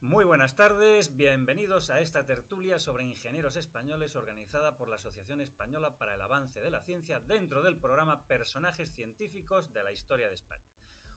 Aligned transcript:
Muy 0.00 0.24
buenas 0.24 0.56
tardes, 0.56 1.14
bienvenidos 1.14 1.88
a 1.88 2.00
esta 2.00 2.26
tertulia 2.26 2.78
sobre 2.80 3.04
ingenieros 3.04 3.56
españoles 3.56 4.16
organizada 4.16 4.76
por 4.76 4.88
la 4.88 4.96
Asociación 4.96 5.40
Española 5.40 5.96
para 5.96 6.14
el 6.14 6.20
Avance 6.20 6.60
de 6.60 6.70
la 6.70 6.82
Ciencia 6.82 7.20
dentro 7.20 7.62
del 7.62 7.76
programa 7.76 8.24
Personajes 8.24 8.90
Científicos 8.90 9.72
de 9.72 9.84
la 9.84 9.92
Historia 9.92 10.28
de 10.28 10.34
España. 10.34 10.64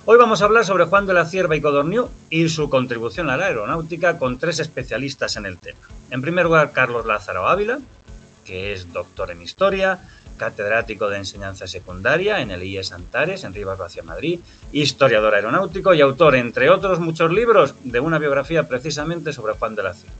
Hoy 0.05 0.17
vamos 0.17 0.41
a 0.41 0.45
hablar 0.45 0.63
sobre 0.63 0.85
Juan 0.85 1.07
de 1.07 1.13
la 1.13 1.25
Cierva 1.25 1.55
y 1.55 1.61
Codorniu 1.61 2.07
y 2.29 2.47
su 2.49 2.69
contribución 2.69 3.29
a 3.29 3.35
la 3.35 3.47
aeronáutica 3.47 4.19
con 4.19 4.37
tres 4.37 4.59
especialistas 4.59 5.35
en 5.37 5.47
el 5.47 5.57
tema. 5.57 5.79
En 6.11 6.21
primer 6.21 6.45
lugar, 6.45 6.71
Carlos 6.71 7.05
Lázaro 7.05 7.47
Ávila, 7.47 7.79
que 8.45 8.73
es 8.73 8.93
doctor 8.93 9.31
en 9.31 9.41
Historia, 9.41 9.99
catedrático 10.37 11.09
de 11.09 11.17
enseñanza 11.17 11.67
secundaria 11.67 12.39
en 12.39 12.51
el 12.51 12.63
IES 12.63 12.93
Antares, 12.93 13.43
en 13.43 13.53
Rivas 13.53 13.77
Vacia, 13.77 14.03
Madrid, 14.03 14.39
historiador 14.71 15.35
aeronáutico 15.35 15.93
y 15.93 16.01
autor, 16.01 16.35
entre 16.35 16.69
otros 16.69 16.99
muchos 16.99 17.31
libros, 17.31 17.75
de 17.83 17.99
una 17.99 18.19
biografía 18.19 18.67
precisamente 18.67 19.33
sobre 19.33 19.53
Juan 19.53 19.75
de 19.75 19.83
la 19.83 19.93
Cierva. 19.93 20.15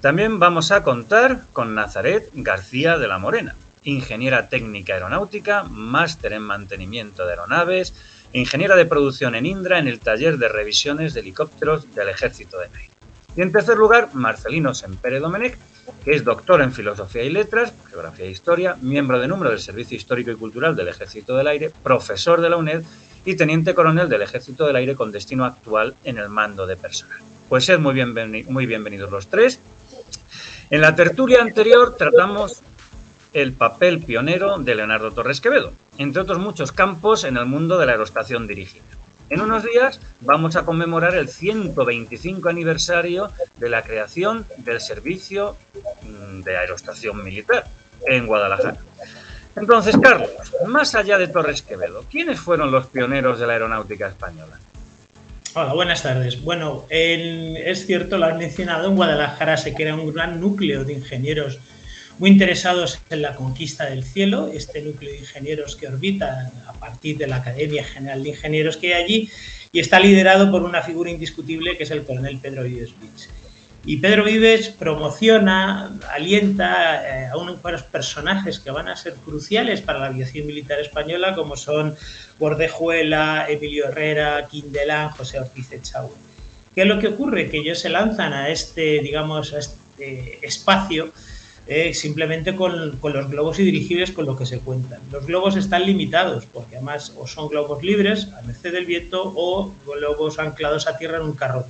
También 0.00 0.38
vamos 0.38 0.70
a 0.70 0.82
contar 0.82 1.42
con 1.52 1.74
Nazaret 1.74 2.30
García 2.32 2.96
de 2.96 3.08
la 3.08 3.18
Morena, 3.18 3.56
ingeniera 3.82 4.48
técnica 4.48 4.94
aeronáutica, 4.94 5.64
máster 5.64 6.32
en 6.32 6.42
mantenimiento 6.42 7.26
de 7.26 7.32
aeronaves, 7.32 7.94
ingeniera 8.32 8.76
de 8.76 8.86
producción 8.86 9.34
en 9.34 9.46
Indra 9.46 9.78
en 9.78 9.88
el 9.88 10.00
taller 10.00 10.38
de 10.38 10.48
revisiones 10.48 11.14
de 11.14 11.20
helicópteros 11.20 11.92
del 11.94 12.08
Ejército 12.08 12.58
de 12.58 12.66
Aire. 12.66 12.90
Y 13.36 13.42
en 13.42 13.52
tercer 13.52 13.76
lugar, 13.76 14.10
Marcelino 14.12 14.74
Sempere 14.74 15.20
Domenech, 15.20 15.58
es 16.06 16.24
doctor 16.24 16.62
en 16.62 16.72
Filosofía 16.72 17.22
y 17.22 17.30
Letras, 17.30 17.72
Geografía 17.88 18.26
e 18.26 18.30
Historia, 18.30 18.76
miembro 18.80 19.18
de 19.18 19.28
número 19.28 19.50
del 19.50 19.60
Servicio 19.60 19.96
Histórico 19.96 20.30
y 20.30 20.36
Cultural 20.36 20.76
del 20.76 20.88
Ejército 20.88 21.36
del 21.36 21.46
Aire, 21.46 21.70
profesor 21.82 22.40
de 22.40 22.50
la 22.50 22.56
UNED 22.56 22.82
y 23.24 23.36
teniente 23.36 23.74
coronel 23.74 24.08
del 24.08 24.22
Ejército 24.22 24.66
del 24.66 24.76
Aire 24.76 24.94
con 24.94 25.12
destino 25.12 25.44
actual 25.44 25.94
en 26.04 26.18
el 26.18 26.28
mando 26.28 26.66
de 26.66 26.76
personal. 26.76 27.18
Pues 27.48 27.64
sed 27.64 27.78
muy, 27.78 28.04
muy 28.48 28.66
bienvenidos 28.66 29.10
los 29.10 29.28
tres. 29.28 29.60
En 30.70 30.80
la 30.80 30.94
tertulia 30.94 31.42
anterior 31.42 31.96
tratamos 31.96 32.62
el 33.32 33.52
papel 33.52 34.02
pionero 34.02 34.58
de 34.58 34.74
Leonardo 34.74 35.12
Torres 35.12 35.40
Quevedo, 35.40 35.72
entre 35.98 36.22
otros 36.22 36.38
muchos 36.38 36.72
campos 36.72 37.24
en 37.24 37.36
el 37.36 37.46
mundo 37.46 37.78
de 37.78 37.86
la 37.86 37.92
aerostación 37.92 38.46
dirigida. 38.46 38.84
En 39.30 39.40
unos 39.40 39.62
días 39.64 40.00
vamos 40.20 40.56
a 40.56 40.64
conmemorar 40.64 41.14
el 41.14 41.28
125 41.28 42.48
aniversario 42.48 43.30
de 43.58 43.70
la 43.70 43.82
creación 43.82 44.44
del 44.58 44.80
Servicio 44.80 45.56
mm, 46.02 46.40
de 46.40 46.56
Aerostación 46.56 47.22
Militar 47.22 47.64
en 48.08 48.26
Guadalajara. 48.26 48.78
Entonces, 49.54 49.96
Carlos, 50.02 50.30
más 50.66 50.96
allá 50.96 51.16
de 51.16 51.28
Torres 51.28 51.62
Quevedo, 51.62 52.04
¿quiénes 52.10 52.40
fueron 52.40 52.72
los 52.72 52.86
pioneros 52.86 53.38
de 53.38 53.46
la 53.46 53.52
aeronáutica 53.52 54.08
española? 54.08 54.58
Hola, 55.54 55.74
buenas 55.74 56.02
tardes. 56.02 56.42
Bueno, 56.42 56.86
es 56.90 57.86
cierto, 57.86 58.18
lo 58.18 58.26
has 58.26 58.36
mencionado, 58.36 58.88
en 58.88 58.96
Guadalajara 58.96 59.56
se 59.56 59.74
crea 59.74 59.94
un 59.94 60.12
gran 60.12 60.40
núcleo 60.40 60.84
de 60.84 60.94
ingenieros 60.94 61.60
muy 62.20 62.30
interesados 62.30 63.00
en 63.08 63.22
la 63.22 63.34
conquista 63.34 63.86
del 63.86 64.04
cielo, 64.04 64.50
este 64.52 64.82
núcleo 64.82 65.10
de 65.10 65.20
ingenieros 65.20 65.74
que 65.74 65.88
orbita 65.88 66.52
a 66.66 66.74
partir 66.74 67.16
de 67.16 67.26
la 67.26 67.36
Academia 67.36 67.82
General 67.82 68.22
de 68.22 68.28
Ingenieros 68.28 68.76
que 68.76 68.94
hay 68.94 69.02
allí, 69.02 69.30
y 69.72 69.80
está 69.80 69.98
liderado 69.98 70.50
por 70.50 70.62
una 70.62 70.82
figura 70.82 71.10
indiscutible 71.10 71.78
que 71.78 71.84
es 71.84 71.90
el 71.90 72.04
coronel 72.04 72.38
Pedro 72.38 72.64
Vives 72.64 72.92
Vich. 73.00 73.30
Y 73.86 73.96
Pedro 73.96 74.24
Vives 74.24 74.68
promociona, 74.68 75.98
alienta 76.12 77.22
eh, 77.22 77.26
a 77.28 77.38
unos 77.38 77.58
personajes 77.84 78.60
que 78.60 78.70
van 78.70 78.88
a 78.88 78.96
ser 78.96 79.14
cruciales 79.14 79.80
para 79.80 80.00
la 80.00 80.06
aviación 80.08 80.46
militar 80.46 80.78
española, 80.78 81.34
como 81.34 81.56
son 81.56 81.96
Bordejuela, 82.38 83.46
Emilio 83.48 83.86
Herrera, 83.88 84.46
Quindelán, 84.46 85.08
José 85.08 85.40
Ortiz 85.40 85.72
Echaúa. 85.72 86.10
¿Qué 86.74 86.82
es 86.82 86.86
lo 86.86 86.98
que 86.98 87.08
ocurre? 87.08 87.48
Que 87.48 87.60
ellos 87.60 87.78
se 87.78 87.88
lanzan 87.88 88.34
a 88.34 88.50
este, 88.50 89.00
digamos, 89.00 89.54
a 89.54 89.60
este 89.60 90.46
espacio 90.46 91.12
eh, 91.72 91.94
simplemente 91.94 92.56
con, 92.56 92.98
los 93.00 93.30
globos 93.30 93.60
y 93.60 93.62
dirigibles 93.62 94.10
con 94.10 94.26
lo 94.26 94.36
que 94.36 94.44
se 94.44 94.58
cuentan. 94.58 94.98
Los 95.12 95.24
globos 95.24 95.54
están 95.54 95.86
limitados 95.86 96.44
porque 96.52 96.74
además 96.74 97.12
o 97.16 97.28
son 97.28 97.48
globos 97.48 97.84
libres 97.84 98.26
a 98.36 98.42
merced 98.42 98.72
del 98.72 98.86
viento 98.86 99.32
o 99.36 99.72
globos 99.86 100.40
anclados 100.40 100.88
a 100.88 100.98
tierra 100.98 101.18
en 101.18 101.22
un 101.22 101.32
carro 101.34 101.64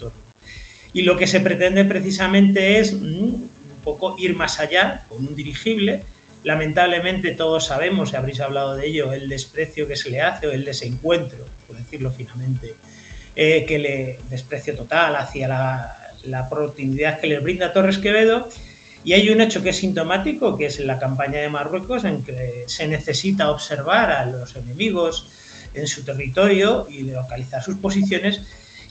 Y 0.94 1.02
lo 1.02 1.18
que 1.18 1.26
se 1.26 1.40
pretende 1.40 1.84
precisamente 1.84 2.78
es 2.78 2.94
mm, 2.94 3.04
un 3.04 3.50
poco 3.84 4.16
ir 4.18 4.34
más 4.34 4.58
allá 4.58 5.04
con 5.06 5.18
un 5.18 5.36
dirigible. 5.36 6.02
Lamentablemente 6.44 7.32
todos 7.32 7.66
sabemos, 7.66 8.14
y 8.14 8.16
habréis 8.16 8.40
hablado 8.40 8.76
de 8.76 8.86
ello, 8.86 9.12
el 9.12 9.28
desprecio 9.28 9.86
que 9.86 9.96
se 9.96 10.08
le 10.08 10.22
hace 10.22 10.46
o 10.46 10.52
el 10.52 10.64
desencuentro, 10.64 11.44
por 11.66 11.76
decirlo 11.76 12.10
finamente, 12.10 12.74
eh, 13.36 13.66
que 13.68 13.78
le 13.78 14.18
desprecio 14.30 14.74
total 14.74 15.16
hacia 15.16 15.46
la, 15.46 16.14
la 16.24 16.48
que 17.20 17.26
le 17.26 17.38
brinda 17.40 17.74
Torres 17.74 17.98
Quevedo 17.98 18.48
y 19.02 19.14
hay 19.14 19.30
un 19.30 19.40
hecho 19.40 19.62
que 19.62 19.70
es 19.70 19.76
sintomático, 19.76 20.56
que 20.56 20.66
es 20.66 20.78
la 20.80 20.98
campaña 20.98 21.40
de 21.40 21.48
Marruecos, 21.48 22.04
en 22.04 22.22
que 22.22 22.64
se 22.66 22.86
necesita 22.86 23.50
observar 23.50 24.10
a 24.10 24.26
los 24.26 24.54
enemigos 24.56 25.26
en 25.74 25.86
su 25.86 26.04
territorio 26.04 26.86
y 26.90 27.02
localizar 27.04 27.62
sus 27.62 27.76
posiciones, 27.76 28.42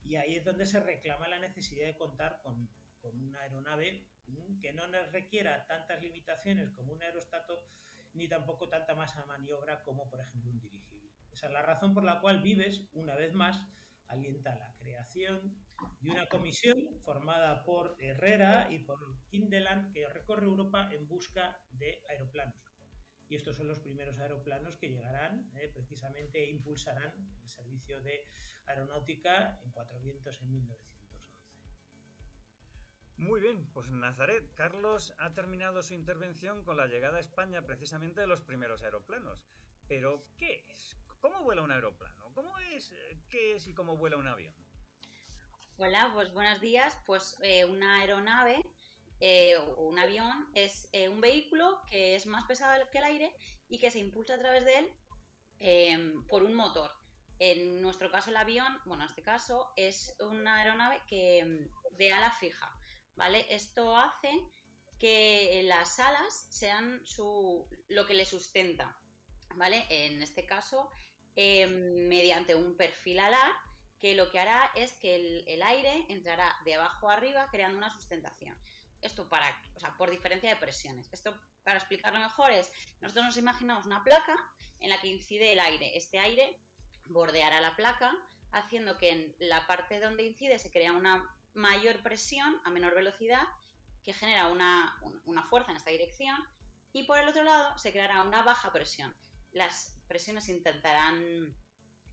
y 0.03 0.16
ahí 0.16 0.36
es 0.36 0.46
donde 0.46 0.66
se 0.66 0.80
reclama 0.80 1.28
la 1.28 1.40
necesidad 1.40 1.88
de 1.88 1.97
contar 1.97 2.42
con, 2.42 2.70
una 3.02 3.42
aeronave 3.42 4.08
que 4.62 4.74
no 4.74 4.86
nos 4.88 5.14
requiera 5.14 5.66
tantas 5.68 6.02
limitaciones 6.02 6.72
como 6.72 6.91
un 6.91 7.02
aerostato, 7.02 7.66
ni 8.14 8.28
tampoco 8.28 8.68
tanta 8.68 8.94
masa 8.94 9.22
de 9.22 9.28
maniobra 9.28 9.84
como, 9.84 10.09
por 10.09 10.20
ejemplo, 10.20 10.52
un 10.52 10.59
dirigible. 10.59 11.09
Esa 11.31 11.47
es 11.47 11.53
la 11.53 11.62
razón 11.62 11.94
por 11.94 12.03
la 12.03 12.20
cual 12.20 12.41
Vives, 12.41 12.88
una 12.91 13.16
vez 13.16 13.31
más, 13.31 13.68
alienta 14.09 14.58
la 14.58 14.74
creación 14.74 15.64
de 16.02 16.09
una 16.09 16.28
comisión 16.28 17.00
formada 17.02 17.64
por 17.64 17.96
Herrera 18.00 18.68
y 18.72 18.80
por 18.80 19.00
Kindeland 19.30 19.94
que 19.94 20.08
recorre 20.09 20.46
Europa 20.46 20.90
en 20.92 21.08
busca 21.08 21.64
de 21.72 22.03
aeroplanos. 22.09 22.66
Y 23.30 23.36
estos 23.36 23.58
son 23.58 23.68
los 23.68 23.80
primeros 23.80 24.18
aeroplanos 24.18 24.75
que 24.75 24.90
llegarán, 24.90 25.52
eh, 25.56 25.70
precisamente 25.72 26.44
e 26.44 26.50
impulsarán 26.50 27.30
el 27.44 27.50
servicio 27.50 28.02
de 28.02 28.25
aeronáutica 28.66 29.59
en 29.62 29.70
Cuatro 29.70 30.00
Vientos 30.00 30.41
en 30.41 30.52
1911. 30.53 30.90
Muy 33.18 33.40
bien, 33.41 33.68
pues 33.68 33.91
Nazaret, 33.91 34.52
Carlos 34.56 35.14
ha 35.20 35.30
terminado 35.30 35.84
su 35.84 35.94
intervención 35.94 36.64
con 36.64 36.78
la 36.78 36.88
llegada 36.88 37.18
a 37.18 37.22
España 37.22 37.62
precisamente 37.62 38.22
de 38.22 38.28
los 38.28 38.41
primeros 38.41 38.81
aeroplanos. 38.81 39.46
Pero, 39.88 40.24
¿qué 40.38 40.66
es? 40.72 40.97
¿Cómo 41.22 41.44
vuela 41.44 41.63
un 41.63 41.72
aeroplano? 41.72 42.31
¿Cómo 42.34 42.57
es? 42.59 42.96
¿Qué 43.28 43.56
es 43.56 43.68
y 43.68 43.74
cómo 43.74 43.97
vuela 43.97 44.16
un 44.16 44.28
avión? 44.28 44.56
Hola, 45.75 46.12
pues 46.13 46.34
buenos 46.34 46.62
días. 46.62 46.97
Pues 47.06 47.38
eh, 47.41 47.66
una 47.66 48.00
aeronave 48.00 48.62
eh, 49.19 49.58
o 49.58 49.81
un 49.81 50.00
avión 50.00 50.50
es 50.53 50.88
eh, 50.94 51.09
un 51.09 51.19
vehículo 51.19 51.81
que 51.90 52.16
es 52.16 52.25
más 52.25 52.46
pesado 52.46 52.85
que 52.90 53.00
el 53.00 53.03
aire 53.03 53.35
y 53.68 53.79
que 53.79 53.91
se 53.91 54.00
impulsa 54.00 54.35
a 54.35 54.40
través 54.40 54.63
de 54.63 54.78
él 55.59 56.25
por 56.29 56.44
un 56.44 56.53
motor. 56.53 56.91
En 57.38 57.81
nuestro 57.81 58.09
caso 58.09 58.29
el 58.29 58.38
avión, 58.38 58.79
bueno, 58.85 59.03
en 59.03 59.09
este 59.09 59.22
caso 59.22 59.74
es 59.75 60.16
una 60.22 60.58
aeronave 60.58 61.02
que 61.06 61.68
de 61.91 62.12
ala 62.13 62.31
fija, 62.31 62.78
¿vale? 63.16 63.46
Esto 63.50 63.97
hace 63.97 64.47
que 64.97 65.63
las 65.66 66.00
alas 66.00 66.47
sean 66.50 67.06
su, 67.06 67.68
lo 67.90 68.06
que 68.06 68.13
le 68.13 68.25
sustenta, 68.25 69.00
¿vale? 69.56 69.85
En 69.90 70.22
este 70.22 70.46
caso 70.46 70.91
Em, 71.42 72.10
mediante 72.10 72.54
un 72.54 72.76
perfil 72.76 73.18
alar 73.18 73.62
que 73.98 74.14
lo 74.14 74.30
que 74.30 74.42
hará 74.42 74.72
es 74.76 74.92
que 74.92 75.46
el, 75.48 75.62
aire 75.62 76.06
entrará 76.10 76.58
de 76.66 76.76
abajo 76.76 77.10
a 77.10 77.14
arriba 77.14 77.48
creando 77.50 77.78
una 77.78 77.90
sustentación. 77.90 78.60
Esto 79.02 79.30
para, 79.30 79.64
o 79.74 79.80
sea, 79.80 79.96
por 79.96 80.12
diferencia 80.12 80.50
de 80.50 80.58
presiones. 80.58 81.08
Esto, 81.14 81.42
para 81.64 81.78
explicarlo 81.80 82.20
mejor, 82.20 82.52
es, 82.52 82.74
nosotros 83.00 83.28
nos 83.28 83.38
imaginamos 83.38 83.86
una 83.86 84.04
placa 84.04 84.52
en 84.80 84.90
la 84.90 85.00
que 85.00 85.08
incide 85.08 85.54
el 85.54 85.62
aire. 85.62 85.96
Este 85.96 86.20
aire 86.20 86.60
bordeará 87.06 87.62
la 87.62 87.78
placa, 87.78 88.18
haciendo 88.52 88.98
que 88.98 89.10
en 89.10 89.36
la 89.40 89.66
parte 89.66 90.02
donde 90.02 90.26
incide 90.26 90.60
se 90.60 90.72
crea 90.72 90.92
una 90.92 91.38
mayor 91.53 92.03
presión 92.03 92.59
a 92.66 92.70
menor 92.70 92.96
velocidad, 92.96 93.47
que 94.03 94.12
genera 94.12 94.50
una, 94.50 95.00
una 95.24 95.44
fuerza 95.44 95.72
en 95.72 95.78
esta 95.78 95.92
dirección, 95.92 96.50
y 96.92 97.03
por 97.03 97.18
el 97.18 97.30
otro 97.30 97.44
lado 97.44 97.78
se 97.78 97.94
creará 97.94 98.24
una 98.24 98.42
baja 98.42 98.74
presión, 98.74 99.16
las 99.51 99.97
presiones 100.07 100.49
intentarán 100.49 101.55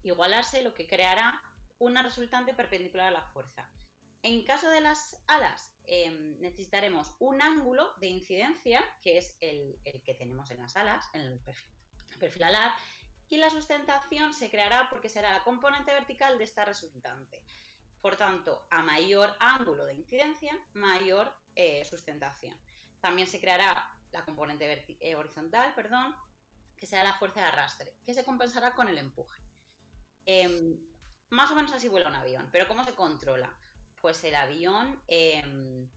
igualarse, 0.02 0.62
lo 0.62 0.74
que 0.74 0.86
creará 0.86 1.42
una 1.78 2.02
resultante 2.02 2.54
perpendicular 2.54 3.08
a 3.08 3.10
la 3.10 3.26
fuerza. 3.28 3.70
En 4.22 4.44
caso 4.44 4.68
de 4.70 4.80
las 4.80 5.22
alas, 5.26 5.74
em, 5.84 6.40
necesitaremos 6.40 7.14
un 7.18 7.42
ángulo 7.42 7.94
de 7.98 8.08
incidencia, 8.08 8.98
que 9.02 9.18
es 9.18 9.36
el, 9.40 9.78
que 9.84 10.14
tenemos 10.14 10.50
en 10.50 10.58
las 10.62 10.76
alas, 10.76 11.06
en 11.12 11.20
el 11.20 11.40
perfil, 11.40 12.42
alar, 12.42 12.72
y 13.28 13.36
la 13.36 13.50
sustentación 13.50 14.32
se 14.32 14.50
creará 14.50 14.88
porque 14.90 15.08
será 15.08 15.32
la 15.32 15.44
componente 15.44 15.92
vertical 15.92 16.38
de 16.38 16.44
esta 16.44 16.64
resultante. 16.64 17.44
Por 18.00 18.16
tanto, 18.16 18.66
a 18.70 18.82
mayor 18.82 19.36
ángulo 19.40 19.84
de 19.84 19.94
incidencia, 19.94 20.60
mayor 20.74 21.36
eh, 21.54 21.84
sustentación. 21.84 22.60
También 23.00 23.28
se 23.28 23.40
creará 23.40 23.98
la 24.12 24.24
componente 24.24 24.96
eh, 25.00 25.14
horizontal, 25.14 25.74
perdón, 25.74 26.16
que 26.76 26.87
sea 26.87 27.05
la 27.05 27.19
fuerza 27.19 27.40
de 27.40 27.46
arrastre, 27.46 27.96
que 28.05 28.14
se 28.14 28.25
compensará 28.25 28.73
con 28.73 28.88
el 28.88 28.99
empuje. 28.99 29.43
Em, 30.25 30.76
más 31.31 31.50
o 31.50 31.55
menos 31.55 31.73
así 31.73 31.88
vuela 31.88 32.08
un 32.08 32.14
avión, 32.14 32.50
pero 32.52 32.69
¿cómo 32.69 32.84
se 32.84 32.94
controla? 32.94 33.58
pues 34.00 34.23
el 34.25 34.34
avión 34.34 35.02
em, 35.08 35.88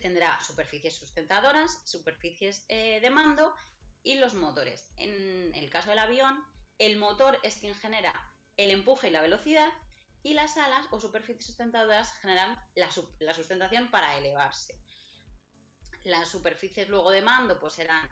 tendrá 0.00 0.40
superficies 0.40 0.96
sustentadoras, 0.96 1.82
superficies 1.84 2.64
eh, 2.68 3.00
de 3.00 3.10
mando 3.10 3.54
y 4.02 4.14
los 4.14 4.34
motores. 4.34 4.90
En 4.96 5.52
el 5.54 5.70
caso 5.70 5.90
del 5.90 5.98
avión, 5.98 6.44
el 6.78 6.98
motor 6.98 7.40
es 7.42 7.56
quien 7.56 7.74
genera 7.74 8.32
el 8.56 8.70
empuje 8.70 9.08
y 9.08 9.10
la 9.10 9.22
velocidad 9.22 9.72
y 10.22 10.34
las 10.34 10.56
alas 10.56 10.86
o 10.90 11.00
superficies 11.00 11.46
sustentadoras 11.46 12.20
generan 12.20 12.60
la, 12.74 12.92
sustentación 13.34 13.90
para 13.90 14.16
elevarse. 14.16 14.80
Las 16.08 16.30
superficies 16.30 16.88
luego 16.88 17.10
de 17.10 17.20
mando 17.20 17.58
pues 17.58 17.74
serán 17.74 18.08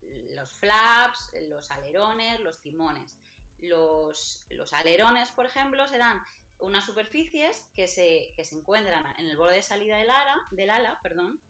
los 0.00 0.52
flaps, 0.52 1.32
los 1.48 1.68
alerones, 1.72 2.38
los 2.38 2.60
timones. 2.60 3.18
Los, 3.58 4.46
alerones, 4.72 5.32
por 5.32 5.44
ejemplo, 5.44 5.88
serán 5.88 6.22
unas 6.60 6.86
superficies 6.86 7.68
que 7.74 7.88
se, 7.88 8.32
se 8.40 8.54
encuentran 8.54 9.18
en 9.18 9.26
el 9.26 9.36
borde 9.36 9.56
de 9.56 9.62
salida 9.62 9.96
del 9.96 10.08
ala, 10.08 10.42
del 10.52 10.70
ala 10.70 11.00
perdón, 11.02 11.40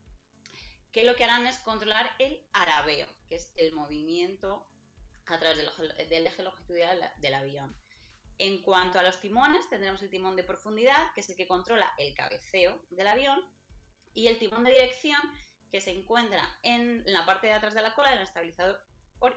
que 0.92 1.04
lo 1.04 1.14
que 1.14 1.24
harán 1.24 1.46
es 1.46 1.58
controlar 1.58 2.16
el 2.18 2.44
arabeo, 2.52 3.08
que 3.28 3.34
es 3.34 3.52
el 3.56 3.72
movimiento 3.72 4.66
a 5.26 5.38
través 5.38 5.58
del, 5.58 6.26
eje 6.26 6.42
longitudinal 6.42 7.12
del 7.18 7.34
avión. 7.34 7.76
En 8.38 8.62
cuanto 8.62 8.98
a 8.98 9.02
los 9.02 9.20
timones, 9.20 9.68
tendremos 9.68 10.00
el 10.00 10.08
timón 10.08 10.36
de 10.36 10.44
profundidad, 10.44 11.12
que 11.14 11.20
es 11.20 11.28
el 11.28 11.36
que 11.36 11.46
controla 11.46 11.92
el 11.98 12.14
cabeceo 12.14 12.86
del 12.88 13.08
avión, 13.08 13.52
y 14.14 14.26
el 14.26 14.38
timón 14.38 14.64
de 14.64 14.72
dirección, 14.72 15.20
que 15.70 15.80
se 15.80 15.92
encuentra 15.92 16.58
en 16.62 17.02
la 17.06 17.24
parte 17.24 17.46
de 17.46 17.54
atrás 17.54 17.74
de 17.74 17.82
la 17.82 17.94
cola, 17.94 18.12
en 18.12 18.18
el 18.18 18.24
estabilizador 18.24 18.84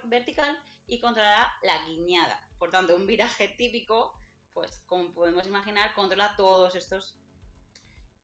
vertical, 0.04 0.64
y 0.88 1.00
controlará 1.00 1.54
la 1.62 1.86
guiñada. 1.86 2.50
Por 2.58 2.72
tanto, 2.72 2.96
un 2.96 3.06
viraje 3.06 3.50
típico, 3.58 4.20
pues 4.54 4.84
como 4.86 5.12
podemos 5.12 5.46
imaginar, 5.46 5.94
controla 5.94 6.36
todos 6.36 6.76
estos 6.76 7.18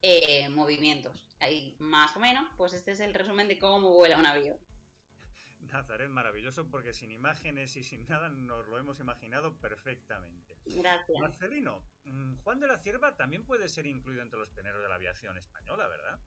eh, 0.02 0.48
movimientos. 0.48 1.28
Ahí 1.40 1.76
más 1.78 2.16
o 2.16 2.20
menos, 2.20 2.54
pues 2.56 2.72
este 2.72 2.92
es 2.92 3.00
el 3.00 3.14
resumen 3.14 3.48
de 3.48 3.58
cómo 3.58 3.90
vuela 3.90 4.18
un 4.18 4.26
avión. 4.26 4.58
Nazaret, 5.60 6.08
maravilloso 6.08 6.68
porque 6.68 6.92
sin 6.92 7.12
imágenes 7.12 7.76
y 7.76 7.82
sin 7.82 8.06
nada 8.06 8.28
nos 8.30 8.66
lo 8.66 8.78
hemos 8.78 8.98
imaginado 8.98 9.56
perfectamente. 9.56 10.56
Gracias. 10.64 11.18
Marcelino, 11.20 11.84
mm, 12.04 12.36
Juan 12.36 12.60
de 12.60 12.66
la 12.66 12.78
Cierva 12.78 13.16
también 13.16 13.44
puede 13.44 13.68
ser 13.68 13.86
incluido 13.86 14.22
entre 14.22 14.38
los 14.38 14.50
pioneros 14.50 14.82
de 14.82 14.88
la 14.88 14.94
aviación 14.94 15.36
española, 15.36 15.86
¿verdad? 15.88 16.20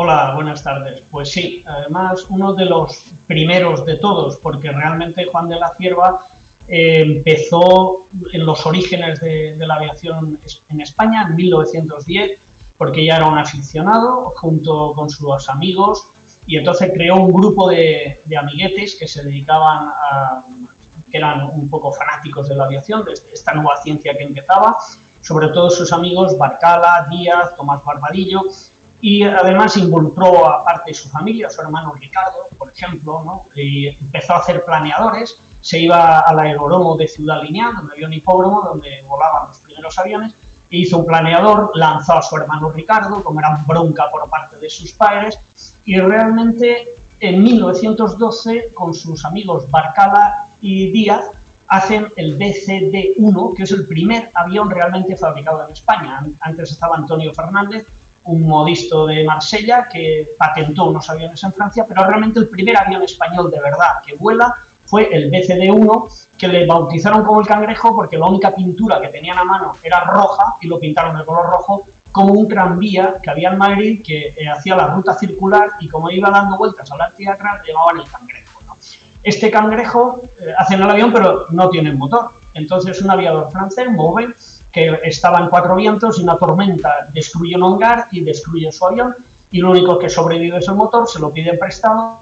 Hola, 0.00 0.30
buenas 0.36 0.62
tardes. 0.62 1.02
Pues 1.10 1.32
sí, 1.32 1.64
además 1.66 2.24
uno 2.28 2.52
de 2.52 2.66
los 2.66 3.12
primeros 3.26 3.84
de 3.84 3.96
todos, 3.96 4.36
porque 4.36 4.70
realmente 4.70 5.24
Juan 5.24 5.48
de 5.48 5.58
la 5.58 5.74
Cierva 5.74 6.24
eh, 6.68 7.02
empezó 7.02 8.06
en 8.32 8.46
los 8.46 8.64
orígenes 8.64 9.20
de, 9.20 9.56
la 9.58 9.74
aviación 9.74 10.38
en 10.68 10.80
España 10.82 11.26
en 11.28 11.34
1910, 11.34 12.38
porque 12.76 13.04
ya 13.04 13.16
era 13.16 13.26
un 13.26 13.38
aficionado 13.38 14.34
junto 14.36 14.92
con 14.94 15.10
sus 15.10 15.48
amigos 15.48 16.06
y 16.46 16.58
entonces 16.58 16.92
creó 16.94 17.16
un 17.16 17.32
grupo 17.32 17.68
de, 17.68 18.20
amiguetes 18.38 18.94
que 18.94 19.08
se 19.08 19.24
dedicaban 19.24 19.88
a, 19.88 20.44
que 21.10 21.18
eran 21.18 21.50
un 21.52 21.68
poco 21.68 21.90
fanáticos 21.90 22.48
de 22.48 22.54
la 22.54 22.66
aviación, 22.66 23.04
de 23.04 23.14
esta 23.14 23.52
nueva 23.52 23.82
ciencia 23.82 24.16
que 24.16 24.22
empezaba, 24.22 24.76
sobre 25.22 25.48
todo 25.48 25.70
sus 25.70 25.92
amigos 25.92 26.38
Barcala, 26.38 27.08
Díaz, 27.10 27.56
Tomás 27.56 27.84
Barbadillo, 27.84 28.42
y 29.00 29.22
además 29.22 29.76
involucró 29.76 30.48
a 30.48 30.64
parte 30.64 30.90
de 30.90 30.94
su 30.94 31.08
familia, 31.08 31.50
su 31.50 31.60
hermano 31.60 31.94
Ricardo, 31.94 32.48
por 32.56 32.70
ejemplo, 32.70 33.22
¿no? 33.24 33.44
y 33.54 33.88
empezó 33.88 34.34
a 34.34 34.38
hacer 34.38 34.64
planeadores 34.64 35.38
se 35.60 35.80
iba 35.80 36.20
al 36.20 36.38
aeródromo 36.38 36.96
de 36.96 37.08
Ciudad 37.08 37.42
Lineal, 37.42 37.74
donde 37.76 37.94
había 37.94 38.06
un 38.06 38.12
hipódromo 38.12 38.62
donde 38.62 39.02
volaban 39.06 39.48
los 39.48 39.58
primeros 39.58 39.98
aviones, 39.98 40.34
e 40.70 40.78
hizo 40.78 40.98
un 40.98 41.06
planeador, 41.06 41.72
lanzó 41.74 42.14
a 42.14 42.22
su 42.22 42.36
hermano 42.36 42.70
Ricardo, 42.70 43.22
como 43.24 43.40
era 43.40 43.58
bronca 43.66 44.10
por 44.10 44.28
parte 44.28 44.56
de 44.58 44.70
sus 44.70 44.92
padres, 44.92 45.38
y 45.84 45.98
realmente 45.98 46.88
en 47.20 47.42
1912, 47.42 48.70
con 48.74 48.94
sus 48.94 49.24
amigos 49.24 49.68
Barcala 49.70 50.46
y 50.60 50.90
Díaz, 50.90 51.30
hacen 51.66 52.08
el 52.16 52.38
BCD-1, 52.38 53.54
que 53.54 53.62
es 53.64 53.72
el 53.72 53.86
primer 53.86 54.30
avión 54.34 54.70
realmente 54.70 55.16
fabricado 55.16 55.66
en 55.66 55.72
España. 55.72 56.22
Antes 56.40 56.70
estaba 56.70 56.96
Antonio 56.96 57.34
Fernández, 57.34 57.86
un 58.28 58.46
modisto 58.46 59.06
de 59.06 59.24
Marsella, 59.24 59.88
que 59.90 60.34
patentó 60.38 60.86
unos 60.86 61.08
aviones 61.08 61.42
en 61.42 61.52
Francia, 61.52 61.86
pero 61.88 62.04
realmente 62.04 62.38
el 62.40 62.48
primer 62.48 62.76
avión 62.76 63.02
español 63.02 63.50
de 63.50 63.58
verdad 63.58 64.02
que 64.04 64.16
vuela 64.16 64.54
fue 64.84 65.08
el 65.14 65.30
BCD-1, 65.30 66.26
que 66.36 66.48
le 66.48 66.66
bautizaron 66.66 67.24
como 67.24 67.40
el 67.40 67.46
cangrejo 67.46 67.94
porque 67.94 68.18
la 68.18 68.26
única 68.26 68.54
pintura 68.54 69.00
que 69.00 69.08
tenían 69.08 69.38
a 69.38 69.44
mano 69.44 69.72
era 69.82 70.04
roja 70.04 70.56
y 70.60 70.66
lo 70.66 70.78
pintaron 70.78 71.16
de 71.16 71.24
color 71.24 71.46
rojo 71.46 71.86
como 72.12 72.34
un 72.34 72.48
tranvía 72.48 73.16
que 73.22 73.30
había 73.30 73.50
en 73.50 73.58
Madrid 73.58 74.02
que 74.04 74.34
eh, 74.36 74.48
hacía 74.48 74.76
la 74.76 74.88
ruta 74.88 75.14
circular 75.14 75.70
y 75.80 75.88
como 75.88 76.10
iba 76.10 76.30
dando 76.30 76.56
vueltas 76.56 76.90
arte 76.92 77.22
de 77.22 77.30
atrás, 77.30 77.62
llamaban 77.66 78.00
el 78.00 78.10
cangrejo. 78.10 78.60
Este 79.22 79.50
cangrejo 79.50 80.22
eh, 80.38 80.52
hace 80.56 80.74
en 80.74 80.82
el 80.82 80.90
avión 80.90 81.12
pero 81.12 81.46
no 81.50 81.70
tiene 81.70 81.92
motor. 81.92 82.30
Entonces 82.54 83.00
un 83.00 83.10
aviador 83.10 83.50
francés, 83.50 83.90
Mauve, 83.90 84.34
que 84.72 85.00
estaba 85.04 85.38
en 85.40 85.48
cuatro 85.48 85.76
vientos 85.76 86.18
y 86.18 86.22
una 86.22 86.36
tormenta 86.36 87.08
destruye 87.12 87.56
un 87.56 87.62
hangar 87.62 88.06
y 88.10 88.20
destruye 88.20 88.70
su 88.70 88.86
avión 88.86 89.14
y 89.50 89.60
lo 89.60 89.70
único 89.70 89.98
que 89.98 90.08
sobrevive 90.08 90.58
es 90.58 90.68
el 90.68 90.74
motor, 90.74 91.08
se 91.08 91.18
lo 91.18 91.32
piden 91.32 91.58
prestado, 91.58 92.20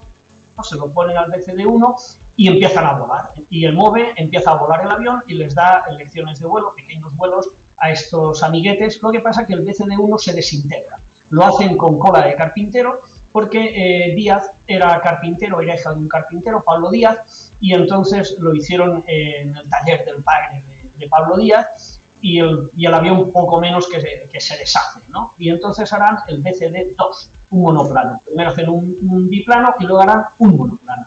se 0.62 0.76
lo 0.76 0.90
ponen 0.90 1.16
al 1.16 1.30
BCD-1 1.30 2.16
y 2.36 2.48
empiezan 2.48 2.86
a 2.86 2.92
volar. 2.92 3.30
Y 3.50 3.64
el 3.64 3.74
MOVE 3.74 4.12
empieza 4.16 4.52
a 4.52 4.54
volar 4.54 4.82
el 4.82 4.90
avión 4.90 5.22
y 5.26 5.34
les 5.34 5.54
da 5.54 5.84
lecciones 5.96 6.38
de 6.38 6.46
vuelo, 6.46 6.74
pequeños 6.74 7.14
vuelos 7.16 7.48
a 7.78 7.90
estos 7.90 8.42
amiguetes. 8.42 9.02
Lo 9.02 9.10
que 9.10 9.20
pasa 9.20 9.42
es 9.42 9.48
que 9.48 9.54
el 9.54 9.64
BCD-1 9.64 10.18
se 10.18 10.32
desintegra. 10.34 10.98
Lo 11.30 11.44
hacen 11.44 11.76
con 11.76 11.98
cola 11.98 12.24
de 12.24 12.36
carpintero 12.36 13.00
porque 13.32 13.72
eh, 13.74 14.14
Díaz 14.14 14.52
era 14.66 14.98
carpintero, 15.00 15.60
era 15.60 15.74
hija 15.74 15.92
de 15.92 16.00
un 16.00 16.08
carpintero, 16.08 16.62
Pablo 16.62 16.90
Díaz, 16.90 17.52
y 17.60 17.74
entonces 17.74 18.36
lo 18.38 18.54
hicieron 18.54 19.04
en 19.06 19.54
el 19.54 19.68
taller 19.68 20.04
del 20.06 20.22
padre 20.22 20.62
de, 20.96 21.08
Pablo 21.08 21.36
Díaz 21.36 21.85
y 22.20 22.38
el, 22.40 22.70
y 22.76 22.86
el, 22.86 22.94
avión 22.94 23.30
poco 23.32 23.60
menos 23.60 23.88
que 23.88 24.00
se, 24.00 24.28
que 24.30 24.40
se 24.40 24.56
deshace. 24.56 25.00
¿no? 25.08 25.34
Y 25.38 25.50
entonces 25.50 25.92
harán 25.92 26.18
el 26.28 26.42
BCD-2, 26.42 27.28
un 27.50 27.62
monoplano. 27.62 28.20
Primero 28.24 28.50
hacen 28.50 28.68
un, 28.68 28.96
un 29.02 29.28
biplano 29.28 29.74
y 29.78 29.84
luego 29.84 30.02
harán 30.02 30.24
un 30.38 30.56
monoplano. 30.56 31.06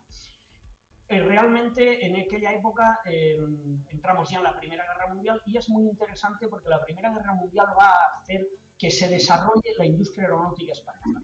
Eh, 1.12 1.24
realmente 1.24 2.06
en 2.06 2.16
aquella 2.18 2.54
época 2.54 3.00
eh, 3.04 3.44
entramos 3.90 4.30
ya 4.30 4.38
en 4.38 4.44
la 4.44 4.60
Primera 4.60 4.86
Guerra 4.86 5.12
Mundial 5.12 5.42
y 5.44 5.58
es 5.58 5.68
muy 5.68 5.90
interesante 5.90 6.48
porque 6.48 6.70
la 6.70 6.86
Primera 6.86 7.12
Guerra 7.12 7.34
Mundial 7.34 7.70
va 7.76 7.90
a 7.90 8.20
hacer 8.22 8.48
que 8.78 8.92
se 8.92 9.08
desarrolle 9.08 9.74
la 9.76 9.88
industria 9.88 10.26
aeronáutica 10.26 10.74
española. 10.74 11.22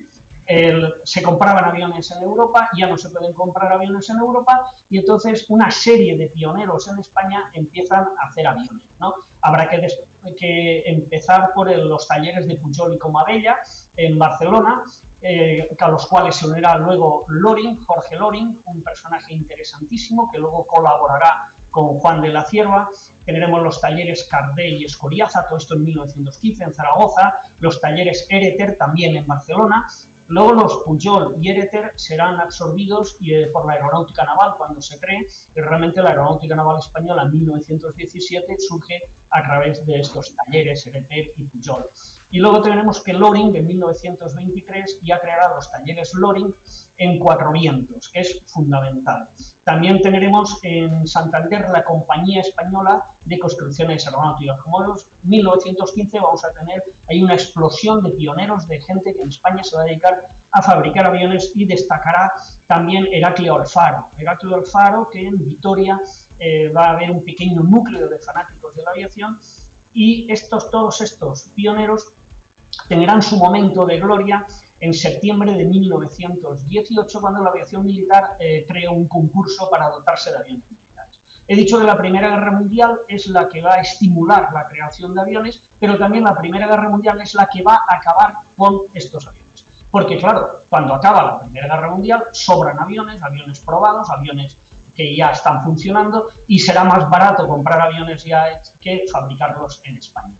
Se 1.03 1.23
compraban 1.23 1.65
aviones 1.65 2.11
en 2.11 2.21
Europa, 2.21 2.69
ya 2.77 2.87
no 2.87 2.97
se 2.97 3.09
pueden 3.09 3.33
comprar 3.33 3.73
aviones 3.73 4.09
en 4.09 4.17
Europa 4.17 4.71
y 4.89 4.99
entonces 4.99 5.45
una 5.49 5.71
serie 5.71 6.17
de 6.17 6.27
pioneros 6.27 6.87
en 6.87 6.99
España 6.99 7.49
empiezan 7.53 8.09
a 8.19 8.27
hacer 8.27 8.47
aviones. 8.47 8.83
¿no? 8.99 9.15
Habrá 9.41 9.69
que, 9.69 10.83
empezar 10.85 11.53
por 11.53 11.69
los 11.75 12.07
talleres 12.07 12.47
de 12.47 12.55
Pujol 12.55 12.93
y 12.93 12.97
Comabella 12.97 13.57
en 13.97 14.17
Barcelona, 14.17 14.83
eh, 15.21 15.75
a 15.79 15.87
los 15.89 16.05
cuales 16.05 16.35
se 16.35 16.47
unirá 16.47 16.77
luego 16.77 17.25
Loring, 17.27 17.83
Jorge 17.83 18.15
Loring, 18.15 18.61
un 18.65 18.83
personaje 18.83 19.33
interesantísimo 19.33 20.31
que 20.31 20.37
luego 20.37 20.67
colaborará 20.67 21.51
con 21.71 21.99
Juan 21.99 22.21
de 22.21 22.29
la 22.29 22.45
Cierva. 22.45 22.89
Tendremos 23.25 23.61
los 23.61 23.81
talleres 23.81 24.23
Cardé 24.25 24.69
y 24.69 24.85
Escoriaza, 24.85 25.45
todo 25.47 25.57
esto 25.57 25.73
en 25.73 25.83
1915 25.83 26.63
en 26.63 26.73
Zaragoza, 26.73 27.41
los 27.59 27.81
talleres 27.81 28.27
Ereter 28.29 28.77
también 28.77 29.15
en 29.15 29.25
Barcelona. 29.25 29.87
Luego 30.27 30.53
los 30.53 30.77
Pujol 30.84 31.36
y 31.39 31.50
Ereter 31.50 31.94
serán 31.98 32.39
absorbidos 32.39 33.17
eh, 33.25 33.48
por 33.53 33.65
la 33.67 33.74
aeronáutica 33.74 34.24
naval 34.24 34.55
cuando 34.58 34.82
se 34.82 35.00
cree 35.00 35.27
que 35.53 35.62
realmente 35.62 36.01
la 36.01 36.10
aeronáutica 36.10 36.55
naval 36.55 36.79
española 36.79 37.24
en 37.24 37.32
1917 37.34 38.58
surge 38.60 39.03
a 39.29 39.44
través 39.44 39.86
de 39.86 40.00
estos 40.00 40.34
talleres 40.36 40.88
Ereter 40.88 41.32
y 41.38 41.44
Pujol. 41.44 41.86
Y 42.32 42.39
luego 42.39 42.62
tenemos 42.62 43.03
que 43.03 43.13
Loring 43.13 43.55
en 43.55 43.67
1923 43.67 45.01
ya 45.03 45.20
creará 45.20 45.55
los 45.55 45.70
talleres 45.70 46.13
Loring 46.15 46.55
en 46.97 47.19
Cuatro 47.19 47.51
Vientos, 47.51 48.09
que 48.09 48.21
es 48.21 48.41
fundamental. 48.45 49.29
También 49.63 50.01
tendremos 50.01 50.59
en 50.61 51.07
Santander 51.07 51.69
la 51.69 51.83
Compañía 51.83 52.41
Española 52.41 53.03
de 53.25 53.39
Construcciones 53.39 54.05
Aeronáuticas. 54.05 54.61
Como 54.61 54.83
en 54.83 54.91
1915 55.23 56.19
vamos 56.19 56.45
a 56.45 56.51
tener 56.51 56.83
ahí 57.09 57.23
una 57.23 57.33
explosión 57.33 58.03
de 58.03 58.11
pioneros, 58.11 58.67
de 58.67 58.79
gente 58.79 59.13
que 59.13 59.21
en 59.21 59.29
España 59.29 59.63
se 59.63 59.75
va 59.75 59.81
a 59.81 59.85
dedicar 59.85 60.29
a 60.51 60.61
fabricar 60.61 61.05
aviones 61.05 61.51
y 61.53 61.65
destacará 61.65 62.33
también 62.67 63.09
Heraclio 63.11 63.55
Alfaro. 63.55 64.07
Heraclio 64.17 64.55
Alfaro 64.55 65.09
que 65.09 65.27
en 65.27 65.43
Vitoria 65.43 65.99
eh, 66.39 66.69
va 66.69 66.85
a 66.85 66.91
haber 66.91 67.11
un 67.11 67.25
pequeño 67.25 67.61
núcleo 67.61 68.07
de 68.07 68.19
fanáticos 68.19 68.75
de 68.75 68.83
la 68.83 68.91
aviación 68.91 69.39
y 69.93 70.31
estos, 70.31 70.69
todos 70.69 71.01
estos 71.01 71.49
pioneros 71.55 72.09
tendrán 72.87 73.21
su 73.21 73.37
momento 73.37 73.85
de 73.85 73.99
gloria 73.99 74.45
en 74.79 74.94
septiembre 74.94 75.53
de 75.53 75.65
1918, 75.65 77.22
cuando 77.22 77.44
la 77.44 77.50
aviación 77.50 77.86
militar 77.86 78.36
eh, 78.39 78.65
creó 78.67 78.94
un 78.94 79.08
concurso 79.08 79.70
para 79.70 79.89
dotarse 79.89 80.32
de 80.32 80.38
aviones 80.38 80.63
militares. 80.70 81.20
He 81.48 81.55
dicho 81.55 81.77
que 81.77 81.86
la 81.86 81.98
Primera 81.98 82.29
Guerra 82.29 82.51
Mundial 82.51 83.00
es 83.08 83.27
la 83.27 83.48
que 83.48 83.62
va 83.62 83.75
a 83.75 83.82
estimular 83.82 84.51
la 84.51 84.67
creación 84.67 85.13
de 85.13 85.22
aviones, 85.22 85.62
pero 85.79 85.98
también 85.98 86.24
la 86.24 86.38
Primera 86.38 86.67
Guerra 86.67 86.89
Mundial 86.89 87.22
es 87.22 87.34
la 87.36 87.48
que 87.48 87.62
va 87.62 87.82
a 87.88 87.96
acabar 87.96 88.34
con 88.58 88.82
estos 88.94 89.27
aviones. 89.27 89.65
Porque 89.91 90.17
claro, 90.17 90.62
cuando 90.70 90.94
acaba 90.94 91.24
la 91.24 91.39
Primera 91.39 91.67
Guerra 91.67 91.89
Mundial 91.89 92.24
sobran 92.32 92.79
aviones, 92.79 93.22
aviones 93.24 93.60
probados, 93.60 94.10
aviones 94.10 94.58
que 94.96 95.15
ya 95.15 95.32
están 95.32 95.63
funcionando 95.63 96.29
y 96.48 96.60
será 96.60 96.84
más 96.84 97.10
barato 97.10 97.48
comprar 97.48 97.82
aviones 97.82 98.24
ya 98.24 98.62
que 98.79 99.05
fabricarlos 99.12 99.82
en 99.84 99.98
España. 99.98 100.34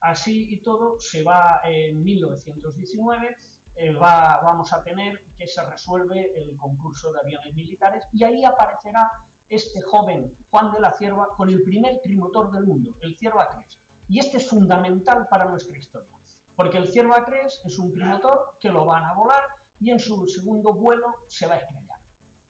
Así 0.00 0.54
y 0.54 0.60
todo, 0.60 1.00
se 1.00 1.22
va 1.22 1.60
en 1.64 2.02
1919, 2.02 3.36
eh, 3.80 3.92
va, 3.92 4.40
vamos 4.42 4.72
a 4.72 4.82
tener 4.82 5.22
que 5.36 5.46
se 5.46 5.64
resuelve 5.64 6.36
el 6.36 6.56
concurso 6.56 7.12
de 7.12 7.20
aviones 7.20 7.54
militares 7.54 8.06
y 8.12 8.24
ahí 8.24 8.44
aparecerá 8.44 9.22
este 9.48 9.80
joven 9.82 10.36
Juan 10.50 10.72
de 10.72 10.80
la 10.80 10.94
Cierva 10.94 11.28
con 11.36 11.48
el 11.48 11.62
primer 11.62 12.02
trimotor 12.02 12.50
del 12.50 12.64
mundo, 12.64 12.96
el 13.00 13.16
Cierva 13.16 13.48
3. 13.54 13.78
Y 14.08 14.18
este 14.18 14.38
es 14.38 14.48
fundamental 14.48 15.28
para 15.28 15.44
nuestra 15.44 15.78
historia, 15.78 16.10
porque 16.56 16.76
el 16.76 16.88
Cierva 16.88 17.24
3 17.24 17.60
es 17.66 17.78
un 17.78 17.92
trimotor 17.92 18.56
que 18.58 18.68
lo 18.68 18.84
van 18.84 19.04
a 19.04 19.12
volar 19.12 19.44
y 19.78 19.92
en 19.92 20.00
su 20.00 20.26
segundo 20.26 20.72
vuelo 20.72 21.14
se 21.28 21.46
va 21.46 21.54
a 21.54 21.58
estrellar, 21.58 22.00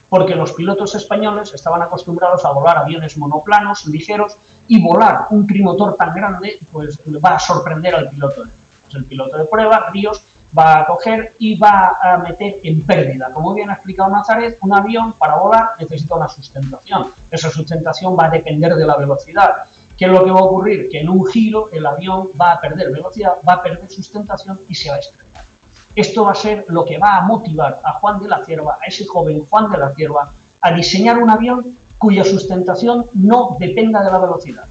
porque 0.09 0.33
los 0.33 0.53
pilotos 0.53 0.95
españoles 0.95 1.53
estaban 1.53 1.83
acostumbrados 1.83 2.43
a 2.43 2.49
volar 2.53 2.79
aviones 2.79 3.15
monoplanos, 3.17 3.85
ligeros, 3.85 4.35
y 4.67 4.81
volar 4.81 5.27
un 5.29 5.45
trimotor 5.45 5.95
tan 5.95 6.11
grande 6.15 6.57
pues 6.71 6.99
va 7.23 7.35
a 7.35 7.39
sorprender 7.39 7.93
al 7.93 8.09
piloto 8.09 8.45
de 8.45 8.51
El 8.93 9.05
piloto 9.05 9.37
de 9.37 9.45
prueba, 9.45 9.89
Ríos, 9.91 10.23
va 10.57 10.79
a 10.79 10.85
coger 10.85 11.33
y 11.39 11.55
va 11.55 11.97
a 12.01 12.17
meter 12.17 12.57
en 12.63 12.81
pérdida. 12.81 13.31
Como 13.33 13.53
bien 13.53 13.69
ha 13.69 13.73
explicado 13.73 14.09
Nazaret, 14.09 14.57
un 14.61 14.73
avión 14.73 15.13
para 15.13 15.35
volar 15.35 15.71
necesita 15.79 16.15
una 16.15 16.27
sustentación. 16.27 17.07
Esa 17.29 17.49
sustentación 17.49 18.17
va 18.17 18.25
a 18.25 18.29
depender 18.29 18.75
de 18.75 18.85
la 18.85 18.95
velocidad. 18.97 19.65
¿Qué 19.97 20.05
es 20.05 20.11
lo 20.11 20.23
que 20.23 20.31
va 20.31 20.39
a 20.39 20.43
ocurrir? 20.43 20.89
Que 20.89 21.01
en 21.01 21.09
un 21.09 21.25
giro 21.25 21.69
el 21.71 21.85
avión 21.85 22.29
va 22.39 22.53
a 22.53 22.61
perder 22.61 22.91
velocidad, 22.91 23.33
va 23.47 23.53
a 23.53 23.63
perder 23.63 23.89
sustentación 23.89 24.59
y 24.67 24.75
se 24.75 24.89
va 24.89 24.95
a 24.95 24.99
estrellar. 24.99 25.43
Esto 25.95 26.23
va 26.23 26.31
a 26.31 26.35
ser 26.35 26.65
lo 26.69 26.85
que 26.85 26.97
va 26.97 27.17
a 27.17 27.21
motivar 27.21 27.81
a 27.83 27.93
Juan 27.93 28.19
de 28.19 28.29
la 28.29 28.45
Cierva, 28.45 28.77
a 28.81 28.85
ese 28.85 29.05
joven 29.05 29.45
Juan 29.49 29.69
de 29.69 29.77
la 29.77 29.93
Cierva, 29.93 30.31
a 30.61 30.71
diseñar 30.71 31.17
un 31.17 31.29
avión 31.29 31.77
cuya 31.97 32.23
sustentación 32.23 33.07
no 33.13 33.57
dependa 33.59 34.01
de 34.03 34.11
la 34.11 34.19
velocidad, 34.19 34.63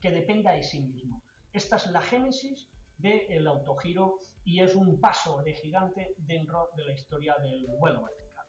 que 0.00 0.10
dependa 0.10 0.52
de 0.52 0.64
sí 0.64 0.80
mismo. 0.80 1.22
Esta 1.52 1.76
es 1.76 1.86
la 1.86 2.00
génesis 2.00 2.68
del 3.02 3.46
autogiro 3.46 4.18
y 4.44 4.60
es 4.60 4.74
un 4.74 5.00
paso 5.00 5.42
de 5.42 5.54
gigante 5.54 6.14
dentro 6.18 6.70
de 6.76 6.84
la 6.84 6.92
historia 6.92 7.36
del 7.36 7.66
vuelo 7.66 8.02
vertical. 8.02 8.46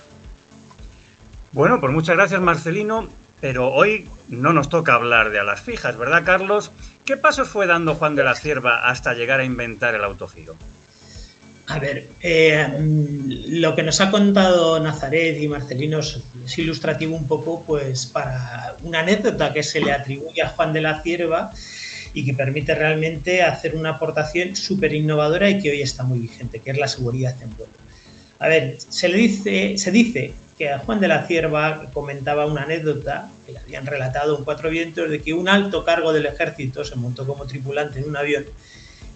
Bueno, 1.51 1.79
pues 1.79 1.91
muchas 1.91 2.15
gracias 2.15 2.39
Marcelino, 2.39 3.09
pero 3.41 3.73
hoy 3.73 4.07
no 4.29 4.53
nos 4.53 4.69
toca 4.69 4.93
hablar 4.93 5.31
de 5.31 5.39
alas 5.39 5.61
fijas, 5.61 5.97
¿verdad 5.97 6.23
Carlos? 6.23 6.71
¿Qué 7.03 7.17
pasos 7.17 7.49
fue 7.49 7.67
dando 7.67 7.95
Juan 7.95 8.15
de 8.15 8.23
la 8.23 8.35
Cierva 8.35 8.87
hasta 8.87 9.13
llegar 9.13 9.39
a 9.39 9.43
inventar 9.43 9.95
el 9.95 10.03
autogiro? 10.03 10.55
A 11.67 11.79
ver, 11.79 12.07
eh, 12.21 12.67
lo 13.47 13.73
que 13.73 13.83
nos 13.83 14.01
ha 14.01 14.11
contado 14.11 14.79
Nazaret 14.79 15.41
y 15.41 15.47
Marcelino 15.47 15.99
es, 15.99 16.21
ilustrativo 16.57 17.15
un 17.15 17.25
poco 17.25 17.63
pues 17.65 18.05
para 18.05 18.75
una 18.83 18.99
anécdota 18.99 19.53
que 19.53 19.63
se 19.63 19.79
le 19.79 19.93
atribuye 19.93 20.41
a 20.41 20.49
Juan 20.49 20.73
de 20.73 20.81
la 20.81 21.01
Cierva 21.01 21.51
y 22.13 22.25
que 22.25 22.33
permite 22.33 22.75
realmente 22.75 23.41
hacer 23.41 23.75
una 23.75 23.91
aportación 23.91 24.55
súper 24.55 24.93
innovadora 24.93 25.49
y 25.49 25.59
que 25.59 25.71
hoy 25.71 25.81
está 25.81 26.03
muy 26.03 26.19
vigente, 26.19 26.59
que 26.59 26.71
es 26.71 26.77
la 26.77 26.87
seguridad 26.87 27.35
en 27.41 27.55
vuelo. 27.57 27.73
A 28.39 28.47
ver, 28.47 28.77
se, 28.77 29.09
le 29.09 29.17
dice, 29.17 29.77
se 29.77 29.91
dice 29.91 30.33
que 30.57 30.69
a 30.69 30.79
Juan 30.79 30.99
de 30.99 31.07
la 31.07 31.25
Cierva 31.25 31.89
comentaba 31.93 32.45
una 32.45 32.63
anécdota 32.63 33.29
que 33.45 33.53
le 33.53 33.59
habían 33.59 33.85
relatado 33.85 34.37
en 34.37 34.43
Cuatro 34.43 34.69
Vientos 34.69 35.09
de 35.09 35.21
que 35.21 35.33
un 35.33 35.49
alto 35.49 35.83
cargo 35.83 36.13
del 36.13 36.25
ejército 36.25 36.83
se 36.83 36.95
montó 36.95 37.25
como 37.25 37.45
tripulante 37.45 37.99
en 37.99 38.09
un 38.09 38.17
avión 38.17 38.45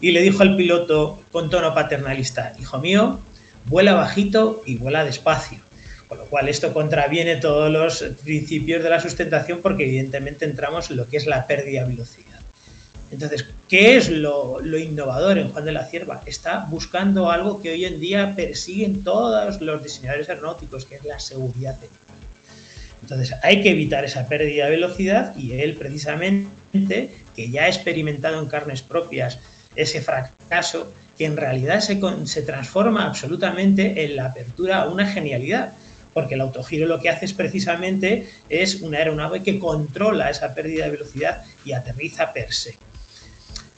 y 0.02 0.12
le 0.12 0.22
dijo 0.22 0.44
al 0.44 0.56
piloto 0.56 1.22
con 1.32 1.50
tono 1.50 1.74
paternalista, 1.74 2.54
hijo 2.60 2.80
mío, 2.80 3.20
vuela 3.66 3.94
bajito 3.96 4.62
y 4.66 4.78
vuela 4.78 5.04
despacio. 5.04 5.60
Con 6.08 6.20
lo 6.20 6.26
cual 6.26 6.48
esto 6.48 6.74
contraviene 6.74 7.36
todos 7.36 7.70
los 7.70 8.02
principios 8.24 8.82
de 8.82 8.90
la 8.90 9.02
sustentación 9.02 9.60
porque 9.62 9.84
evidentemente 9.84 10.46
entramos 10.46 10.90
en 10.90 10.98
lo 10.98 11.08
que 11.08 11.18
es 11.18 11.26
la 11.26 11.48
pérdida 11.48 11.84
de 11.84 11.90
velocidad. 11.90 12.37
Entonces, 13.10 13.46
¿qué 13.70 13.96
es 13.96 14.10
lo, 14.10 14.62
innovador 14.78 15.38
en 15.38 15.50
Juan 15.50 15.66
de 15.66 15.72
la 15.72 15.86
Cierva? 15.86 16.22
Está 16.26 16.66
buscando 16.70 17.32
algo 17.32 17.62
que 17.62 17.72
hoy 17.72 17.86
en 17.86 18.00
día 18.00 18.36
persiguen 18.36 19.04
todos 19.04 19.62
los 19.62 19.84
diseñadores 19.84 20.30
aeronáuticos, 20.30 20.86
que 20.86 20.96
es 20.96 21.06
la 21.06 21.20
seguridad 21.20 21.78
Entonces, 23.02 23.34
hay 23.44 23.62
que 23.62 23.72
evitar 23.72 24.04
esa 24.04 24.28
pérdida 24.28 24.66
de 24.66 24.72
velocidad 24.72 25.36
y 25.38 25.54
él 25.54 25.76
precisamente, 25.76 27.16
que 27.36 27.50
ya 27.50 27.64
ha 27.64 27.68
experimentado 27.68 28.42
en 28.42 28.48
carnes 28.48 28.82
propias 28.82 29.40
ese 29.76 30.02
fracaso, 30.02 30.92
que 31.18 31.26
en 31.26 31.38
realidad 31.38 31.80
se, 31.80 32.00
se 32.26 32.42
transforma 32.42 33.06
absolutamente 33.06 34.04
en 34.04 34.18
la 34.18 34.26
apertura 34.26 34.82
a 34.82 34.88
una 34.88 35.08
genialidad 35.08 35.74
porque 36.14 36.34
el 36.34 36.42
autogiro 36.42 36.88
lo 36.88 37.00
que 37.00 37.10
hace 37.10 37.26
es 37.26 37.34
precisamente 37.34 38.28
es 38.50 38.82
una 38.82 38.98
aeronave 38.98 39.44
que 39.44 39.60
controla 39.60 40.32
esa 40.32 40.56
pérdida 40.56 40.86
de 40.86 40.92
velocidad 40.92 41.44
y 41.64 41.74
aterriza 41.74 42.34
per 42.34 42.52
se. 42.52 42.76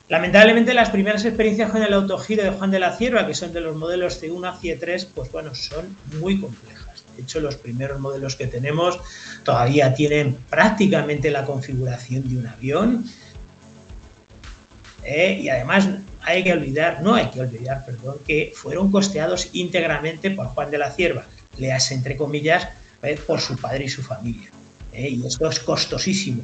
Lamentablemente 0.09 0.73
las 0.73 0.89
primeras 0.89 1.23
experiencias 1.23 1.69
con 1.69 1.83
el 1.83 1.93
autogiro 1.93 2.43
de 2.43 2.49
Juan 2.49 2.71
de 2.71 2.79
la 2.79 2.97
Cierva, 2.97 3.27
que 3.27 3.35
son 3.35 3.53
de 3.53 3.61
los 3.61 3.75
modelos 3.75 4.21
C1 4.21 4.49
a 4.49 4.59
C3, 4.59 5.07
pues 5.13 5.31
bueno, 5.31 5.53
son 5.53 5.95
muy 6.19 6.41
complejas. 6.41 7.05
De 7.15 7.21
hecho, 7.21 7.39
los 7.39 7.57
primeros 7.57 7.99
modelos 7.99 8.35
que 8.35 8.47
tenemos 8.47 8.99
todavía 9.43 9.93
tienen 9.93 10.35
prácticamente 10.49 11.29
la 11.29 11.45
configuración 11.45 12.27
de 12.27 12.37
un 12.37 12.47
avión. 12.47 13.05
Eh, 15.03 15.41
y 15.43 15.49
además 15.49 15.87
hay 16.23 16.43
que 16.43 16.53
olvidar, 16.53 17.03
no 17.03 17.13
hay 17.13 17.27
que 17.27 17.41
olvidar, 17.41 17.85
perdón, 17.85 18.17
que 18.25 18.51
fueron 18.55 18.91
costeados 18.91 19.49
íntegramente 19.53 20.31
por 20.31 20.47
Juan 20.47 20.71
de 20.71 20.79
la 20.79 20.89
Cierva, 20.89 21.27
le 21.57 21.71
hace 21.71 21.93
entre 21.93 22.17
comillas, 22.17 22.67
eh, 23.03 23.19
por 23.27 23.39
su 23.41 23.57
padre 23.57 23.85
y 23.85 23.89
su 23.89 24.01
familia. 24.01 24.49
Eh, 24.91 25.09
y 25.09 25.27
esto 25.27 25.47
es 25.47 25.59
costosísimo. 25.59 26.41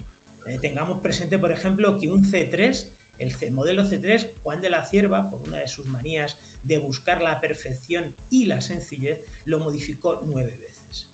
tengamos 0.62 1.02
presente, 1.02 1.40
por 1.40 1.52
ejemplo, 1.52 2.00
que 2.00 2.08
un 2.08 2.24
C3 2.24 2.90
el 3.20 3.52
modelo 3.52 3.84
C3, 3.84 4.32
Juan 4.44 4.62
de 4.62 4.70
la 4.70 4.86
Cierva, 4.86 5.30
por 5.30 5.42
una 5.42 5.60
de 5.60 5.68
sus 5.68 5.86
manías 5.86 6.38
de 6.64 6.78
buscar 6.78 7.22
la 7.22 7.40
perfección 7.40 8.16
y 8.30 8.46
la 8.46 8.62
sencillez, 8.62 9.26
lo 9.46 9.60
modificó 9.60 10.22
nueve 10.26 10.58
veces. 10.60 11.10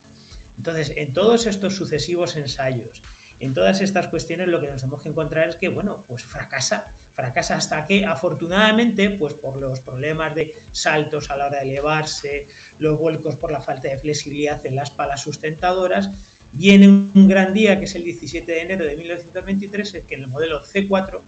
Entonces, 0.57 0.93
en 0.95 1.13
todos 1.13 1.47
estos 1.47 1.75
sucesivos 1.75 2.35
ensayos, 2.35 3.01
en 3.39 3.55
todas 3.55 3.81
estas 3.81 4.07
cuestiones, 4.07 4.47
lo 4.47 4.61
que 4.61 4.67
nos 4.67 4.81
tenemos 4.81 5.01
que 5.01 5.09
encontrar 5.09 5.49
es 5.49 5.55
que, 5.55 5.69
bueno, 5.69 6.03
pues 6.07 6.23
fracasa, 6.23 6.93
fracasa 7.13 7.55
hasta 7.55 7.87
que, 7.87 8.05
afortunadamente, 8.05 9.09
pues 9.09 9.33
por 9.33 9.59
los 9.59 9.79
problemas 9.79 10.35
de 10.35 10.53
saltos 10.71 11.31
a 11.31 11.37
la 11.37 11.47
hora 11.47 11.57
de 11.57 11.71
elevarse, 11.71 12.47
los 12.77 12.99
vuelcos 12.99 13.35
por 13.37 13.51
la 13.51 13.61
falta 13.61 13.87
de 13.87 13.97
flexibilidad 13.97 14.63
en 14.65 14.75
las 14.75 14.91
palas 14.91 15.21
sustentadoras, 15.21 16.11
viene 16.51 16.87
un 16.87 17.27
gran 17.27 17.53
día, 17.53 17.79
que 17.79 17.85
es 17.85 17.95
el 17.95 18.03
17 18.03 18.51
de 18.51 18.61
enero 18.61 18.85
de 18.85 18.95
1923, 18.95 19.95
en 19.95 20.01
que 20.03 20.15
el 20.15 20.27
modelo 20.27 20.63
C4 20.63 21.21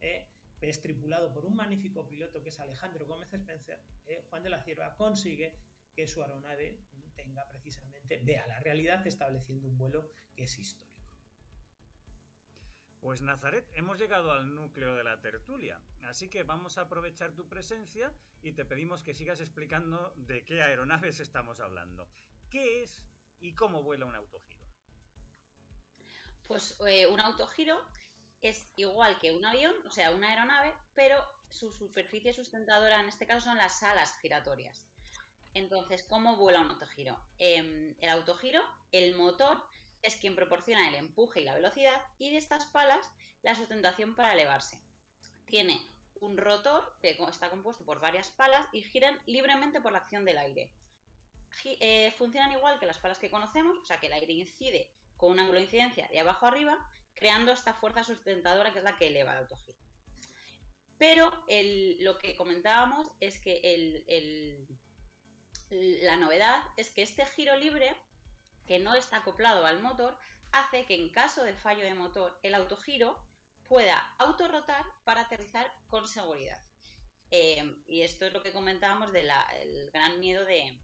eh, 0.00 0.28
es 0.60 0.82
tripulado 0.82 1.32
por 1.32 1.46
un 1.46 1.56
magnífico 1.56 2.08
piloto 2.08 2.42
que 2.42 2.50
es 2.50 2.60
Alejandro 2.60 3.06
Gómez 3.06 3.32
Spencer, 3.32 3.80
eh, 4.04 4.24
Juan 4.28 4.42
de 4.42 4.50
la 4.50 4.62
Cierva 4.62 4.96
consigue 4.96 5.56
que 5.96 6.06
su 6.06 6.22
aeronave 6.22 6.78
tenga 7.14 7.48
precisamente, 7.48 8.18
vea 8.18 8.46
la 8.46 8.60
realidad 8.60 9.06
estableciendo 9.06 9.68
un 9.68 9.78
vuelo 9.78 10.10
que 10.36 10.44
es 10.44 10.58
histórico. 10.58 11.00
Pues 13.00 13.22
Nazaret, 13.22 13.66
hemos 13.74 13.98
llegado 13.98 14.30
al 14.30 14.54
núcleo 14.54 14.94
de 14.94 15.04
la 15.04 15.22
tertulia, 15.22 15.80
así 16.02 16.28
que 16.28 16.42
vamos 16.42 16.76
a 16.76 16.82
aprovechar 16.82 17.32
tu 17.32 17.48
presencia 17.48 18.12
y 18.42 18.52
te 18.52 18.66
pedimos 18.66 19.02
que 19.02 19.14
sigas 19.14 19.40
explicando 19.40 20.12
de 20.16 20.44
qué 20.44 20.62
aeronaves 20.62 21.18
estamos 21.18 21.60
hablando. 21.60 22.10
¿Qué 22.50 22.82
es 22.82 23.08
y 23.40 23.54
cómo 23.54 23.82
vuela 23.82 24.04
un 24.04 24.14
autogiro? 24.14 24.66
Pues 26.46 26.78
eh, 26.86 27.06
un 27.06 27.20
autogiro 27.20 27.86
es 28.40 28.66
igual 28.76 29.18
que 29.18 29.32
un 29.32 29.44
avión, 29.44 29.86
o 29.86 29.90
sea, 29.90 30.12
una 30.12 30.30
aeronave, 30.30 30.74
pero 30.94 31.24
su 31.48 31.72
superficie 31.72 32.32
sustentadora 32.32 33.00
en 33.00 33.08
este 33.08 33.26
caso 33.26 33.46
son 33.46 33.58
las 33.58 33.82
alas 33.82 34.18
giratorias. 34.20 34.88
Entonces, 35.54 36.06
¿cómo 36.08 36.36
vuela 36.36 36.60
un 36.60 36.70
autogiro? 36.70 37.26
Em, 37.38 37.96
el 37.98 38.08
autogiro, 38.08 38.62
el 38.92 39.16
motor 39.16 39.66
es 40.02 40.16
quien 40.16 40.36
proporciona 40.36 40.88
el 40.88 40.94
empuje 40.94 41.40
y 41.40 41.44
la 41.44 41.54
velocidad 41.54 42.06
y 42.18 42.30
de 42.30 42.38
estas 42.38 42.66
palas 42.66 43.12
la 43.42 43.54
sustentación 43.54 44.14
para 44.14 44.32
elevarse. 44.32 44.80
Tiene 45.44 45.86
un 46.20 46.36
rotor 46.36 46.96
que 47.02 47.18
está 47.28 47.50
compuesto 47.50 47.84
por 47.84 48.00
varias 48.00 48.30
palas 48.30 48.68
y 48.72 48.82
giran 48.82 49.20
libremente 49.26 49.80
por 49.80 49.92
la 49.92 49.98
acción 49.98 50.24
del 50.24 50.38
aire. 50.38 50.72
Eh, 51.64 52.12
funcionan 52.12 52.52
igual 52.52 52.78
que 52.78 52.86
las 52.86 52.98
palas 52.98 53.18
que 53.18 53.30
conocemos, 53.30 53.78
o 53.78 53.84
sea 53.84 53.98
que 53.98 54.06
el 54.06 54.12
aire 54.12 54.32
incide 54.32 54.92
con 55.16 55.32
un 55.32 55.40
ángulo 55.40 55.58
de 55.58 55.64
incidencia 55.64 56.08
de 56.08 56.20
abajo 56.20 56.46
arriba 56.46 56.88
creando 57.14 57.52
esta 57.52 57.74
fuerza 57.74 58.04
sustentadora 58.04 58.72
que 58.72 58.78
es 58.78 58.84
la 58.84 58.96
que 58.96 59.08
eleva 59.08 59.32
el 59.32 59.38
autogiro. 59.38 59.78
Pero 60.98 61.46
lo 62.00 62.18
que 62.18 62.36
comentábamos 62.36 63.12
es 63.20 63.40
que 63.40 64.66
la 65.70 66.16
novedad 66.16 66.64
es 66.76 66.90
que 66.90 67.02
este 67.02 67.24
giro 67.24 67.56
libre, 67.56 67.96
que 68.66 68.78
no 68.78 68.94
está 68.94 69.18
acoplado 69.18 69.64
al 69.64 69.80
motor, 69.80 70.18
hace 70.52 70.84
que 70.84 70.94
en 70.94 71.10
caso 71.10 71.44
de 71.44 71.56
fallo 71.56 71.84
de 71.84 71.94
motor 71.94 72.38
el 72.42 72.54
autogiro 72.54 73.26
pueda 73.66 74.14
autorrotar 74.18 74.86
para 75.04 75.22
aterrizar 75.22 75.72
con 75.86 76.06
seguridad. 76.06 76.64
Eh, 77.30 77.76
y 77.86 78.02
esto 78.02 78.26
es 78.26 78.32
lo 78.32 78.42
que 78.42 78.52
comentábamos 78.52 79.12
del 79.12 79.30
gran 79.92 80.18
miedo 80.18 80.44
de, 80.44 80.80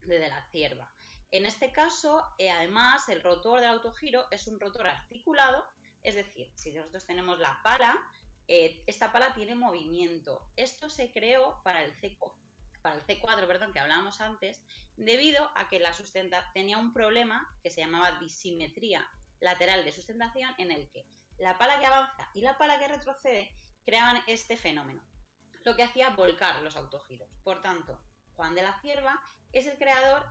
la 0.00 0.48
cierva. 0.50 0.94
En 1.30 1.46
este 1.46 1.72
caso, 1.72 2.28
eh, 2.38 2.50
además, 2.50 3.08
el 3.08 3.22
rotor 3.22 3.60
del 3.60 3.70
autogiro 3.70 4.28
es 4.30 4.46
un 4.46 4.58
rotor 4.58 4.88
articulado, 4.88 5.68
es 6.02 6.14
decir, 6.14 6.52
si 6.54 6.72
nosotros 6.72 7.06
tenemos 7.06 7.38
la 7.38 7.60
pala, 7.62 8.10
eh, 8.48 8.82
esta 8.86 9.12
pala 9.12 9.34
tiene 9.34 9.54
movimiento. 9.54 10.50
Esto 10.56 10.90
se 10.90 11.12
creó 11.12 11.60
para 11.62 11.84
el 11.84 11.94
C4, 11.94 12.34
para 12.82 12.96
el 12.96 13.06
C4 13.06 13.46
perdón, 13.46 13.72
que 13.72 13.78
hablábamos 13.78 14.20
antes, 14.20 14.64
debido 14.96 15.50
a 15.54 15.68
que 15.68 15.78
la 15.78 15.92
sustenta 15.92 16.50
tenía 16.52 16.78
un 16.78 16.92
problema 16.92 17.56
que 17.62 17.70
se 17.70 17.80
llamaba 17.80 18.18
disimetría 18.18 19.10
lateral 19.38 19.84
de 19.84 19.92
sustentación, 19.92 20.54
en 20.58 20.72
el 20.72 20.88
que 20.88 21.06
la 21.38 21.58
pala 21.58 21.78
que 21.78 21.86
avanza 21.86 22.30
y 22.34 22.42
la 22.42 22.58
pala 22.58 22.78
que 22.78 22.88
retrocede 22.88 23.54
creaban 23.84 24.22
este 24.26 24.56
fenómeno 24.56 25.04
lo 25.64 25.76
que 25.76 25.82
hacía 25.82 26.10
volcar 26.10 26.62
los 26.62 26.76
autogiros. 26.76 27.28
Por 27.42 27.60
tanto, 27.60 28.02
Juan 28.34 28.54
de 28.54 28.62
la 28.62 28.80
Cierva 28.80 29.22
es 29.52 29.66
el 29.66 29.78
creador 29.78 30.30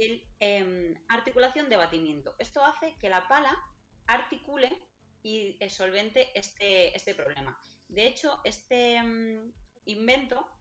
de 0.00 0.28
em, 0.38 0.94
articulación 1.08 1.68
de 1.68 1.76
batimiento. 1.76 2.34
Esto 2.38 2.64
hace 2.64 2.96
que 2.96 3.10
la 3.10 3.28
pala 3.28 3.70
articule 4.06 4.86
y 5.22 5.58
solvente 5.68 6.30
este, 6.38 6.96
este 6.96 7.14
problema. 7.14 7.60
De 7.88 8.06
hecho, 8.06 8.40
este 8.44 8.96
em, 8.96 9.52
invento 9.84 10.56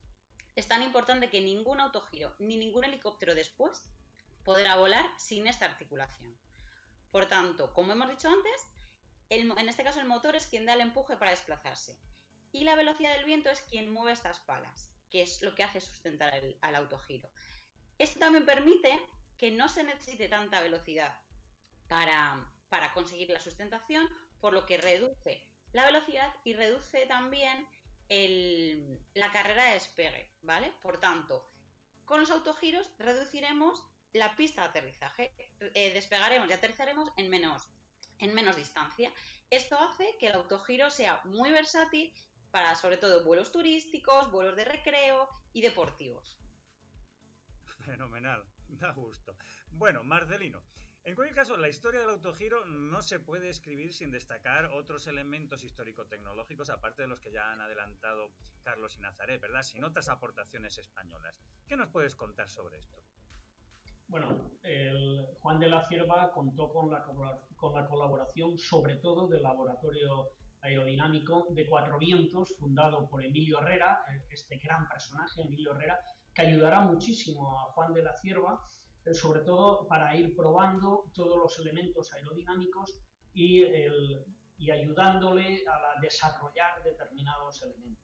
es 0.56 0.68
tan 0.68 0.84
importante 0.84 1.30
que 1.30 1.40
ningún 1.40 1.80
autogiro 1.80 2.36
ni 2.40 2.58
ningún 2.58 2.84
helicóptero 2.84 3.34
después 3.34 3.90
podrá 4.44 4.76
volar 4.76 5.20
sin 5.20 5.48
esta 5.48 5.66
articulación. 5.66 6.38
Por 7.10 7.28
tanto, 7.28 7.74
como 7.74 7.94
hemos 7.94 8.10
dicho 8.10 8.28
antes, 8.28 8.62
en 9.30 9.70
este 9.70 9.84
caso 9.84 10.02
el 10.02 10.08
motor 10.08 10.36
es 10.36 10.48
quien 10.48 10.66
da 10.66 10.74
el 10.74 10.82
empuje 10.82 11.16
para 11.16 11.32
desplazarse 11.32 11.98
y 12.52 12.64
la 12.64 12.76
velocidad 12.76 13.16
del 13.16 13.26
viento 13.26 13.50
es 13.50 13.62
quien 13.62 13.92
mueve 13.92 14.12
estas 14.12 14.40
palas, 14.42 14.96
que 15.08 15.22
es 15.22 15.42
lo 15.42 15.56
que 15.56 15.64
hace 15.64 15.80
sustentar 15.80 16.36
el, 16.36 16.58
al 16.62 16.76
autogiro. 16.76 17.32
Esto 18.00 18.20
también 18.20 18.46
permite 18.46 19.08
que 19.40 19.50
no 19.50 19.70
se 19.70 19.84
necesite 19.84 20.28
tanta 20.28 20.60
velocidad 20.60 21.22
para, 21.88 22.52
conseguir 22.94 23.30
la 23.30 23.40
sustentación, 23.40 24.10
por 24.40 24.54
lo 24.54 24.66
que 24.66 24.78
reduce 24.78 25.52
la 25.72 25.86
velocidad 25.86 26.36
y 26.44 26.54
reduce 26.54 27.06
también 27.06 27.68
la 28.10 29.32
carrera 29.32 29.66
de 29.66 29.74
despegue, 29.74 30.32
¿vale? 30.42 30.74
Por 30.82 31.00
tanto, 31.00 31.48
con 32.06 32.20
los 32.20 32.32
autogiros 32.32 32.92
reduciremos 32.98 33.88
la 34.12 34.36
pista 34.36 34.64
de 34.64 34.68
aterrizaje, 34.70 35.32
eh, 35.60 35.94
despegaremos 35.94 36.50
y 36.50 36.54
aterrizaremos 36.54 37.10
en 37.18 37.30
menos, 37.30 37.70
en 38.18 38.34
menos 38.34 38.56
distancia. 38.56 39.14
Esto 39.50 39.78
hace 39.80 40.16
que 40.20 40.28
el 40.28 40.34
autogiro 40.34 40.90
sea 40.90 41.22
muy 41.24 41.52
versátil 41.52 42.14
para 42.52 42.76
sobre 42.76 42.98
todo 42.98 43.24
vuelos 43.24 43.52
turísticos, 43.52 44.32
vuelos 44.32 44.56
de 44.56 44.66
recreo 44.66 45.30
y 45.54 45.62
deportivos. 45.62 46.40
Fenomenal, 47.86 48.46
da 48.68 48.92
gusto. 48.92 49.38
Bueno, 49.72 50.04
Marcelino, 50.04 50.64
en 51.04 51.16
cualquier 51.16 51.36
caso, 51.36 51.56
la 51.56 51.70
historia 51.70 52.02
del 52.02 52.10
autogiro 52.10 52.66
no 52.66 53.02
se 53.02 53.20
puede 53.20 53.50
escribir 53.50 53.94
sin 53.94 54.12
destacar 54.12 54.66
otros 54.66 55.08
elementos 55.08 55.64
histórico-tecnológicos, 55.64 56.70
aparte 56.70 57.04
de 57.04 57.08
los 57.08 57.20
que 57.20 57.32
ya 57.32 57.54
han 57.54 57.62
adelantado 57.62 58.32
Carlos 58.64 58.98
y 58.98 59.02
Nazaret, 59.02 59.42
¿verdad? 59.42 59.64
Sin 59.64 59.84
otras 59.84 60.10
aportaciones 60.10 60.78
españolas. 60.78 61.40
¿Qué 61.68 61.78
nos 61.78 61.88
puedes 61.88 62.16
contar 62.16 62.50
sobre 62.50 62.80
esto? 62.80 63.02
Bueno, 64.10 64.52
el 64.64 65.30
Juan 65.40 65.60
de 65.60 65.70
la 65.70 65.88
Cierva 65.88 66.34
contó 66.34 66.74
con 66.74 66.90
la, 66.90 67.06
colaboración, 67.56 68.58
sobre 68.58 68.98
todo, 68.98 69.28
del 69.28 69.44
laboratorio 69.44 70.32
aerodinámico 70.62 71.48
de 71.52 71.66
Cuatro 71.66 71.98
Vientos, 71.98 72.58
fundado 72.58 73.10
por 73.10 73.24
Emilio 73.24 73.60
Herrera, 73.62 74.24
este 74.30 74.58
gran 74.58 74.90
personaje, 74.90 75.44
Emilio 75.44 75.76
Herrera, 75.76 76.02
que 76.40 76.48
ayudará 76.48 76.82
muchísimo 76.82 77.60
a 77.60 77.72
Juan 77.74 77.94
de 77.94 78.04
la 78.04 78.18
Cierva, 78.18 78.64
eh, 79.06 79.14
sobre 79.14 79.42
todo 79.42 79.88
para 79.88 80.16
ir 80.16 80.36
probando 80.36 81.10
todos 81.14 81.38
los 81.38 81.60
elementos 81.60 82.14
aerodinámicos 82.14 83.02
y, 83.34 83.64
ayudándole 84.72 85.64
a 85.68 86.00
desarrollar 86.02 86.84
determinados 86.84 87.64
elementos. 87.64 88.04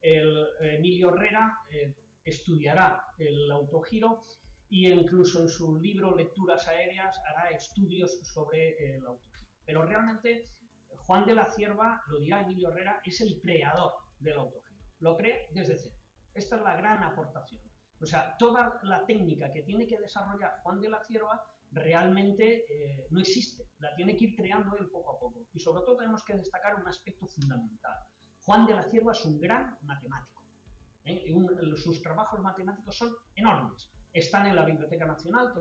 El, 0.00 0.48
Emilio 0.60 1.14
Herrera 1.14 1.62
eh, 1.70 1.94
estudiará 2.24 3.08
el 3.18 3.50
autogiro 3.50 4.20
y 4.68 4.88
incluso 4.88 5.42
en 5.42 5.48
su 5.48 5.76
libro 5.80 6.14
Lecturas 6.14 6.68
Aéreas 6.68 7.20
hará 7.26 7.50
estudios 7.50 8.12
sobre 8.20 8.94
el 8.94 9.06
autogiro. 9.06 9.48
Pero 9.64 9.86
realmente 9.86 10.44
Juan 10.94 11.24
de 11.24 11.34
la 11.34 11.50
Cierva, 11.50 12.02
lo 12.06 12.18
dirá 12.18 12.42
Emilio 12.42 12.70
Herrera, 12.70 13.00
es 13.04 13.20
el 13.20 13.40
creador 13.40 13.94
del 14.18 14.38
autogiro. 14.38 14.82
Lo 15.00 15.16
cree 15.16 15.48
desde 15.52 15.78
cero. 15.78 16.01
Esta 16.34 16.56
es 16.56 16.62
la 16.62 16.76
gran 16.76 17.02
aportación. 17.02 17.60
O 18.00 18.06
sea, 18.06 18.36
toda 18.36 18.80
la 18.82 19.06
técnica 19.06 19.52
que 19.52 19.62
tiene 19.62 19.86
que 19.86 19.98
desarrollar 19.98 20.60
Juan 20.62 20.80
de 20.80 20.88
la 20.88 21.04
Cierva 21.04 21.52
realmente 21.70 22.64
eh, 22.68 23.06
no 23.10 23.20
existe. 23.20 23.68
La 23.78 23.94
tiene 23.94 24.16
que 24.16 24.24
ir 24.24 24.36
creando 24.36 24.76
él 24.76 24.88
poco 24.88 25.12
a 25.12 25.20
poco. 25.20 25.46
Y 25.54 25.60
sobre 25.60 25.84
todo 25.84 25.98
tenemos 25.98 26.24
que 26.24 26.34
destacar 26.34 26.74
un 26.74 26.88
aspecto 26.88 27.26
fundamental. 27.26 28.00
Juan 28.42 28.66
de 28.66 28.74
la 28.74 28.82
Cierva 28.84 29.12
es 29.12 29.24
un 29.24 29.38
gran 29.38 29.78
matemático. 29.82 30.42
¿eh? 31.04 31.32
sus 31.76 32.02
trabajos 32.02 32.40
matemáticos 32.40 32.96
son 32.96 33.16
enormes. 33.36 33.90
Están 34.12 34.46
en 34.46 34.56
la 34.56 34.64
Biblioteca 34.64 35.06
Nacional 35.06 35.52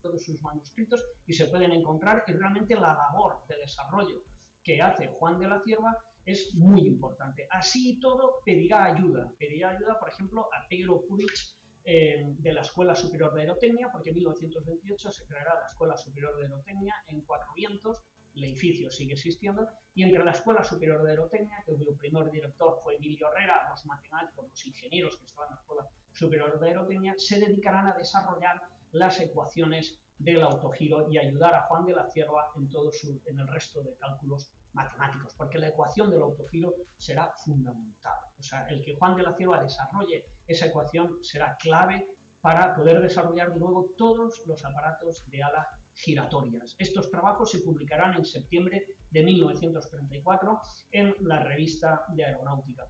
todos 0.00 0.22
sus 0.22 0.40
manuscritos 0.42 1.04
y 1.26 1.32
se 1.32 1.46
pueden 1.46 1.72
encontrar 1.72 2.24
y 2.26 2.32
realmente 2.32 2.74
la 2.74 2.94
labor 2.94 3.42
de 3.48 3.56
desarrollo 3.56 4.24
que 4.62 4.80
hace 4.80 5.08
Juan 5.08 5.38
de 5.38 5.48
la 5.48 5.62
Cierva 5.62 6.04
es 6.24 6.54
muy 6.54 6.86
importante. 6.86 7.46
Así 7.50 7.98
todo 8.00 8.40
pedirá 8.44 8.84
ayuda. 8.84 9.32
Pedirá 9.38 9.70
ayuda, 9.70 9.98
por 9.98 10.08
ejemplo, 10.08 10.48
a 10.52 10.66
Pedro 10.68 11.02
Purich 11.02 11.56
eh, 11.84 12.24
de 12.26 12.52
la 12.52 12.60
Escuela 12.60 12.94
Superior 12.94 13.32
de 13.34 13.42
Aerotecnia, 13.42 13.90
porque 13.90 14.10
en 14.10 14.16
1928 14.16 15.12
se 15.12 15.26
creará 15.26 15.60
la 15.60 15.66
Escuela 15.66 15.96
Superior 15.96 16.36
de 16.36 16.44
Aerotecnia 16.44 16.96
en 17.06 17.22
Cuatro 17.22 17.54
Vientos, 17.54 18.02
el 18.34 18.44
edificio 18.44 18.90
sigue 18.90 19.14
existiendo, 19.14 19.68
y 19.94 20.02
entre 20.02 20.22
la 20.22 20.32
Escuela 20.32 20.62
Superior 20.62 21.02
de 21.02 21.10
Aerotecnia, 21.12 21.62
que 21.64 21.72
cuyo 21.72 21.94
primer 21.94 22.30
director 22.30 22.80
fue 22.82 22.96
Emilio 22.96 23.32
Herrera, 23.32 23.68
los 23.70 23.86
matemáticos, 23.86 24.48
los 24.48 24.66
ingenieros 24.66 25.16
que 25.16 25.24
estaban 25.24 25.48
en 25.48 25.54
la 25.54 25.60
Escuela 25.62 25.88
Superior 26.12 26.60
de 26.60 26.68
Aerotecnia, 26.68 27.14
se 27.16 27.40
dedicarán 27.40 27.88
a 27.88 27.92
desarrollar 27.92 28.62
las 28.92 29.18
ecuaciones 29.20 30.00
del 30.18 30.42
autogiro 30.42 31.10
y 31.10 31.16
ayudar 31.16 31.54
a 31.54 31.62
Juan 31.62 31.86
de 31.86 31.94
la 31.94 32.10
Cierva 32.10 32.52
en, 32.54 32.68
todo 32.68 32.92
su, 32.92 33.20
en 33.24 33.40
el 33.40 33.48
resto 33.48 33.82
de 33.82 33.94
cálculos 33.94 34.52
matemáticos, 34.72 35.34
porque 35.34 35.58
la 35.58 35.68
ecuación 35.68 36.10
del 36.10 36.22
autogiro 36.22 36.74
será 36.96 37.34
fundamental. 37.36 38.18
O 38.38 38.42
sea, 38.42 38.68
el 38.68 38.84
que 38.84 38.94
Juan 38.94 39.16
de 39.16 39.22
la 39.22 39.34
Cierva 39.34 39.60
desarrolle 39.60 40.26
esa 40.46 40.66
ecuación 40.66 41.18
será 41.22 41.56
clave 41.56 42.16
para 42.40 42.74
poder 42.74 43.00
desarrollar 43.00 43.52
de 43.52 43.58
nuevo 43.58 43.92
todos 43.96 44.46
los 44.46 44.64
aparatos 44.64 45.22
de 45.30 45.42
ala 45.42 45.78
giratorias. 45.94 46.76
Estos 46.78 47.10
trabajos 47.10 47.50
se 47.50 47.58
publicarán 47.58 48.14
en 48.14 48.24
septiembre 48.24 48.96
de 49.10 49.22
1934 49.22 50.60
en 50.92 51.16
la 51.20 51.40
revista 51.40 52.06
de 52.08 52.24
Aeronáutica. 52.24 52.88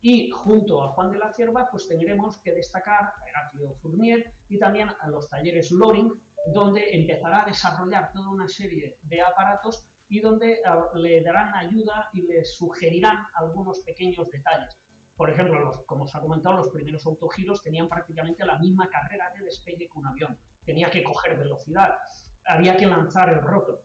Y 0.00 0.30
junto 0.30 0.84
a 0.84 0.88
Juan 0.88 1.10
de 1.10 1.18
la 1.18 1.32
Cierva, 1.32 1.68
pues 1.70 1.88
tendremos 1.88 2.36
que 2.36 2.52
destacar 2.52 3.14
a 3.16 3.26
Heraclio 3.26 3.72
Fournier 3.72 4.32
y 4.48 4.58
también 4.58 4.90
a 5.00 5.08
los 5.08 5.30
talleres 5.30 5.70
Loring, 5.70 6.20
donde 6.52 6.94
empezará 6.94 7.42
a 7.42 7.46
desarrollar 7.46 8.12
toda 8.12 8.28
una 8.28 8.46
serie 8.46 8.98
de 9.02 9.22
aparatos 9.22 9.86
y 10.08 10.20
donde 10.20 10.60
ah, 10.66 10.90
le 10.94 11.22
darán 11.22 11.54
ayuda 11.54 12.10
y 12.12 12.22
le 12.22 12.44
sugerirán 12.44 13.26
algunos 13.34 13.80
pequeños 13.80 14.30
detalles. 14.30 14.76
Por 15.16 15.30
ejemplo, 15.30 15.84
como 15.86 16.04
os 16.04 16.14
ha 16.14 16.20
comentado, 16.20 16.56
los 16.56 16.68
primeros 16.68 17.06
autogiros 17.06 17.62
tenían 17.62 17.86
prácticamente 17.86 18.44
la 18.44 18.58
misma 18.58 18.90
carrera 18.90 19.32
de 19.36 19.44
despegue 19.44 19.88
que 19.88 19.98
un 19.98 20.06
avión. 20.06 20.38
Tenía 20.64 20.90
que 20.90 21.04
coger 21.04 21.38
velocidad, 21.38 21.98
había 22.44 22.76
que 22.76 22.86
lanzar 22.86 23.30
el 23.30 23.40
rotor. 23.40 23.84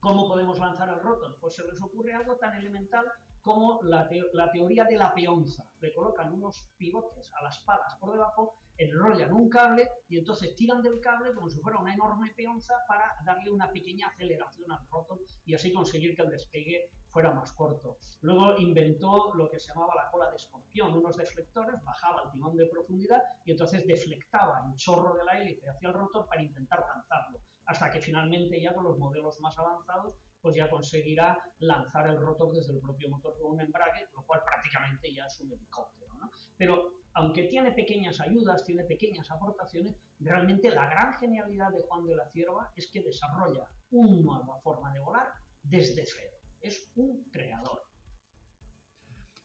¿Cómo 0.00 0.28
podemos 0.28 0.58
lanzar 0.58 0.88
el 0.88 1.00
rotor? 1.00 1.36
Pues 1.38 1.54
se 1.54 1.66
les 1.66 1.80
ocurre 1.80 2.14
algo 2.14 2.36
tan 2.36 2.56
elemental 2.56 3.06
como 3.42 3.82
la, 3.82 4.08
la 4.32 4.50
teoría 4.52 4.84
de 4.84 4.96
la 4.96 5.12
peonza. 5.12 5.72
Le 5.80 5.92
colocan 5.92 6.32
unos 6.32 6.68
pivotes 6.78 7.32
a 7.32 7.42
las 7.42 7.58
palas 7.60 7.96
por 7.96 8.12
debajo 8.12 8.54
enrollan 8.76 9.32
un 9.32 9.48
cable 9.48 9.90
y 10.08 10.18
entonces 10.18 10.54
tiran 10.56 10.82
del 10.82 11.00
cable 11.00 11.34
como 11.34 11.50
si 11.50 11.58
fuera 11.58 11.78
una 11.78 11.94
enorme 11.94 12.32
peonza 12.34 12.74
para 12.88 13.16
darle 13.24 13.50
una 13.50 13.70
pequeña 13.70 14.08
aceleración 14.08 14.70
al 14.72 14.86
rotor 14.90 15.20
y 15.44 15.54
así 15.54 15.72
conseguir 15.72 16.16
que 16.16 16.22
el 16.22 16.30
despegue 16.30 16.90
fuera 17.08 17.30
más 17.32 17.52
corto. 17.52 17.98
Luego 18.22 18.56
inventó 18.56 19.34
lo 19.34 19.50
que 19.50 19.58
se 19.58 19.68
llamaba 19.68 19.94
la 19.94 20.10
cola 20.10 20.30
de 20.30 20.36
escorpión, 20.36 20.94
unos 20.94 21.16
deflectores, 21.16 21.82
bajaba 21.82 22.22
el 22.24 22.30
timón 22.30 22.56
de 22.56 22.66
profundidad 22.66 23.22
y 23.44 23.50
entonces 23.50 23.86
deflectaba 23.86 24.66
el 24.70 24.76
chorro 24.76 25.14
de 25.14 25.24
la 25.24 25.38
hélice 25.38 25.68
hacia 25.68 25.88
el 25.88 25.94
rotor 25.94 26.26
para 26.26 26.42
intentar 26.42 26.80
lanzarlo, 26.80 27.40
hasta 27.66 27.90
que 27.90 28.00
finalmente 28.00 28.60
ya 28.60 28.74
con 28.74 28.84
los 28.84 28.98
modelos 28.98 29.38
más 29.40 29.58
avanzados 29.58 30.14
pues 30.42 30.56
ya 30.56 30.68
conseguirá 30.68 31.52
lanzar 31.60 32.08
el 32.10 32.18
rotor 32.18 32.54
desde 32.54 32.72
el 32.72 32.80
propio 32.80 33.08
motor 33.08 33.38
con 33.40 33.52
un 33.52 33.60
embrague, 33.60 34.08
lo 34.14 34.22
cual 34.24 34.42
prácticamente 34.44 35.14
ya 35.14 35.26
es 35.26 35.38
un 35.40 35.52
helicóptero. 35.52 36.12
Pero 36.58 37.00
aunque 37.14 37.44
tiene 37.44 37.72
pequeñas 37.72 38.20
ayudas, 38.20 38.64
tiene 38.64 38.84
pequeñas 38.84 39.30
aportaciones, 39.30 39.96
realmente 40.18 40.68
la 40.70 40.86
gran 40.86 41.14
genialidad 41.14 41.70
de 41.70 41.82
Juan 41.82 42.04
de 42.06 42.16
la 42.16 42.28
Cierva 42.28 42.72
es 42.74 42.88
que 42.88 43.02
desarrolla 43.02 43.68
una 43.90 44.38
nueva 44.38 44.60
forma 44.60 44.92
de 44.92 45.00
volar 45.00 45.34
desde 45.62 46.04
cero. 46.06 46.32
Es 46.60 46.90
un 46.96 47.24
creador. 47.24 47.84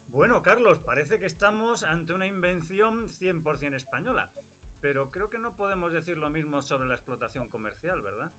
Bueno, 0.08 0.42
Carlos, 0.42 0.78
parece 0.78 1.20
que 1.20 1.26
estamos 1.26 1.84
ante 1.84 2.12
una 2.12 2.26
invención 2.26 3.08
100% 3.08 3.74
española, 3.76 4.30
pero 4.80 5.10
creo 5.10 5.30
que 5.30 5.38
no 5.38 5.54
podemos 5.54 5.92
decir 5.92 6.16
lo 6.16 6.30
mismo 6.30 6.62
sobre 6.62 6.88
la 6.88 6.94
explotación 6.94 7.48
comercial, 7.48 8.00
¿verdad? 8.00 8.32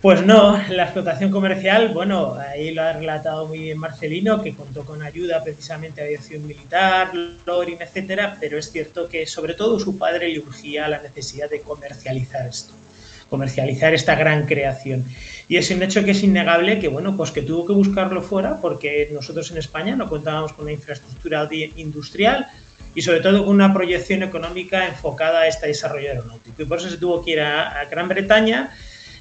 Pues 0.00 0.24
no, 0.24 0.56
la 0.68 0.84
explotación 0.84 1.32
comercial, 1.32 1.88
bueno, 1.88 2.34
ahí 2.34 2.70
lo 2.70 2.82
ha 2.82 2.92
relatado 2.92 3.48
muy 3.48 3.58
bien 3.58 3.78
Marcelino, 3.78 4.40
que 4.40 4.54
contó 4.54 4.84
con 4.84 5.02
ayuda 5.02 5.42
precisamente 5.42 6.00
a 6.00 6.04
aviación 6.04 6.46
militar, 6.46 7.10
Loring, 7.44 7.78
etcétera, 7.80 8.36
pero 8.38 8.58
es 8.58 8.70
cierto 8.70 9.08
que 9.08 9.26
sobre 9.26 9.54
todo 9.54 9.80
su 9.80 9.98
padre 9.98 10.28
le 10.28 10.38
urgía 10.38 10.86
la 10.86 11.02
necesidad 11.02 11.50
de 11.50 11.62
comercializar 11.62 12.46
esto, 12.46 12.74
comercializar 13.28 13.92
esta 13.92 14.14
gran 14.14 14.46
creación. 14.46 15.04
Y 15.48 15.56
es 15.56 15.68
un 15.72 15.82
hecho 15.82 16.04
que 16.04 16.12
es 16.12 16.22
innegable 16.22 16.78
que, 16.78 16.86
bueno, 16.86 17.16
pues 17.16 17.32
que 17.32 17.42
tuvo 17.42 17.66
que 17.66 17.72
buscarlo 17.72 18.22
fuera 18.22 18.60
porque 18.60 19.08
nosotros 19.12 19.50
en 19.50 19.58
España 19.58 19.96
no 19.96 20.08
contábamos 20.08 20.52
con 20.52 20.66
una 20.66 20.74
infraestructura 20.74 21.48
industrial 21.74 22.46
y 22.94 23.02
sobre 23.02 23.18
todo 23.18 23.44
con 23.44 23.52
una 23.52 23.74
proyección 23.74 24.22
económica 24.22 24.86
enfocada 24.86 25.40
a 25.40 25.48
este 25.48 25.66
desarrollo 25.66 26.10
aeronáutico. 26.10 26.62
Y 26.62 26.66
por 26.66 26.78
eso 26.78 26.88
se 26.88 26.98
tuvo 26.98 27.24
que 27.24 27.32
ir 27.32 27.40
a 27.40 27.84
Gran 27.90 28.06
Bretaña 28.06 28.70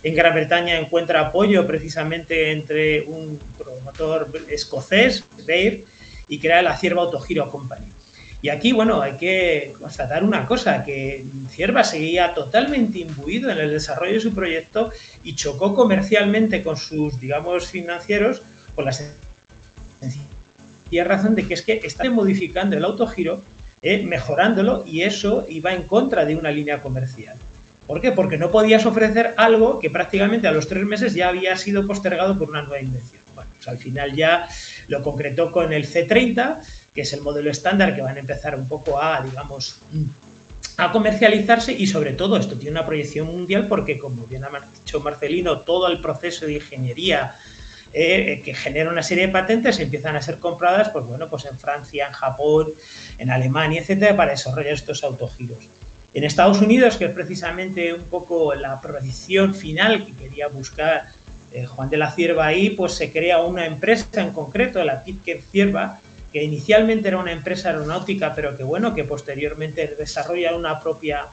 en 0.08 0.16
Gran 0.16 0.34
Bretaña 0.34 0.80
encuentra 0.80 1.20
apoyo 1.20 1.68
precisamente 1.68 2.52
entre 2.52 3.02
un 3.02 3.38
promotor 3.58 4.30
escocés, 4.50 5.26
Baird, 5.46 5.82
y 6.30 6.40
crea 6.40 6.62
la 6.62 6.78
Cierva 6.78 7.02
Autogiro 7.02 7.52
Company. 7.52 7.88
Y 8.42 8.50
aquí, 8.50 8.72
bueno, 8.72 9.02
hay 9.02 9.14
que 9.14 9.74
constatar 9.78 10.24
una 10.24 10.46
cosa, 10.46 10.86
que 10.86 11.26
Cierva 11.50 11.84
seguía 11.84 12.34
totalmente 12.34 13.00
imbuido 13.00 13.50
en 13.50 13.58
el 13.58 13.72
desarrollo 13.72 14.14
de 14.14 14.20
su 14.22 14.34
proyecto 14.34 14.92
y 15.24 15.36
chocó 15.36 15.76
comercialmente 15.76 16.64
con 16.64 16.78
sus, 16.78 17.20
digamos, 17.20 17.68
financieros 17.68 18.42
por 18.76 18.86
la 18.86 18.94
sencilla 18.94 19.18
razón 21.04 21.36
de 21.36 21.46
que 21.46 21.54
es 21.54 21.64
que 21.64 21.82
está 21.84 22.10
modificando 22.10 22.78
el 22.78 22.86
autogiro, 22.86 23.42
eh, 23.82 24.04
mejorándolo 24.04 24.86
y 24.88 25.02
eso 25.02 25.46
iba 25.50 25.74
en 25.74 25.84
contra 25.84 26.24
de 26.24 26.38
una 26.38 26.52
línea 26.52 26.82
comercial. 26.82 27.36
¿Por 27.88 28.02
qué? 28.02 28.12
Porque 28.12 28.38
no 28.38 28.52
podías 28.52 28.86
ofrecer 28.86 29.34
algo 29.38 29.80
que 29.80 29.90
prácticamente 29.90 30.48
a 30.48 30.52
los 30.52 30.68
tres 30.68 30.86
meses 30.86 31.14
ya 31.14 31.30
había 31.30 31.56
sido 31.56 31.88
postergado 31.88 32.38
por 32.38 32.50
una 32.50 32.62
nueva 32.62 32.82
invención. 32.82 33.22
Bueno, 33.34 33.50
pues 33.56 33.68
al 33.68 33.78
final 33.78 34.14
ya 34.14 34.48
lo 34.90 35.02
concretó 35.02 35.52
con 35.52 35.72
el 35.72 35.88
C30, 35.88 36.58
que 36.94 37.02
es 37.02 37.14
el 37.14 37.22
modelo 37.22 37.50
estándar 37.50 37.96
que 37.96 38.02
van 38.02 38.18
a 38.18 38.20
empezar 38.20 38.56
un 38.56 38.68
poco 38.68 39.02
a, 39.02 39.22
digamos, 39.22 39.80
a 40.76 40.92
comercializarse 40.92 41.72
y 41.72 41.88
sobre 41.88 42.14
todo 42.14 42.38
esto 42.38 42.56
tiene 42.56 42.72
una 42.72 42.86
proyección 42.86 43.28
mundial 43.28 43.68
porque, 43.68 43.98
como 43.98 44.26
bien 44.28 44.44
ha 44.44 44.50
dicho 44.76 45.00
Marcelino, 45.00 45.60
todo 45.60 45.88
el 45.88 46.02
proceso 46.02 46.46
de 46.46 46.54
ingeniería 46.54 47.36
eh, 47.94 48.42
que 48.44 48.54
genera 48.54 48.92
una 48.92 49.02
serie 49.02 49.28
de 49.28 49.34
patentes 49.34 49.80
empiezan 49.80 50.16
a 50.16 50.22
ser 50.22 50.40
compradas, 50.40 50.90
pues 50.90 51.06
bueno, 51.06 51.30
pues 51.30 51.46
en 51.46 51.58
Francia, 51.58 52.08
en 52.08 52.14
Japón, 52.14 52.68
en 53.18 53.32
Alemania, 53.32 53.82
etcétera, 53.82 54.16
para 54.16 54.32
desarrollar 54.32 54.74
estos 54.74 55.04
autogiros. 55.04 55.70
En 56.18 56.24
Estados 56.24 56.62
Unidos, 56.62 56.98
que 56.98 57.06
es 57.06 57.12
precisamente 57.12 57.94
un 57.94 58.06
poco 58.06 58.56
la 58.56 58.82
proyección 58.82 59.54
final 59.54 60.04
que 60.04 60.14
quería 60.14 60.48
buscar 60.48 61.10
eh, 61.52 61.68
Juan 61.68 61.92
de 61.92 61.98
la 61.98 62.10
Cierva 62.10 62.48
ahí, 62.48 62.72
pues 62.72 62.94
se 62.94 63.12
crea 63.12 63.42
una 63.42 63.68
empresa 63.68 64.24
en 64.24 64.32
concreto, 64.32 64.84
la 64.84 65.04
Pitker 65.04 65.44
Cierva, 65.52 66.00
que 66.34 66.44
inicialmente 66.44 67.10
era 67.10 67.20
una 67.20 67.32
empresa 67.32 67.70
aeronáutica, 67.70 68.34
pero 68.34 68.58
que 68.58 68.64
bueno, 68.64 68.96
que 68.96 69.04
posteriormente 69.04 69.94
desarrolla 69.96 70.56
una 70.56 70.80
propia, 70.80 71.28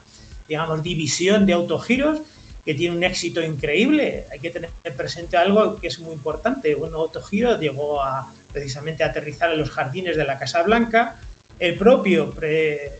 digamos, 0.47 0.83
división 0.83 1.47
de 1.47 1.53
autogiros 1.53 2.19
que 2.63 2.75
tiene 2.75 2.95
un 2.95 3.03
éxito 3.03 3.41
increíble. 3.41 4.25
Hay 4.31 4.37
que 4.37 4.51
tener 4.51 4.69
presente 4.95 5.35
algo 5.35 5.77
que 5.77 5.87
es 5.87 5.97
muy 5.97 6.13
importante. 6.13 6.75
Un 6.75 6.93
autogiro 6.93 7.59
llegó 7.59 8.03
a 8.03 8.31
precisamente 8.53 9.03
a 9.03 9.07
aterrizar 9.07 9.51
en 9.51 9.57
los 9.57 9.71
jardines 9.71 10.15
de 10.15 10.25
la 10.25 10.37
Casa 10.37 10.61
Blanca, 10.61 11.15
el 11.59 11.75
propio 11.75 12.33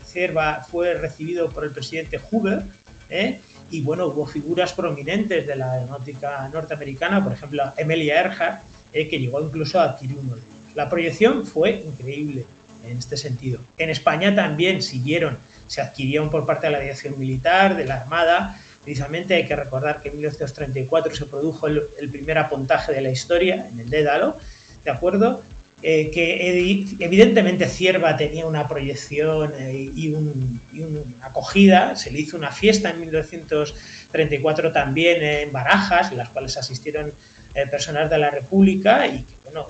Cerva 0.04 0.64
fue 0.70 0.94
recibido 0.94 1.50
por 1.50 1.64
el 1.64 1.72
presidente 1.72 2.18
Hoover 2.18 2.62
¿eh? 3.10 3.40
y 3.70 3.80
bueno, 3.82 4.06
hubo 4.06 4.26
figuras 4.26 4.72
prominentes 4.72 5.46
de 5.46 5.56
la 5.56 5.72
aeronáutica 5.72 6.48
norteamericana, 6.52 7.22
por 7.22 7.32
ejemplo, 7.32 7.64
Emilia 7.76 8.22
Earhart, 8.22 8.62
¿eh? 8.92 9.08
que 9.08 9.18
llegó 9.18 9.42
incluso 9.42 9.80
a 9.80 9.84
adquirir 9.84 10.16
uno 10.18 10.36
de 10.36 10.40
ellos. 10.40 10.74
La 10.74 10.88
proyección 10.88 11.46
fue 11.46 11.82
increíble 11.84 12.44
en 12.84 12.98
este 12.98 13.16
sentido. 13.16 13.60
En 13.78 13.90
España 13.90 14.34
también 14.34 14.82
siguieron, 14.82 15.38
se 15.66 15.80
adquirieron 15.80 16.30
por 16.30 16.46
parte 16.46 16.66
de 16.66 16.72
la 16.72 16.78
aviación 16.78 17.18
militar, 17.18 17.76
de 17.76 17.84
la 17.84 18.02
Armada. 18.02 18.58
Precisamente 18.84 19.34
hay 19.34 19.46
que 19.46 19.56
recordar 19.56 20.00
que 20.00 20.10
en 20.10 20.16
1934 20.16 21.14
se 21.14 21.26
produjo 21.26 21.66
el, 21.66 21.82
el 21.98 22.08
primer 22.08 22.38
apontaje 22.38 22.92
de 22.92 23.00
la 23.00 23.10
historia 23.10 23.66
en 23.70 23.80
el 23.80 23.90
Dédalo, 23.90 24.36
¿de 24.84 24.90
acuerdo? 24.90 25.42
Eh, 25.82 26.10
que 26.10 26.48
evidentemente 27.00 27.68
Cierva 27.68 28.16
tenía 28.16 28.46
una 28.46 28.66
proyección 28.66 29.52
eh, 29.58 29.90
y, 29.94 30.08
una 30.08 30.32
acogida. 31.20 31.94
Se 31.96 32.10
le 32.10 32.20
hizo 32.20 32.36
una 32.36 32.50
fiesta 32.50 32.90
en 32.90 33.00
1934 33.00 34.72
también 34.72 35.22
en 35.22 35.52
Barajas, 35.52 36.10
en 36.12 36.18
las 36.18 36.30
cuales 36.30 36.56
asistieron 36.56 37.12
eh, 37.54 37.66
personas 37.66 38.08
de 38.08 38.16
la 38.18 38.30
República 38.30 39.06
y 39.06 39.24
bueno, 39.44 39.66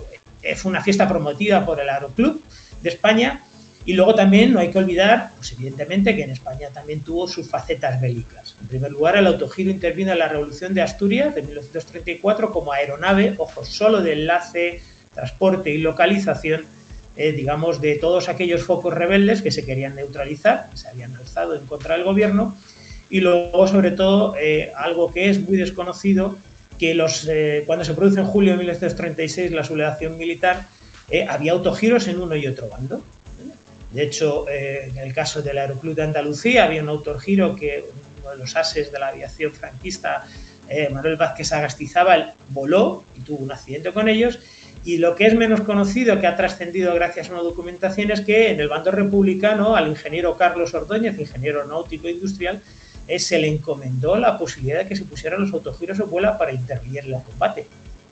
fue 0.54 0.70
una 0.70 0.82
fiesta 0.82 1.08
promotiva 1.08 1.66
por 1.66 1.80
el 1.80 1.88
Aeroclub 1.88 2.40
de 2.82 2.88
España. 2.88 3.42
Y 3.84 3.92
luego 3.92 4.14
también 4.16 4.52
no 4.52 4.58
hay 4.58 4.70
que 4.70 4.78
olvidar, 4.78 5.30
pues 5.36 5.52
evidentemente, 5.52 6.16
que 6.16 6.22
en 6.24 6.30
España 6.30 6.70
también 6.72 7.00
tuvo 7.00 7.28
sus 7.28 7.48
facetas 7.48 8.00
bélicas. 8.00 8.56
En 8.60 8.66
primer 8.66 8.90
lugar, 8.90 9.16
el 9.16 9.28
autogiro 9.28 9.70
intervino 9.70 10.10
en 10.10 10.18
la 10.18 10.28
Revolución 10.28 10.74
de 10.74 10.82
Asturias 10.82 11.34
de 11.36 11.42
1934 11.42 12.50
como 12.50 12.72
aeronave, 12.72 13.34
ojo, 13.38 13.64
solo 13.64 14.02
de 14.02 14.12
enlace 14.14 14.80
transporte 15.16 15.70
y 15.70 15.78
localización, 15.78 16.66
eh, 17.16 17.32
digamos, 17.32 17.80
de 17.80 17.96
todos 17.96 18.28
aquellos 18.28 18.62
focos 18.62 18.94
rebeldes 18.94 19.40
que 19.42 19.50
se 19.50 19.64
querían 19.64 19.96
neutralizar, 19.96 20.68
que 20.70 20.76
se 20.76 20.86
habían 20.88 21.16
alzado 21.16 21.56
en 21.56 21.66
contra 21.66 21.94
del 21.96 22.04
gobierno, 22.04 22.56
y 23.08 23.20
luego, 23.20 23.66
sobre 23.66 23.92
todo, 23.92 24.36
eh, 24.38 24.70
algo 24.76 25.12
que 25.12 25.30
es 25.30 25.40
muy 25.40 25.56
desconocido, 25.56 26.36
que 26.78 26.94
los, 26.94 27.26
eh, 27.28 27.62
cuando 27.64 27.86
se 27.86 27.94
produce 27.94 28.20
en 28.20 28.26
julio 28.26 28.52
de 28.52 28.58
1936 28.58 29.50
la 29.52 29.64
sublevación 29.64 30.16
militar, 30.18 30.68
había 31.28 31.52
autogiros 31.52 32.08
en 32.08 32.20
uno 32.20 32.34
y 32.34 32.48
otro 32.48 32.68
bando. 32.68 33.00
De 33.92 34.02
hecho, 34.02 34.44
en 34.48 34.98
el 34.98 35.14
caso 35.14 35.40
del 35.40 35.56
Aeroclub 35.56 35.94
de 35.94 36.02
Andalucía 36.02 36.64
había 36.64 36.82
un 36.82 36.88
autogiro 36.88 37.54
que 37.54 37.84
uno 38.20 38.32
de 38.32 38.38
los 38.38 38.56
ases 38.56 38.90
de 38.90 38.98
la 38.98 39.08
aviación 39.08 39.52
franquista, 39.52 40.26
Manuel 40.90 41.14
Vázquez 41.14 41.52
Agastizábal, 41.52 42.34
voló 42.48 43.04
y 43.16 43.20
tuvo 43.20 43.44
un 43.44 43.52
accidente 43.52 43.92
con 43.92 44.08
ellos, 44.08 44.40
y 44.86 44.98
lo 44.98 45.16
que 45.16 45.26
es 45.26 45.34
menos 45.34 45.62
conocido, 45.62 46.20
que 46.20 46.28
ha 46.28 46.36
trascendido 46.36 46.94
gracias 46.94 47.28
a 47.28 47.32
una 47.32 47.42
documentación, 47.42 48.12
es 48.12 48.20
que 48.20 48.52
en 48.52 48.60
el 48.60 48.68
bando 48.68 48.92
republicano 48.92 49.74
al 49.74 49.88
ingeniero 49.88 50.36
Carlos 50.36 50.72
Ordóñez, 50.74 51.18
ingeniero 51.18 51.66
náutico 51.66 52.08
industrial, 52.08 52.62
eh, 53.08 53.18
se 53.18 53.40
le 53.40 53.48
encomendó 53.48 54.16
la 54.16 54.38
posibilidad 54.38 54.78
de 54.78 54.86
que 54.86 54.94
se 54.94 55.04
pusieran 55.04 55.40
los 55.40 55.52
autogiros 55.52 55.98
en 55.98 56.08
vuela 56.08 56.38
para 56.38 56.52
intervenir 56.52 57.00
en 57.00 57.14
el 57.14 57.22
combate, 57.24 57.66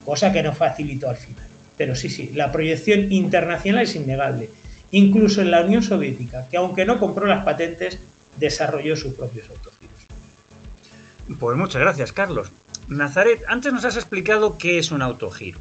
cosa 0.05 0.33
que 0.33 0.43
no 0.43 0.53
facilitó 0.53 1.09
al 1.09 1.17
final. 1.17 1.47
Pero 1.77 1.95
sí, 1.95 2.09
sí, 2.09 2.33
la 2.35 2.51
proyección 2.51 3.13
internacional 3.13 3.85
es 3.85 3.95
innegable. 3.95 4.51
Incluso 4.91 5.43
en 5.43 5.53
la 5.53 5.61
Unión 5.61 5.85
Soviética, 5.85 6.49
que 6.51 6.57
aunque 6.57 6.85
no 6.85 6.99
compró 6.99 7.27
las 7.27 7.45
patentes, 7.45 8.01
desarrolló 8.37 8.97
sus 8.97 9.15
propios 9.15 9.49
autogiros. 9.49 9.95
Pues 11.39 11.57
muchas 11.57 11.81
gracias, 11.81 12.13
Carlos. 12.13 12.51
Nazaret, 12.89 13.43
antes 13.47 13.73
nos 13.73 13.85
has 13.85 13.97
explicado 13.97 14.59
qué 14.59 14.79
es 14.79 14.91
un 14.91 15.03
autogiro. 15.03 15.61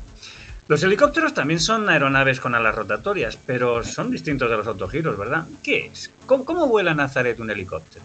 Los 0.67 0.81
helicópteros 0.81 1.33
también 1.33 1.59
son 1.59 1.89
aeronaves 1.89 2.39
con 2.39 2.55
alas 2.55 2.73
rotatorias, 2.73 3.37
pero 3.45 3.83
son 3.83 4.09
distintos 4.09 4.49
de 4.49 4.57
los 4.57 4.65
autogiros, 4.65 5.17
¿verdad? 5.17 5.43
¿Qué 5.61 5.87
es? 5.87 6.09
¿Cómo, 6.25 6.67
vuela 6.67 6.93
Nazaret 6.93 7.39
un 7.39 7.51
helicóptero? 7.51 8.03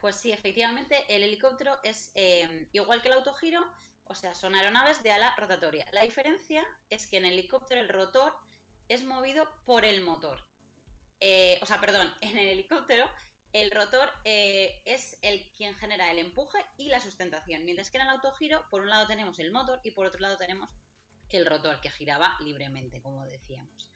Pues 0.00 0.16
sí, 0.16 0.32
efectivamente, 0.32 1.04
el 1.08 1.22
helicóptero 1.22 1.80
es 1.82 2.10
eh, 2.14 2.66
igual 2.72 3.02
que 3.02 3.08
el 3.08 3.14
autogiro, 3.14 3.74
o 4.04 4.14
sea, 4.14 4.34
son 4.34 4.54
aeronaves 4.54 5.02
de 5.02 5.12
ala 5.12 5.36
rotatoria. 5.36 5.86
La 5.92 6.02
diferencia 6.02 6.80
es 6.88 7.06
que 7.06 7.18
en 7.18 7.26
el 7.26 7.34
helicóptero 7.34 7.82
el 7.82 7.88
rotor 7.90 8.36
es 8.88 9.04
movido 9.04 9.48
por 9.64 9.84
el 9.84 10.02
motor. 10.02 10.48
Eh, 11.20 11.58
o 11.62 11.66
sea, 11.66 11.78
perdón, 11.80 12.14
en 12.22 12.38
el 12.38 12.48
helicóptero 12.48 13.10
el 13.52 13.70
rotor 13.70 14.10
eh, 14.24 14.80
es 14.86 15.18
el 15.20 15.52
quien 15.52 15.74
genera 15.74 16.10
el 16.10 16.18
empuje 16.18 16.64
y 16.78 16.88
la 16.88 17.00
sustentación, 17.00 17.66
mientras 17.66 17.90
que 17.90 17.98
en 17.98 18.04
el 18.04 18.08
autogiro, 18.08 18.66
por 18.70 18.80
un 18.80 18.88
lado 18.88 19.06
tenemos 19.06 19.38
el 19.38 19.52
motor 19.52 19.80
y 19.84 19.90
por 19.90 20.06
otro 20.06 20.20
lado 20.20 20.38
tenemos 20.38 20.74
el 21.34 21.46
rotor, 21.46 21.80
que 21.80 21.90
giraba 21.90 22.36
libremente, 22.40 23.00
como 23.00 23.24
decíamos. 23.24 23.92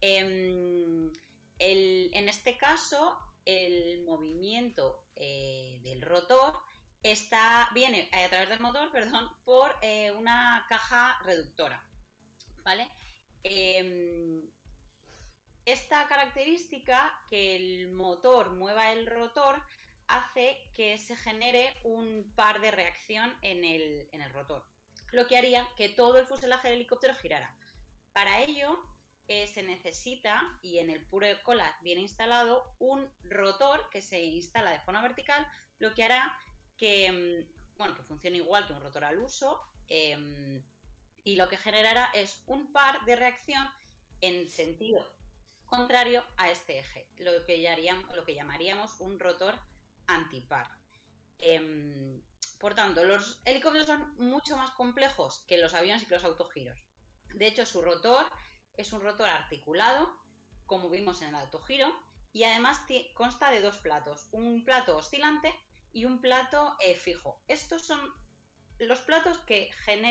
Em, 0.00 1.12
en 1.58 2.28
este 2.28 2.56
caso, 2.56 3.34
el 3.44 4.04
movimiento 4.04 5.04
eh, 5.14 5.78
del 5.82 6.02
rotor 6.02 6.62
está, 7.02 7.68
viene 7.74 8.08
a 8.12 8.28
través 8.28 8.48
del 8.48 8.60
motor, 8.60 8.90
perdón, 8.92 9.36
por 9.44 9.76
eh, 9.82 10.10
una 10.10 10.66
caja 10.68 11.20
reductora. 11.22 11.88
¿Vale? 12.64 12.90
Em, 13.42 14.42
esta 15.64 16.06
característica, 16.08 17.22
que 17.28 17.56
el 17.56 17.92
motor 17.92 18.52
mueva 18.52 18.92
el 18.92 19.06
rotor, 19.06 19.62
hace 20.06 20.70
que 20.74 20.98
se 20.98 21.16
genere 21.16 21.74
un 21.82 22.32
par 22.34 22.60
de 22.60 22.70
reacción 22.70 23.38
en 23.42 23.64
el, 23.64 24.08
en 24.12 24.20
el 24.20 24.32
rotor, 24.32 24.66
lo 25.14 25.26
que 25.26 25.36
haría 25.36 25.68
que 25.76 25.90
todo 25.90 26.18
el 26.18 26.26
fuselaje 26.26 26.68
del 26.68 26.78
helicóptero 26.78 27.14
girara. 27.14 27.56
Para 28.12 28.42
ello, 28.42 28.82
eh, 29.28 29.46
se 29.46 29.62
necesita, 29.62 30.58
y 30.60 30.78
en 30.78 30.90
el 30.90 31.06
puro 31.06 31.26
de 31.26 31.40
cola 31.40 31.76
viene 31.82 32.02
instalado, 32.02 32.74
un 32.78 33.12
rotor 33.22 33.88
que 33.90 34.02
se 34.02 34.22
instala 34.22 34.72
de 34.72 34.80
forma 34.80 35.02
vertical, 35.02 35.46
lo 35.78 35.94
que 35.94 36.04
hará 36.04 36.38
que, 36.76 37.10
mm, 37.10 37.76
bueno, 37.78 37.96
que 37.96 38.02
funcione 38.02 38.38
igual 38.38 38.66
que 38.66 38.72
un 38.72 38.80
rotor 38.80 39.04
al 39.04 39.18
uso, 39.18 39.60
em, 39.88 40.62
y 41.22 41.36
lo 41.36 41.48
que 41.48 41.56
generará 41.56 42.10
es 42.12 42.42
un 42.46 42.72
par 42.72 43.04
de 43.04 43.16
reacción 43.16 43.68
en 44.20 44.48
sentido 44.48 45.16
contrario 45.64 46.24
a 46.36 46.50
este 46.50 46.78
eje, 46.78 47.08
lo 47.16 47.44
que, 47.46 47.60
llamaríamos, 47.60 48.14
lo 48.14 48.24
que 48.24 48.34
llamaríamos 48.34 49.00
un 49.00 49.18
rotor 49.18 49.60
antipar. 50.06 50.78
Em, 51.38 52.20
por 52.58 52.74
tanto, 52.74 53.04
los 53.04 53.40
helicópteros 53.44 53.86
son 53.86 54.16
mucho 54.16 54.56
más 54.56 54.70
complejos 54.72 55.44
que 55.46 55.58
los 55.58 55.74
aviones 55.74 56.02
y 56.02 56.06
que 56.06 56.14
los 56.14 56.24
autogiros. 56.24 56.80
De 57.34 57.46
hecho, 57.46 57.66
su 57.66 57.80
rotor 57.82 58.30
es 58.76 58.92
un 58.92 59.00
rotor 59.00 59.28
articulado, 59.28 60.18
como 60.66 60.90
vimos 60.90 61.22
en 61.22 61.28
el 61.30 61.36
autogiro, 61.36 62.02
y 62.32 62.44
además 62.44 62.80
consta 63.14 63.50
de 63.50 63.60
dos 63.60 63.78
platos, 63.78 64.28
un 64.32 64.64
plato 64.64 64.96
oscilante 64.96 65.54
y 65.92 66.04
un 66.04 66.20
plato 66.20 66.76
eh, 66.80 66.96
fijo. 66.96 67.40
Estos 67.46 67.86
son 67.86 68.14
los 68.78 69.00
platos 69.02 69.38
que, 69.42 69.70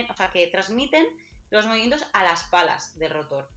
o 0.10 0.17
sea, 0.17 0.32
que 0.32 0.47
transmiten 0.47 1.17
los 1.49 1.65
movimientos 1.65 2.06
a 2.13 2.23
las 2.23 2.43
palas 2.45 2.97
del 2.97 3.12
rotor. 3.12 3.49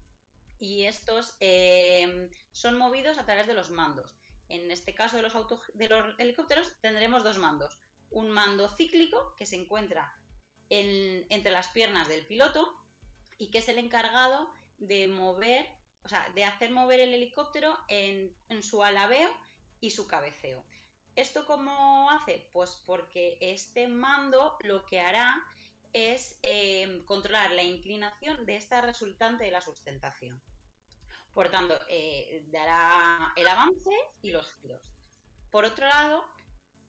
Y 0.59 0.85
estos 0.85 1.37
eh, 1.41 2.31
son 2.51 2.77
movidos 2.79 3.19
a 3.19 3.27
través 3.27 3.47
de 3.47 3.55
los 3.55 3.71
mandos. 3.71 4.17
En 4.49 4.71
este 4.71 4.95
caso 4.95 5.17
de 5.17 5.23
los, 5.23 5.33
de 5.75 5.89
los 5.89 6.19
helicópteros 6.19 6.77
tendremos 6.81 7.25
dos 7.25 7.39
mandos. 7.39 7.81
Un 8.17 8.31
mando 8.31 8.71
cíclico 8.71 9.35
que 9.37 9.45
se 9.45 9.57
encuentra 9.57 10.17
entre 10.71 11.53
las 11.53 11.69
piernas 11.69 12.09
del 12.09 12.27
piloto 12.27 12.83
y 13.37 13.51
que 13.51 13.59
es 13.59 13.69
el 13.69 13.77
encargado 13.77 14.55
de 14.79 15.07
mover, 15.07 15.75
o 16.03 16.09
sea, 16.09 16.31
de 16.31 16.43
hacer 16.43 16.71
mover 16.71 17.01
el 17.01 17.13
helicóptero 17.13 17.77
en, 17.89 18.35
su 18.63 18.83
alabeo 18.83 19.29
y 19.81 19.91
su 19.91 20.07
cabeceo. 20.09 20.65
¿Esto 21.15 21.45
cómo 21.45 22.11
hace? 22.11 22.49
Pues 22.55 22.83
porque 22.87 23.37
este 23.43 23.87
mando 23.87 24.57
lo 24.61 24.87
que 24.87 24.99
hará 24.99 25.49
es 25.93 26.39
eh, 26.43 27.03
controlar 27.05 27.51
la 27.51 27.65
inclinación 27.65 28.47
de 28.47 28.57
esta 28.57 28.81
resultante 28.81 29.45
de 29.45 29.51
la 29.51 29.61
sustentación. 29.61 30.41
Por 31.35 31.51
tanto, 31.51 31.79
eh, 31.91 32.45
dará 32.47 33.35
el 33.37 33.47
avance 33.47 33.91
y 34.23 34.31
los 34.31 34.55
giros. 34.55 34.95
Por 35.51 35.67
otro 35.67 35.87
lado, 35.87 36.36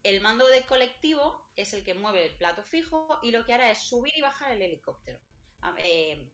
el 0.08 0.22
mando 0.22 0.48
de 0.48 0.64
colectivo 0.64 1.50
es 1.58 1.74
el 1.74 1.84
que 1.84 1.94
mueve 1.94 2.28
el 2.28 2.36
plato 2.38 2.64
fijo 2.64 3.20
y 3.22 3.32
lo 3.32 3.44
que 3.44 3.54
hará 3.54 3.70
es 3.70 3.80
subir 3.80 4.14
y 4.16 4.22
bajar 4.22 4.52
el 4.54 4.62
helicóptero. 4.62 5.20
Eh, 5.80 6.30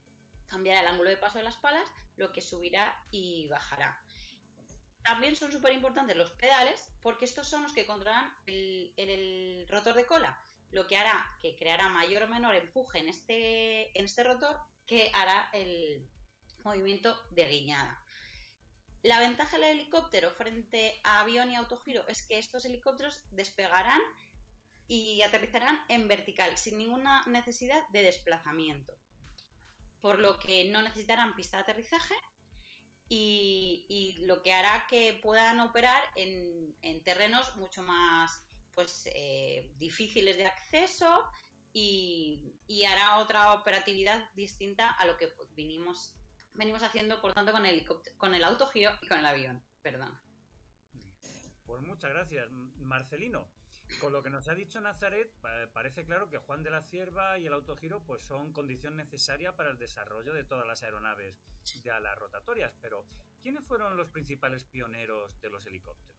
cambiará 0.46 0.82
el 0.82 0.88
ángulo 0.88 1.10
de 1.10 1.18
paso 1.18 1.40
de 1.40 1.44
las 1.44 1.56
palas, 1.56 1.92
lo 2.16 2.32
que 2.32 2.42
subirá 2.42 3.04
y 3.10 3.48
bajará. 3.48 4.04
También 5.02 5.36
son 5.36 5.52
súper 5.52 5.74
importantes 5.74 6.16
los 6.16 6.32
pedales, 6.32 6.94
porque 7.02 7.26
estos 7.26 7.48
son 7.48 7.64
los 7.64 7.74
que 7.74 7.88
controlan 7.88 8.36
el, 8.46 9.66
rotor 9.68 9.96
de 9.96 10.06
cola, 10.06 10.44
lo 10.70 10.86
que 10.86 10.96
hará 10.96 11.32
que 11.42 11.56
creará 11.56 11.90
mayor 11.90 12.24
o 12.24 12.28
menor 12.28 12.56
empuje 12.56 13.00
en 13.00 13.10
este, 13.10 13.98
en 13.98 14.06
este 14.06 14.24
rotor 14.24 14.60
que 14.86 15.12
hará 15.16 15.50
el 15.52 16.08
movimiento 16.64 17.26
de 17.32 17.48
guiñada. 17.48 18.03
La 19.04 19.20
ventaja 19.20 19.58
del 19.58 19.80
helicóptero 19.80 20.32
frente 20.32 21.00
a 21.04 21.20
avión 21.20 21.52
y 21.52 21.56
autogiro 21.56 22.08
es 22.08 22.26
que 22.26 22.40
estos 22.40 22.64
helicópteros 22.64 23.26
despegarán 23.32 24.02
y 24.88 25.22
aterrizarán 25.22 25.82
en 25.90 26.08
vertical, 26.08 26.58
sin 26.58 26.78
ninguna 26.78 27.26
necesidad 27.26 27.88
de 27.90 28.02
desplazamiento. 28.02 28.98
Por 30.00 30.20
lo 30.20 30.40
que 30.40 30.70
no 30.72 30.82
necesitarán 30.82 31.36
pista 31.36 31.58
de 31.58 31.64
aterrizaje 31.64 32.16
y, 33.10 34.16
lo 34.20 34.42
que 34.42 34.54
hará 34.54 34.88
que 34.88 35.20
puedan 35.22 35.60
operar 35.60 36.04
en, 36.16 37.04
terrenos 37.04 37.58
mucho 37.58 37.84
más 37.84 38.42
pues, 38.74 39.04
eh, 39.14 39.72
difíciles 39.76 40.38
de 40.38 40.46
acceso 40.46 41.30
y, 41.74 42.56
hará 42.88 43.18
otra 43.18 43.54
operatividad 43.54 44.30
distinta 44.34 44.92
a 44.92 45.06
lo 45.06 45.18
que 45.18 45.34
venimos, 45.56 46.16
venimos 46.56 46.84
haciendo, 46.84 47.22
por 47.22 47.34
tanto, 47.34 47.52
con 47.52 47.66
el, 47.66 47.86
con 48.18 48.34
el 48.34 48.44
autogiro 48.44 48.98
y 49.02 49.08
con 49.08 49.20
el 49.20 49.26
avión. 49.26 49.64
Perdón. 49.82 50.20
Pues 51.66 51.82
muchas 51.82 52.12
gracias, 52.12 52.50
Marcelino. 52.50 53.50
Con 54.00 54.14
lo 54.14 54.24
que 54.24 54.30
nos 54.30 54.48
ha 54.48 54.56
dicho 54.56 54.80
Nazaret, 54.80 55.34
parece 55.74 56.06
claro 56.06 56.30
que 56.30 56.38
Juan 56.38 56.64
de 56.64 56.70
la 56.70 56.82
Cierva 56.82 57.38
y 57.38 57.48
el 57.48 57.54
autogiro 57.54 58.02
pues 58.02 58.22
son 58.22 58.54
condición 58.54 58.96
necesaria 58.96 59.54
para 59.54 59.72
el 59.72 59.78
desarrollo 59.78 60.34
de 60.34 60.46
todas 60.46 60.66
las 60.66 60.84
aeronaves 60.84 61.38
de 61.84 61.92
alas 61.92 62.18
rotatorias. 62.18 62.74
Pero, 62.80 63.06
¿quiénes 63.42 63.66
fueron 63.66 63.98
los 63.98 64.10
principales 64.10 64.64
pioneros 64.64 65.40
de 65.42 65.50
los 65.50 65.66
helicópteros? 65.66 66.18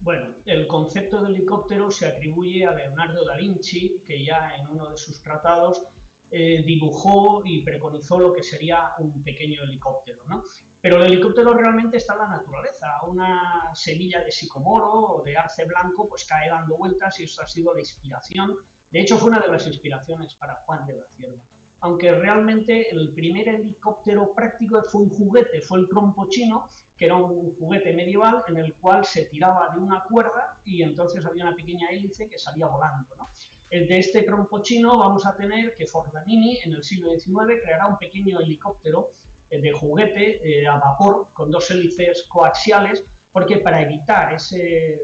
Bueno, 0.00 0.36
el 0.44 0.66
concepto 0.66 1.22
de 1.22 1.30
helicóptero 1.30 1.90
se 1.90 2.06
atribuye 2.06 2.64
a 2.66 2.72
Leonardo 2.72 3.24
da 3.24 3.36
Vinci, 3.36 4.02
que 4.06 4.24
ya 4.24 4.56
en 4.56 4.68
uno 4.68 4.90
de 4.90 4.96
sus 4.96 5.22
tratados 5.22 5.82
eh, 6.30 6.62
dibujó 6.64 7.42
y 7.44 7.62
preconizó 7.62 8.18
lo 8.18 8.32
que 8.32 8.42
sería 8.42 8.94
un 8.98 9.22
pequeño 9.22 9.62
helicóptero. 9.62 10.24
¿no? 10.26 10.44
Pero 10.80 10.98
el 10.98 11.12
helicóptero 11.12 11.54
realmente 11.54 11.96
está 11.96 12.14
en 12.14 12.18
la 12.20 12.28
naturaleza. 12.28 13.02
Una 13.04 13.72
semilla 13.74 14.22
de 14.22 14.30
sicomoro 14.30 14.92
o 14.92 15.22
de 15.22 15.36
arce 15.36 15.64
blanco 15.64 16.08
pues 16.08 16.24
cae 16.24 16.48
dando 16.48 16.76
vueltas 16.76 17.18
y 17.20 17.24
eso 17.24 17.42
ha 17.42 17.46
sido 17.46 17.74
la 17.74 17.80
inspiración. 17.80 18.58
De 18.90 19.00
hecho, 19.00 19.18
fue 19.18 19.30
una 19.30 19.40
de 19.40 19.48
las 19.48 19.66
inspiraciones 19.66 20.34
para 20.34 20.56
Juan 20.66 20.86
de 20.86 20.94
la 20.94 21.04
Cierva. 21.16 21.42
Aunque 21.80 22.10
realmente 22.10 22.90
el 22.90 23.10
primer 23.12 23.48
helicóptero 23.48 24.32
práctico 24.34 24.82
fue 24.82 25.02
un 25.02 25.10
juguete, 25.10 25.62
fue 25.62 25.80
el 25.80 25.88
trompo 25.88 26.28
chino, 26.28 26.68
que 26.98 27.04
era 27.04 27.14
un 27.14 27.56
juguete 27.56 27.92
medieval 27.92 28.42
en 28.48 28.58
el 28.58 28.74
cual 28.74 29.04
se 29.04 29.26
tiraba 29.26 29.68
de 29.72 29.78
una 29.78 30.02
cuerda 30.02 30.58
y 30.64 30.82
entonces 30.82 31.24
había 31.24 31.44
una 31.44 31.54
pequeña 31.54 31.88
hélice 31.90 32.28
que 32.28 32.38
salía 32.38 32.66
volando. 32.66 33.14
¿no? 33.16 33.24
De 33.70 33.98
este 33.98 34.22
trompo 34.24 34.62
chino 34.62 34.98
vamos 34.98 35.24
a 35.24 35.36
tener 35.36 35.74
que 35.74 35.86
Fordanini 35.86 36.58
en 36.64 36.72
el 36.72 36.82
siglo 36.82 37.10
XIX 37.10 37.62
creará 37.62 37.86
un 37.86 37.98
pequeño 37.98 38.40
helicóptero 38.40 39.10
eh, 39.50 39.60
de 39.60 39.72
juguete 39.72 40.60
eh, 40.60 40.66
a 40.66 40.78
vapor 40.78 41.28
con 41.32 41.50
dos 41.50 41.70
hélices 41.70 42.24
coaxiales, 42.24 43.04
porque 43.30 43.58
para 43.58 43.82
evitar 43.82 44.34
ese, 44.34 45.02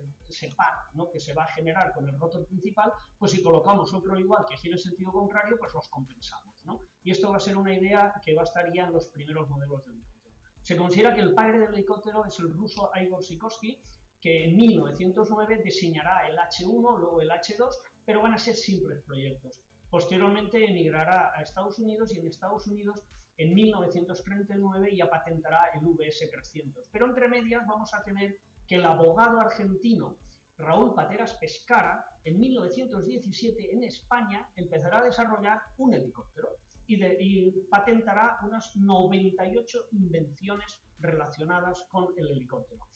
par 0.57 0.87
¿no? 0.95 1.11
que 1.13 1.21
se 1.21 1.33
va 1.33 1.45
a 1.45 1.49
generar 1.49 1.93
con 1.93 2.09
el 2.09 2.19
rotor 2.19 2.47
principal, 2.47 2.93
pues 3.19 3.33
si 3.33 3.43
colocamos 3.43 3.93
otro 3.95 4.19
igual 4.19 4.47
que 4.49 4.69
en 4.69 4.79
sentido 4.79 5.13
contrario, 5.13 5.57
pues 5.59 5.73
los 5.73 5.89
compensamos. 5.89 6.55
¿no? 6.65 6.81
Y 7.05 7.11
esto 7.11 7.31
va 7.31 7.37
a 7.37 7.41
ser 7.41 7.57
una 7.57 7.75
idea 7.75 8.21
que 8.25 8.35
va 8.35 8.43
a 8.43 8.45
estar 8.45 8.75
en 8.75 8.93
los 8.93 9.07
primeros 9.09 9.49
modelos 9.49 9.85
del 9.85 9.95
helicóptero. 9.95 10.24
Se 10.65 10.79
considera 10.79 11.15
que 11.15 11.21
el 11.21 11.35
padre 11.35 11.59
del 11.59 11.75
helicóptero 11.75 12.25
es 12.25 12.39
el 12.39 12.51
ruso 12.51 12.91
Igor 12.99 13.23
Sikorsky, 13.23 13.83
que 14.19 14.47
en 14.47 14.57
1909 14.57 15.61
diseñará 15.63 16.27
el 16.27 16.39
H1, 16.39 16.99
luego 16.99 17.21
el 17.21 17.29
H2, 17.29 17.71
pero 18.07 18.23
van 18.23 18.33
a 18.33 18.39
ser 18.39 18.57
simples 18.57 19.03
proyectos. 19.03 19.61
Posteriormente 19.91 20.65
emigrará 20.65 21.35
a 21.37 21.43
Estados 21.43 21.79
Unidos 21.79 22.15
y 22.15 22.19
en 22.19 22.29
Estados 22.29 22.67
Unidos 22.67 23.03
en 23.37 23.55
1939 23.55 24.97
ya 24.97 25.11
patentará 25.11 25.73
el 25.75 25.83
VS-300. 25.83 26.87
Pero 26.91 27.09
entre 27.09 27.29
medias 27.29 27.67
vamos 27.67 27.93
a 27.93 28.03
tener 28.03 28.39
que 28.67 28.77
el 28.77 28.87
abogado 28.87 29.41
argentino 29.41 30.17
Raúl 30.57 30.95
Pateras 30.95 31.35
Pescara, 31.35 32.17
en 32.25 32.41
1917 32.41 33.75
en 33.75 33.85
España, 33.85 34.49
empezará 34.57 35.01
a 35.01 35.05
desarrollar 35.05 35.61
un 35.77 35.93
helicóptero 35.93 36.57
y, 36.87 37.51
patentará 37.71 38.39
unas 38.43 38.77
98 38.77 39.89
invenciones 39.93 40.81
relacionadas 40.99 41.85
con 41.85 42.19
el 42.19 42.31
helicóptero. 42.31 42.87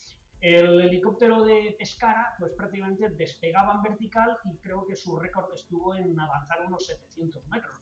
El 0.40 0.80
helicóptero 0.80 1.42
de 1.44 1.74
Pescara, 1.78 2.34
pues 2.38 2.52
prácticamente 2.52 3.08
despegaba 3.08 3.74
en 3.74 3.82
vertical 3.82 4.38
y 4.44 4.56
creo 4.56 4.86
que 4.86 4.94
su 4.94 5.18
récord 5.18 5.52
estuvo 5.52 5.94
en 5.94 6.18
avanzar 6.18 6.64
unos 6.66 6.86
700 6.86 7.48
metros 7.48 7.80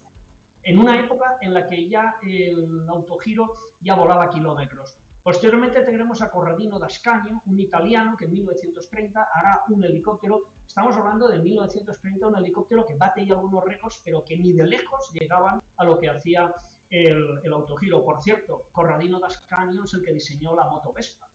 en 0.66 0.81
una 0.81 0.99
época 0.99 1.38
en 1.40 1.55
la 1.55 1.69
que 1.69 1.88
ya 1.88 2.16
el 2.23 2.88
autogiro 2.88 3.55
ya 3.81 3.95
volaba 3.95 4.29
kilómetros. 4.31 4.99
Posteriormente 5.23 5.81
tendremos 5.83 6.21
a 6.23 6.31
Corradino 6.31 6.77
d'Ascanio, 6.81 7.40
un 7.47 7.61
italiano 7.61 8.16
que 8.16 8.25
en 8.25 8.33
1930 8.33 9.29
hará 9.33 9.62
un 9.69 9.85
helicóptero, 9.85 10.51
estamos 10.66 10.96
hablando 10.96 11.29
de 11.29 11.38
1930, 11.38 12.26
un 12.26 12.37
helicóptero 12.37 12.85
que 12.85 12.94
bate 12.94 13.24
ya 13.24 13.35
algunos 13.35 13.64
récords, 13.64 14.02
pero 14.05 14.24
que 14.24 14.37
ni 14.37 14.52
de 14.52 14.66
lejos 14.66 15.11
llegaban 15.12 15.62
a 15.76 15.85
lo 15.85 15.98
que 15.98 16.09
hacía 16.09 16.55
el, 16.90 17.40
el 17.42 17.52
autogiro. 17.52 18.05
Por 18.05 18.22
cierto, 18.22 18.68
Corradino 18.72 19.20
d'Ascanio 19.20 19.85
es 19.85 19.94
el 19.94 20.05
que 20.05 20.12
diseñó 20.12 20.55
la 20.55 20.68
moto 20.68 20.92
Vespa. 20.92 21.29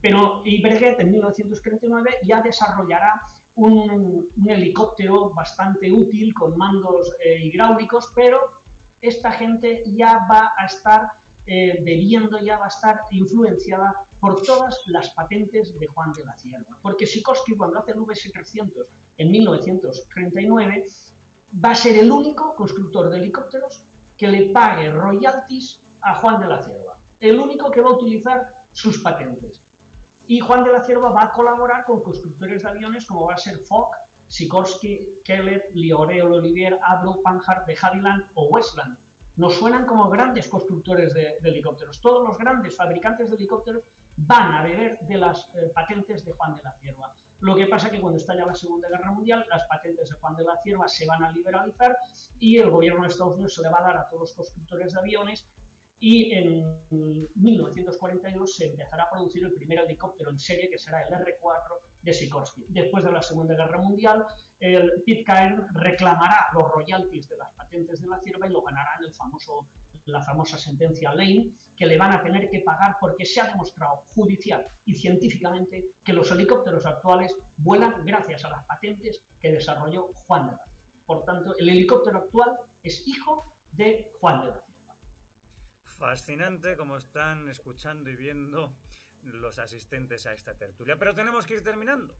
Pero 0.00 0.42
Iberget 0.44 1.00
en 1.00 1.10
1939 1.12 2.18
ya 2.24 2.42
desarrollará 2.42 3.22
un, 3.58 4.28
helicóptero 4.46 5.30
bastante 5.30 5.90
útil 5.90 6.32
con 6.32 6.56
mandos 6.56 7.12
eh, 7.24 7.38
hidráulicos, 7.44 8.12
pero 8.14 8.38
esta 9.00 9.32
gente 9.32 9.82
ya 9.86 10.26
va 10.30 10.54
a 10.56 10.66
estar 10.66 11.12
eh, 11.50 11.80
debiendo, 11.82 12.38
ya 12.38 12.60
estar 12.66 13.06
influenciada 13.10 14.04
por 14.20 14.42
todas 14.42 14.82
las 14.84 15.08
patentes 15.10 15.78
de 15.80 15.86
Juan 15.86 16.12
de 16.12 16.22
la 16.22 16.36
Cierva. 16.36 16.78
Porque 16.82 17.06
Sikorsky, 17.06 17.56
cuando 17.56 17.78
hace 17.78 17.92
el 17.92 18.00
VS-300 18.00 18.84
en 19.16 19.30
1939, 19.30 20.86
va 21.64 21.70
a 21.70 21.74
ser 21.74 21.96
el 21.96 22.12
único 22.12 22.54
constructor 22.54 23.08
de 23.08 23.16
helicópteros 23.16 23.82
que 24.18 24.28
le 24.28 24.50
pague 24.50 24.92
royalties 24.92 25.80
a 26.02 26.16
Juan 26.16 26.38
de 26.38 26.48
la 26.48 26.62
Cierva. 26.62 26.98
El 27.18 27.40
único 27.40 27.70
que 27.70 27.80
va 27.80 27.88
a 27.88 27.94
utilizar 27.94 28.64
sus 28.72 28.98
patentes. 28.98 29.62
Y 30.26 30.40
Juan 30.40 30.64
de 30.64 30.72
la 30.74 30.84
Cierva 30.84 31.08
va 31.08 31.22
a 31.22 31.32
colaborar 31.32 31.86
con 31.86 32.02
constructores 32.02 32.62
de 32.62 32.68
aviones 32.68 33.06
como 33.06 33.24
va 33.24 33.34
a 33.34 33.38
ser 33.38 33.60
Fock, 33.60 33.96
Sikorsky, 34.26 35.20
Keller, 35.24 35.70
Lioreo, 35.72 36.34
Olivier, 36.34 36.78
Abro, 36.82 37.22
Panhard, 37.22 37.64
de 37.64 37.74
o 38.34 38.48
Westland. 38.48 38.98
Nos 39.38 39.54
suenan 39.54 39.86
como 39.86 40.10
grandes 40.10 40.48
constructores 40.48 41.14
de, 41.14 41.38
helicópteros. 41.42 42.00
Todos 42.00 42.26
los 42.26 42.36
grandes 42.36 42.76
fabricantes 42.76 43.30
de 43.30 43.36
helicópteros 43.36 43.84
van 44.16 44.52
a 44.52 44.62
beber 44.64 44.98
de 44.98 45.16
las 45.16 45.48
eh, 45.54 45.70
patentes 45.72 46.24
de 46.24 46.32
Juan 46.32 46.56
de 46.56 46.62
la 46.64 46.72
Cierva. 46.72 47.14
Lo 47.38 47.54
que 47.54 47.68
pasa 47.68 47.86
es 47.86 47.92
que 47.92 48.00
cuando 48.00 48.18
estalla 48.18 48.44
la 48.44 48.56
Segunda 48.56 48.88
Guerra 48.88 49.12
Mundial, 49.12 49.46
las 49.48 49.64
patentes 49.66 50.10
de 50.10 50.16
Juan 50.16 50.34
de 50.34 50.42
la 50.42 50.60
Cierva 50.60 50.88
se 50.88 51.06
van 51.06 51.22
a 51.22 51.30
liberalizar 51.30 51.96
y 52.40 52.58
el 52.58 52.68
gobierno 52.68 53.02
de 53.02 53.08
Estados 53.08 53.34
Unidos 53.34 53.54
se 53.54 53.62
le 53.62 53.70
va 53.70 53.78
a 53.78 53.82
dar 53.82 53.96
a 53.98 54.08
todos 54.08 54.22
los 54.22 54.32
constructores 54.32 54.94
de 54.94 54.98
aviones 54.98 55.46
y 56.00 56.32
en 56.32 56.78
1942 56.90 58.54
se 58.54 58.66
empezará 58.66 59.04
a 59.04 59.10
producir 59.10 59.44
el 59.44 59.52
primer 59.52 59.80
helicóptero 59.80 60.30
en 60.30 60.38
serie, 60.38 60.70
que 60.70 60.78
será 60.78 61.02
el 61.02 61.12
R-4 61.12 61.60
de 62.02 62.12
Sikorsky. 62.12 62.66
Después 62.68 63.04
de 63.04 63.12
la 63.12 63.22
Segunda 63.22 63.54
Guerra 63.54 63.78
Mundial, 63.78 64.26
el 64.60 65.02
Pitcairn 65.04 65.74
reclamará 65.74 66.48
los 66.52 66.70
royalties 66.70 67.28
de 67.28 67.36
las 67.36 67.52
patentes 67.52 68.00
de 68.00 68.06
la 68.06 68.20
cierva 68.20 68.46
y 68.46 68.50
lo 68.50 68.62
ganará 68.62 68.96
en 68.98 69.06
el 69.06 69.14
famoso, 69.14 69.66
la 70.04 70.22
famosa 70.22 70.56
sentencia 70.56 71.12
Lane, 71.14 71.50
que 71.76 71.86
le 71.86 71.98
van 71.98 72.12
a 72.12 72.22
tener 72.22 72.48
que 72.48 72.60
pagar 72.60 72.96
porque 73.00 73.24
se 73.24 73.40
ha 73.40 73.48
demostrado 73.48 74.04
judicial 74.14 74.64
y 74.84 74.94
científicamente 74.94 75.90
que 76.04 76.12
los 76.12 76.30
helicópteros 76.30 76.86
actuales 76.86 77.36
vuelan 77.56 78.04
gracias 78.04 78.44
a 78.44 78.50
las 78.50 78.64
patentes 78.66 79.22
que 79.40 79.52
desarrolló 79.52 80.10
Juan 80.14 80.50
de. 80.50 80.56
Por 81.06 81.24
tanto, 81.24 81.56
el 81.56 81.68
helicóptero 81.68 82.18
actual 82.18 82.58
es 82.82 83.06
hijo 83.08 83.42
de 83.72 84.12
Juan 84.20 84.42
de. 84.42 84.67
Fascinante 85.98 86.76
como 86.76 86.96
están 86.96 87.48
escuchando 87.48 88.08
y 88.08 88.14
viendo 88.14 88.72
los 89.24 89.58
asistentes 89.58 90.26
a 90.26 90.32
esta 90.32 90.54
tertulia. 90.54 90.96
Pero 90.96 91.12
tenemos 91.12 91.44
que 91.44 91.54
ir 91.54 91.64
terminando. 91.64 92.14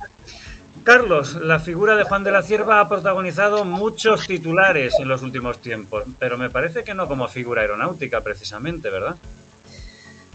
Carlos, 0.83 1.37
la 1.37 1.61
figura 1.61 1.95
de 1.95 2.03
Juan 2.03 2.25
de 2.25 2.33
la 2.33 2.43
Cierva 2.43 2.81
ha 2.81 2.88
protagonizado 2.88 3.64
muchos 3.64 4.27
titulares 4.27 4.95
en 4.99 5.07
los 5.07 5.23
últimos 5.23 5.61
tiempos, 5.61 6.05
pero 6.19 6.37
me 6.37 6.51
parece 6.51 6.83
que 6.83 6.93
no 6.93 7.07
como 7.07 7.29
figura 7.29 7.62
aeronáutica 7.62 8.21
precisamente, 8.21 8.91
¿verdad? 8.91 9.14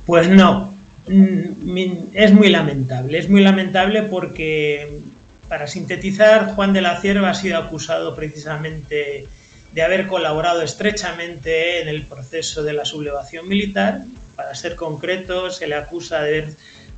Pues 0.06 0.30
no, 0.30 0.74
mm, 1.08 2.12
es 2.14 2.32
muy 2.32 2.50
lamentable, 2.50 3.18
es 3.18 3.30
muy 3.30 3.42
lamentable 3.42 4.04
porque, 4.04 5.02
para 5.50 5.68
sintetizar, 5.68 6.54
Juan 6.56 6.72
de 6.72 6.82
la 6.82 7.02
Cierva 7.02 7.32
ha 7.32 7.34
sido 7.34 7.58
acusado 7.58 8.16
precisamente 8.16 9.28
de 9.74 9.82
haber 9.82 10.08
colaborado 10.08 10.62
estrechamente 10.62 11.82
en 11.82 11.88
el 11.88 12.04
proceso 12.04 12.64
de 12.64 12.74
la 12.74 12.86
sublevación 12.86 13.48
militar. 13.48 14.02
Para 14.36 14.56
ser 14.56 14.76
concreto, 14.76 15.50
se 15.50 15.68
le 15.68 15.76
acusa 15.76 16.22
de 16.22 16.30
haber 16.30 16.56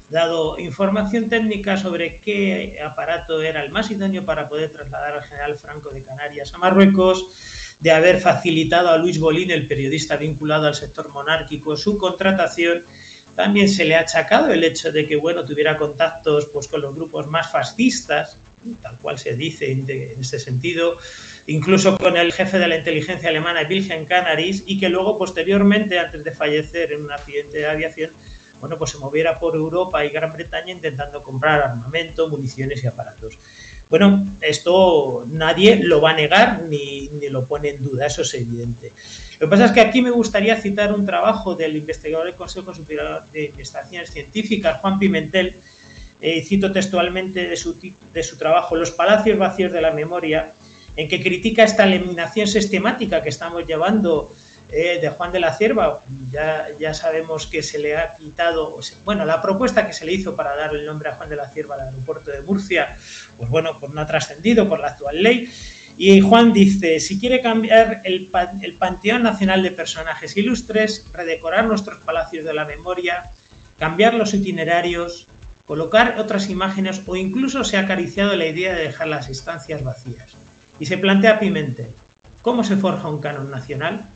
dado 0.09 0.59
información 0.59 1.29
técnica 1.29 1.77
sobre 1.77 2.17
qué 2.17 2.79
aparato 2.83 3.41
era 3.41 3.63
el 3.63 3.71
más 3.71 3.89
idóneo 3.89 4.25
para 4.25 4.47
poder 4.47 4.69
trasladar 4.69 5.13
al 5.13 5.23
general 5.23 5.55
Franco 5.55 5.89
de 5.89 6.03
Canarias 6.03 6.53
a 6.53 6.57
Marruecos, 6.57 7.75
de 7.79 7.91
haber 7.91 8.21
facilitado 8.21 8.89
a 8.89 8.97
Luis 8.97 9.19
Bolín, 9.19 9.51
el 9.51 9.67
periodista 9.67 10.15
vinculado 10.17 10.67
al 10.67 10.75
sector 10.75 11.09
monárquico, 11.09 11.75
su 11.75 11.97
contratación. 11.97 12.83
También 13.35 13.67
se 13.67 13.83
le 13.83 13.95
ha 13.95 14.01
achacado 14.01 14.51
el 14.53 14.63
hecho 14.63 14.91
de 14.91 15.07
que 15.07 15.17
bueno, 15.17 15.43
tuviera 15.43 15.75
contactos 15.77 16.47
pues, 16.53 16.67
con 16.67 16.81
los 16.81 16.95
grupos 16.95 17.27
más 17.27 17.51
fascistas, 17.51 18.37
tal 18.81 18.97
cual 18.99 19.19
se 19.19 19.35
dice 19.35 19.71
en, 19.71 19.85
este 20.19 20.39
sentido, 20.39 20.97
incluso 21.47 21.97
con 21.97 22.17
el 22.17 22.33
jefe 22.33 22.59
de 22.59 22.67
la 22.67 22.77
inteligencia 22.77 23.29
alemana 23.29 23.65
Wilhelm 23.69 24.05
Canaris, 24.05 24.63
y 24.65 24.79
que 24.79 24.89
luego, 24.89 25.17
posteriormente, 25.17 25.99
antes 25.99 26.23
de 26.23 26.31
fallecer 26.31 26.93
en 26.93 27.03
un 27.03 27.11
accidente 27.11 27.59
de 27.59 27.67
aviación, 27.67 28.11
bueno, 28.59 28.77
pues 28.77 28.91
se 28.91 28.97
moviera 28.97 29.37
por 29.37 29.55
Europa 29.55 30.03
y 30.05 30.09
Gran 30.09 30.33
Bretaña 30.33 30.71
intentando 30.71 31.21
comprar 31.21 31.61
armamento, 31.61 32.27
municiones 32.29 32.83
y 32.83 32.87
aparatos. 32.87 33.37
Bueno, 33.89 34.25
esto 34.41 35.25
nadie 35.31 35.75
lo 35.83 36.01
va 36.01 36.11
a 36.11 36.15
negar 36.15 36.63
ni, 36.63 37.07
ni, 37.19 37.29
lo 37.29 37.45
pone 37.45 37.69
en 37.69 37.83
duda, 37.83 38.07
eso 38.07 38.23
es 38.23 38.33
evidente. 38.33 38.91
Lo 39.39 39.47
que 39.47 39.51
pasa 39.51 39.65
es 39.65 39.71
que 39.71 39.81
aquí 39.81 40.01
me 40.01 40.09
gustaría 40.09 40.59
citar 40.59 40.91
un 40.93 41.05
trabajo 41.05 41.53
del 41.53 41.75
investigador 41.75 42.25
del 42.25 42.35
Consejo 42.35 42.73
Superior 42.73 43.23
de 43.31 43.45
Investigaciones 43.45 44.09
Científicas, 44.09 44.79
Juan 44.81 44.97
Pimentel, 44.97 45.55
eh, 46.21 46.41
cito 46.43 46.71
textualmente 46.71 47.47
de 47.47 47.55
su, 47.55 47.77
de 48.13 48.23
su 48.23 48.37
trabajo, 48.37 48.75
Los 48.75 48.89
palacios 48.91 49.37
vacíos 49.37 49.71
de 49.71 49.81
la 49.81 49.91
memoria, 49.91 50.53
en 50.95 51.07
que 51.07 51.21
critica 51.21 51.63
esta 51.63 51.83
eliminación 51.83 52.47
sistemática 52.47 53.21
que 53.21 53.29
estamos 53.29 53.65
llevando 53.65 54.31
eh, 54.71 54.99
de 54.99 55.09
Juan 55.09 55.31
de 55.31 55.39
la 55.39 55.55
Cierva. 55.55 56.01
Ya, 56.31 56.67
ya 56.79 56.93
sabemos 56.93 57.45
que 57.45 57.61
se 57.61 57.77
le 57.77 57.95
ha 57.95 58.15
quitado, 58.15 58.77
bueno, 59.03 59.23
la 59.23 59.41
propuesta 59.41 59.85
que 59.85 59.93
se 59.93 60.05
le 60.05 60.13
hizo 60.13 60.35
para 60.35 60.55
dar 60.55 60.73
el 60.73 60.85
nombre 60.85 61.09
a 61.09 61.15
Juan 61.15 61.29
de 61.29 61.35
la 61.35 61.49
Cierva 61.49 61.75
al 61.75 61.81
aeropuerto 61.81 62.31
de 62.31 62.41
Murcia, 62.41 62.97
pues 63.37 63.49
bueno, 63.49 63.77
pues 63.79 63.93
no 63.93 64.01
ha 64.01 64.07
trascendido 64.07 64.67
por 64.67 64.79
la 64.79 64.87
actual 64.87 65.21
ley. 65.21 65.49
Y 65.97 66.19
Juan 66.19 66.51
dice, 66.51 66.99
si 66.99 67.19
quiere 67.19 67.41
cambiar 67.41 68.01
el, 68.03 68.29
el 68.61 68.73
Panteón 68.73 69.23
Nacional 69.23 69.63
de 69.63 69.71
Personajes 69.71 70.35
Ilustres, 70.35 71.05
redecorar 71.13 71.65
nuestros 71.65 71.99
palacios 71.99 72.43
de 72.43 72.53
la 72.53 72.65
memoria, 72.65 73.31
cambiar 73.77 74.13
los 74.13 74.33
itinerarios, 74.33 75.27
colocar 75.67 76.15
otras 76.19 76.49
imágenes 76.49 77.01
o 77.05 77.15
incluso 77.15 77.63
se 77.63 77.77
ha 77.77 77.81
acariciado 77.81 78.35
la 78.35 78.47
idea 78.47 78.73
de 78.73 78.83
dejar 78.83 79.07
las 79.07 79.29
estancias 79.29 79.83
vacías. 79.83 80.35
Y 80.79 80.85
se 80.85 80.97
plantea 80.97 81.39
Pimentel, 81.39 81.87
¿cómo 82.41 82.63
se 82.63 82.75
forja 82.77 83.09
un 83.09 83.21
canon 83.21 83.49
nacional? 83.49 84.07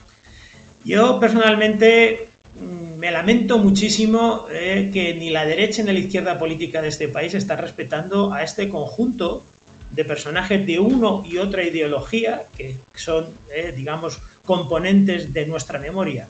Yo 0.84 1.20
personalmente 1.20 2.30
mm, 2.60 2.98
me 2.98 3.12
lamento 3.12 3.58
muchísimo 3.58 4.46
eh, 4.52 4.90
que 4.94 5.14
ni 5.14 5.30
la 5.30 5.46
derecha 5.46 5.84
ni 5.84 5.94
la 5.94 6.00
izquierda 6.00 6.38
política 6.38 6.82
de 6.82 6.90
este 6.90 7.08
país 7.08 7.34
está 7.34 7.56
respetando 7.56 8.34
a 8.34 8.44
este 8.44 8.70
conjunto 8.70 9.44
de 9.92 10.06
personajes 10.06 10.66
de 10.68 10.80
uno 10.80 11.24
y 11.28 11.38
otra 11.38 11.64
ideología 11.64 12.44
que 12.56 12.78
son, 12.96 13.28
eh, 13.54 13.74
digamos, 13.76 14.22
componentes 14.46 15.34
de 15.34 15.46
nuestra 15.46 15.80
memoria. 15.80 16.28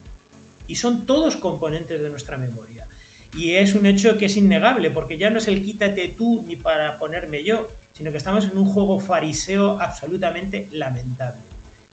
Y 0.68 0.76
son 0.76 1.06
todos 1.06 1.36
componentes 1.36 2.02
de 2.02 2.10
nuestra 2.10 2.38
memoria. 2.38 2.88
Y 3.36 3.56
es 3.56 3.76
un 3.76 3.86
hecho 3.86 4.18
que 4.18 4.26
es 4.26 4.38
innegable, 4.38 4.92
porque 4.92 5.18
ya 5.18 5.30
no 5.30 5.40
es 5.40 5.48
el 5.48 5.64
quítate 5.64 6.08
tú 6.10 6.44
ni 6.48 6.56
para 6.56 6.98
ponerme 6.98 7.44
yo, 7.44 7.70
sino 7.94 8.12
que 8.12 8.18
estamos 8.18 8.46
en 8.46 8.58
un 8.58 8.66
juego 8.66 9.00
fariseo 9.00 9.80
absolutamente 9.80 10.68
lamentable. 10.72 11.42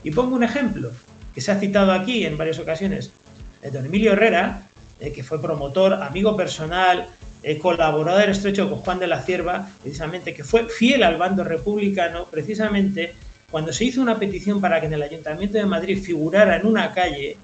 Y 0.04 0.10
pongo 0.10 0.36
un 0.36 0.42
ejemplo 0.42 0.90
que 1.34 1.40
se 1.40 1.52
ha 1.52 1.58
citado 1.58 1.92
aquí 1.92 2.24
en 2.24 2.38
varias 2.38 2.58
ocasiones. 2.58 3.12
Don 3.72 3.84
Emilio 3.84 4.12
Herrera, 4.12 4.62
eh, 5.00 5.12
que 5.12 5.24
fue 5.24 5.42
promotor, 5.42 5.94
amigo 5.94 6.36
personal, 6.36 7.08
eh, 7.42 7.58
colaborador 7.58 8.30
estrecho 8.30 8.70
con 8.70 8.78
Juan 8.80 8.98
de 8.98 9.06
la 9.06 9.22
Cierva, 9.22 9.68
precisamente, 9.82 10.34
que 10.34 10.44
fue 10.44 10.68
fiel 10.68 11.02
al 11.02 11.16
bando 11.16 11.44
republicano, 11.44 12.26
precisamente 12.30 13.14
cuando 13.50 13.72
se 13.72 13.84
hizo 13.84 14.00
una 14.00 14.18
petición 14.18 14.60
para 14.60 14.80
que 14.80 14.86
en 14.86 14.94
el 14.94 15.02
Ayuntamiento 15.02 15.58
de 15.58 15.66
Madrid 15.66 16.02
figurara 16.02 16.56
en 16.56 16.66
una 16.66 16.92
calle 16.92 17.36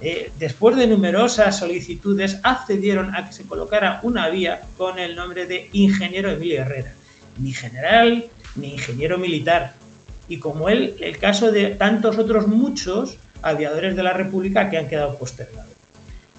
eh, 0.00 0.30
después 0.38 0.76
de 0.76 0.86
numerosas 0.86 1.58
solicitudes, 1.58 2.40
accedieron 2.42 3.14
a 3.14 3.26
que 3.26 3.34
se 3.34 3.44
colocara 3.44 4.00
una 4.02 4.30
vía 4.30 4.62
con 4.78 4.98
el 4.98 5.14
nombre 5.14 5.46
de 5.46 5.68
Ingeniero 5.72 6.30
Emilio 6.30 6.62
Herrera. 6.62 6.94
Ni 7.40 7.52
general, 7.52 8.26
ni 8.56 8.74
ingeniero 8.74 9.18
militar. 9.18 9.74
Y 10.28 10.38
como 10.38 10.68
él, 10.68 10.96
el 11.00 11.18
caso 11.18 11.50
de 11.50 11.70
tantos 11.70 12.18
otros 12.18 12.46
muchos 12.46 13.18
aviadores 13.42 13.96
de 13.96 14.02
la 14.02 14.12
República 14.12 14.70
que 14.70 14.78
han 14.78 14.88
quedado 14.88 15.16
postergados. 15.16 15.70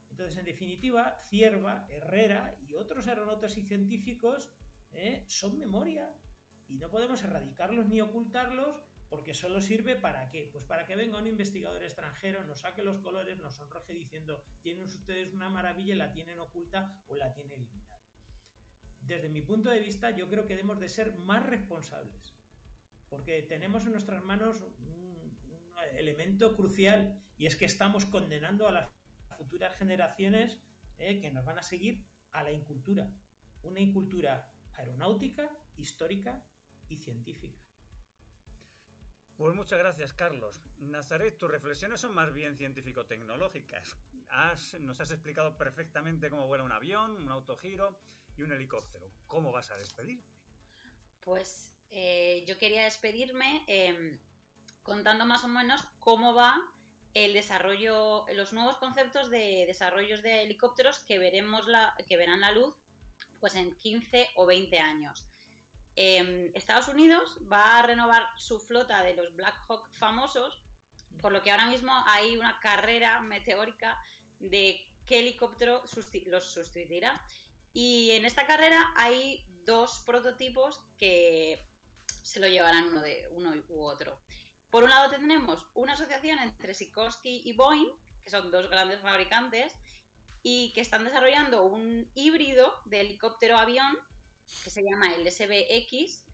Entonces, 0.09 0.37
en 0.37 0.45
definitiva, 0.45 1.17
Cierva, 1.19 1.87
Herrera 1.89 2.57
y 2.67 2.75
otros 2.75 3.07
aeronautas 3.07 3.57
y 3.57 3.63
científicos 3.63 4.51
eh, 4.93 5.23
son 5.27 5.57
memoria 5.57 6.13
y 6.67 6.77
no 6.77 6.89
podemos 6.89 7.23
erradicarlos 7.23 7.87
ni 7.87 8.01
ocultarlos 8.01 8.81
porque 9.09 9.33
solo 9.33 9.59
sirve 9.59 9.97
para 9.97 10.29
qué? 10.29 10.49
Pues 10.51 10.63
para 10.63 10.87
que 10.87 10.95
venga 10.95 11.17
un 11.17 11.27
investigador 11.27 11.83
extranjero, 11.83 12.45
nos 12.45 12.61
saque 12.61 12.81
los 12.81 12.97
colores, 12.99 13.39
nos 13.39 13.55
sonroje 13.55 13.91
diciendo, 13.91 14.43
tienen 14.61 14.83
ustedes 14.83 15.33
una 15.33 15.49
maravilla 15.49 15.93
y 15.93 15.97
la 15.97 16.13
tienen 16.13 16.39
oculta 16.39 17.03
o 17.09 17.17
la 17.17 17.33
tienen 17.33 17.59
eliminada. 17.59 17.99
Desde 19.01 19.29
mi 19.29 19.41
punto 19.41 19.69
de 19.69 19.79
vista, 19.79 20.11
yo 20.11 20.29
creo 20.29 20.45
que 20.45 20.55
debemos 20.55 20.79
de 20.79 20.89
ser 20.89 21.15
más 21.15 21.45
responsables, 21.45 22.33
porque 23.09 23.41
tenemos 23.41 23.85
en 23.85 23.93
nuestras 23.93 24.23
manos 24.23 24.61
un, 24.61 25.11
elemento 25.93 26.55
crucial 26.55 27.21
y 27.37 27.45
es 27.45 27.55
que 27.55 27.65
estamos 27.65 28.05
condenando 28.05 28.67
a 28.67 28.71
las 28.71 28.89
futuras 29.37 29.77
generaciones 29.77 30.59
eh, 30.97 31.19
que 31.19 31.31
nos 31.31 31.45
van 31.45 31.57
a 31.57 31.63
seguir 31.63 32.03
a 32.31 32.43
la 32.43 32.51
incultura, 32.51 33.13
una 33.63 33.79
incultura 33.79 34.51
aeronáutica, 34.73 35.51
histórica 35.77 36.43
y 36.89 36.97
científica. 36.97 37.59
Pues 39.37 39.55
muchas 39.55 39.79
gracias, 39.79 40.13
Carlos. 40.13 40.61
Nazaret, 40.77 41.37
tus 41.37 41.49
reflexiones 41.49 42.01
son 42.01 42.13
más 42.13 42.31
bien 42.33 42.55
científico-tecnológicas. 42.57 43.97
nos 44.79 45.01
has 45.01 45.11
explicado 45.11 45.55
perfectamente 45.57 46.29
cómo 46.29 46.47
vuela 46.47 46.63
un 46.63 46.71
avión, 46.71 47.15
un 47.15 47.31
autogiro 47.31 47.99
y 48.37 48.43
un 48.43 48.51
helicóptero. 48.51 49.09
¿Cómo 49.27 49.51
vas 49.51 49.71
a 49.71 49.77
despedirte? 49.77 50.45
Pues 51.19 51.73
eh, 51.89 52.43
yo 52.45 52.57
quería 52.57 52.83
despedirme 52.83 53.63
em, 53.67 54.19
contando 54.83 55.25
más 55.25 55.43
o 55.43 55.47
menos 55.47 55.81
cómo 55.99 56.33
va 56.33 56.71
el 57.13 57.33
desarrollo, 57.33 58.25
los 58.33 58.53
nuevos 58.53 58.77
conceptos 58.77 59.29
de 59.29 59.65
desarrollos 59.67 60.21
de 60.21 60.43
helicópteros 60.43 60.99
que 60.99 61.19
veremos 61.19 61.67
la, 61.67 61.95
que 62.07 62.17
verán 62.17 62.41
la 62.41 62.51
luz 62.51 62.75
pues 63.39 63.55
en 63.55 63.75
15 63.75 64.29
o 64.35 64.45
20 64.45 64.79
años. 64.79 65.27
Em, 65.95 66.51
Estados 66.53 66.87
Unidos 66.87 67.37
va 67.51 67.79
a 67.79 67.81
renovar 67.81 68.29
su 68.37 68.59
flota 68.59 69.03
de 69.03 69.15
los 69.15 69.35
Black 69.35 69.61
Hawk 69.67 69.93
famosos, 69.93 70.63
por 71.21 71.31
lo 71.31 71.43
que 71.43 71.51
ahora 71.51 71.67
mismo 71.67 71.91
hay 72.05 72.37
una 72.37 72.59
carrera 72.59 73.19
meteórica 73.19 74.01
de 74.39 74.89
qué 75.05 75.19
helicóptero 75.19 75.83
los 76.27 76.53
sustituirá. 76.53 77.27
Y 77.73 78.11
en 78.11 78.25
esta 78.25 78.47
carrera 78.47 78.93
hay 78.95 79.45
dos 79.47 80.03
prototipos 80.05 80.85
que 80.97 81.59
se 82.05 82.39
lo 82.39 82.47
llevarán 82.47 82.85
uno, 82.85 83.01
de, 83.01 83.27
uno 83.29 83.53
u 83.67 83.85
otro. 83.85 84.21
Por 84.69 84.83
un 84.83 84.89
lado 84.89 85.09
tenemos 85.09 85.67
una 85.73 85.93
asociación 85.93 86.39
entre 86.39 86.73
Sikorsky 86.73 87.41
y 87.45 87.53
Boeing, 87.53 87.95
que 88.21 88.29
son 88.29 88.51
dos 88.51 88.69
grandes 88.69 89.01
fabricantes, 89.01 89.75
y 90.43 90.71
que 90.71 90.81
están 90.81 91.03
desarrollando 91.03 91.63
un 91.63 92.09
híbrido 92.13 92.79
de 92.85 93.01
helicóptero-avión 93.01 93.99
que 94.63 94.69
se 94.69 94.83
llama 94.83 95.13
el 95.13 95.29
SBX 95.29 96.25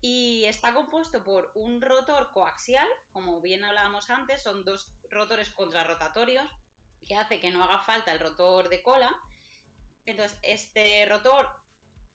y 0.00 0.44
está 0.44 0.74
compuesto 0.74 1.24
por 1.24 1.52
un 1.54 1.80
rotor 1.80 2.30
coaxial, 2.32 2.88
como 3.12 3.40
bien 3.40 3.64
hablábamos 3.64 4.10
antes, 4.10 4.42
son 4.42 4.64
dos 4.64 4.92
rotores 5.10 5.50
contrarrotatorios 5.50 6.50
que 7.00 7.16
hace 7.16 7.40
que 7.40 7.50
no 7.50 7.62
haga 7.62 7.80
falta 7.80 8.12
el 8.12 8.20
rotor 8.20 8.68
de 8.68 8.82
cola. 8.82 9.16
Entonces, 10.04 10.38
este 10.42 11.06
rotor 11.06 11.56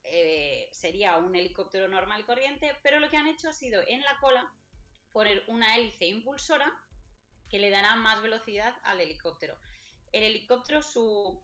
eh, 0.02 0.68
sería 0.72 1.16
un 1.16 1.34
helicóptero 1.34 1.88
normal 1.88 2.20
y 2.20 2.24
corriente, 2.24 2.76
pero 2.82 3.00
lo 3.00 3.08
que 3.08 3.16
han 3.16 3.26
hecho 3.26 3.50
ha 3.50 3.52
sido 3.52 3.82
en 3.86 4.02
la 4.02 4.18
cola 4.20 4.52
poner 5.12 5.44
una 5.48 5.76
hélice 5.76 6.06
impulsora 6.06 6.84
que 7.50 7.58
le 7.58 7.70
dará 7.70 7.96
más 7.96 8.22
velocidad 8.22 8.76
al 8.82 9.00
helicóptero. 9.00 9.58
El 10.12 10.22
helicóptero, 10.22 10.82
su, 10.82 11.42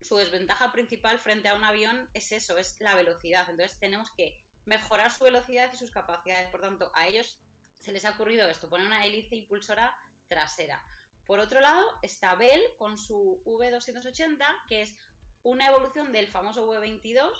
desventaja 0.00 0.72
principal 0.72 1.18
frente 1.18 1.48
a 1.48 1.54
un 1.54 1.64
avión 1.64 2.08
es 2.14 2.32
eso, 2.32 2.58
es 2.58 2.80
la 2.80 2.94
velocidad. 2.94 3.48
Entonces 3.50 3.78
tenemos 3.78 4.10
que 4.12 4.44
mejorar 4.64 5.10
su 5.10 5.24
velocidad 5.24 5.72
y 5.72 5.76
sus 5.76 5.90
capacidades. 5.90 6.50
Por 6.50 6.60
tanto, 6.60 6.92
a 6.94 7.06
ellos 7.08 7.40
se 7.80 7.92
les 7.92 8.04
ha 8.04 8.10
ocurrido 8.10 8.48
esto, 8.48 8.68
poner 8.68 8.86
una 8.86 9.04
hélice 9.04 9.36
impulsora 9.36 9.98
trasera. 10.26 10.86
Por 11.26 11.40
otro 11.40 11.60
lado, 11.60 11.98
está 12.02 12.34
Bell 12.34 12.62
con 12.76 12.96
su 12.96 13.42
V280, 13.44 14.66
que 14.68 14.82
es 14.82 14.96
una 15.42 15.66
evolución 15.66 16.12
del 16.12 16.28
famoso 16.28 16.70
V22, 16.70 17.32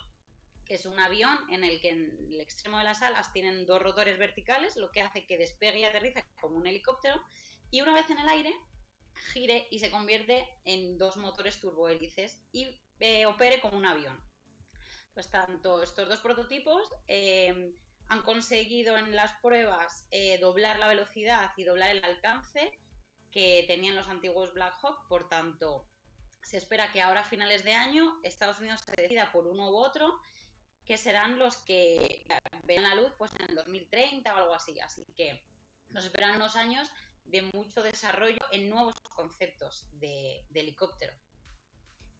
que 0.65 0.75
es 0.75 0.87
un 0.87 1.01
avión 1.01 1.51
en 1.51 1.65
el 1.65 1.81
que 1.81 1.91
en 1.91 2.29
el 2.31 2.41
extremo 2.41 2.79
de 2.79 2.85
las 2.85 3.03
alas 3.03 3.33
tienen 3.33 3.67
dos 3.67 3.83
rotores 3.83 4.19
verticales, 4.19 4.77
lo 4.77 4.91
que 4.91 5.01
hace 5.01 5.27
que 5.27 5.39
despegue 5.39 5.81
y 5.81 5.85
aterrice 5.85 6.25
como 6.41 6.57
un 6.57 6.67
helicóptero, 6.67 7.23
y 7.71 7.81
una 7.81 7.95
vez 7.95 8.09
en 8.11 8.19
el 8.19 8.29
aire 8.29 8.55
gire 9.33 9.67
y 9.71 9.79
se 9.79 9.91
convierte 9.91 10.57
en 10.65 10.99
dos 10.99 11.17
motores 11.17 11.61
turbohélices 11.61 12.43
y 12.53 12.81
eh, 13.01 13.27
opere 13.27 13.61
como 13.61 13.77
un 13.77 13.87
avión. 13.87 14.25
Pues 15.15 15.31
tanto 15.31 15.83
estos 15.83 16.09
dos 16.09 16.21
prototipos 16.21 16.91
eh, 17.07 17.73
han 18.07 18.23
conseguido 18.23 18.97
en 18.97 19.15
las 19.15 19.41
pruebas 19.41 20.07
eh, 20.11 20.39
doblar 20.39 20.79
la 20.79 20.89
velocidad 20.89 21.53
y 21.57 21.65
doblar 21.65 21.91
el 21.91 22.05
alcance 22.05 22.79
que 23.31 23.65
tenían 23.67 23.97
los 23.97 24.09
antiguos 24.09 24.55
Black 24.55 24.77
Hawk, 24.83 25.07
por 25.09 25.29
tanto 25.29 25.87
se 26.43 26.57
espera 26.57 26.93
que 26.93 27.03
ahora 27.03 27.21
a 27.21 27.25
finales 27.25 27.65
de 27.65 27.75
año 27.75 28.19
Estados 28.23 28.59
Unidos 28.61 28.81
se 28.87 29.03
decida 29.03 29.33
por 29.33 29.47
uno 29.47 29.71
u 29.71 29.77
otro, 29.77 30.21
que 30.85 30.97
serán 30.97 31.39
los 31.39 31.59
que 31.59 32.25
vean 32.65 32.85
la 32.85 32.95
luz 32.95 33.13
pues 33.19 33.31
en 33.39 33.51
el 33.51 33.57
2030 33.57 34.33
o 34.33 34.37
algo 34.37 34.55
así. 34.55 34.81
Así 34.81 35.05
que 35.05 35.45
nos 35.91 36.05
esperan 36.05 36.37
unos 36.37 36.57
años 36.57 36.91
de 37.29 37.43
mucho 37.55 37.83
desarrollo 37.83 38.39
en 38.51 38.69
nuevos 38.69 38.95
conceptos 39.15 39.89
de, 39.93 40.47
helicóptero. 40.53 41.15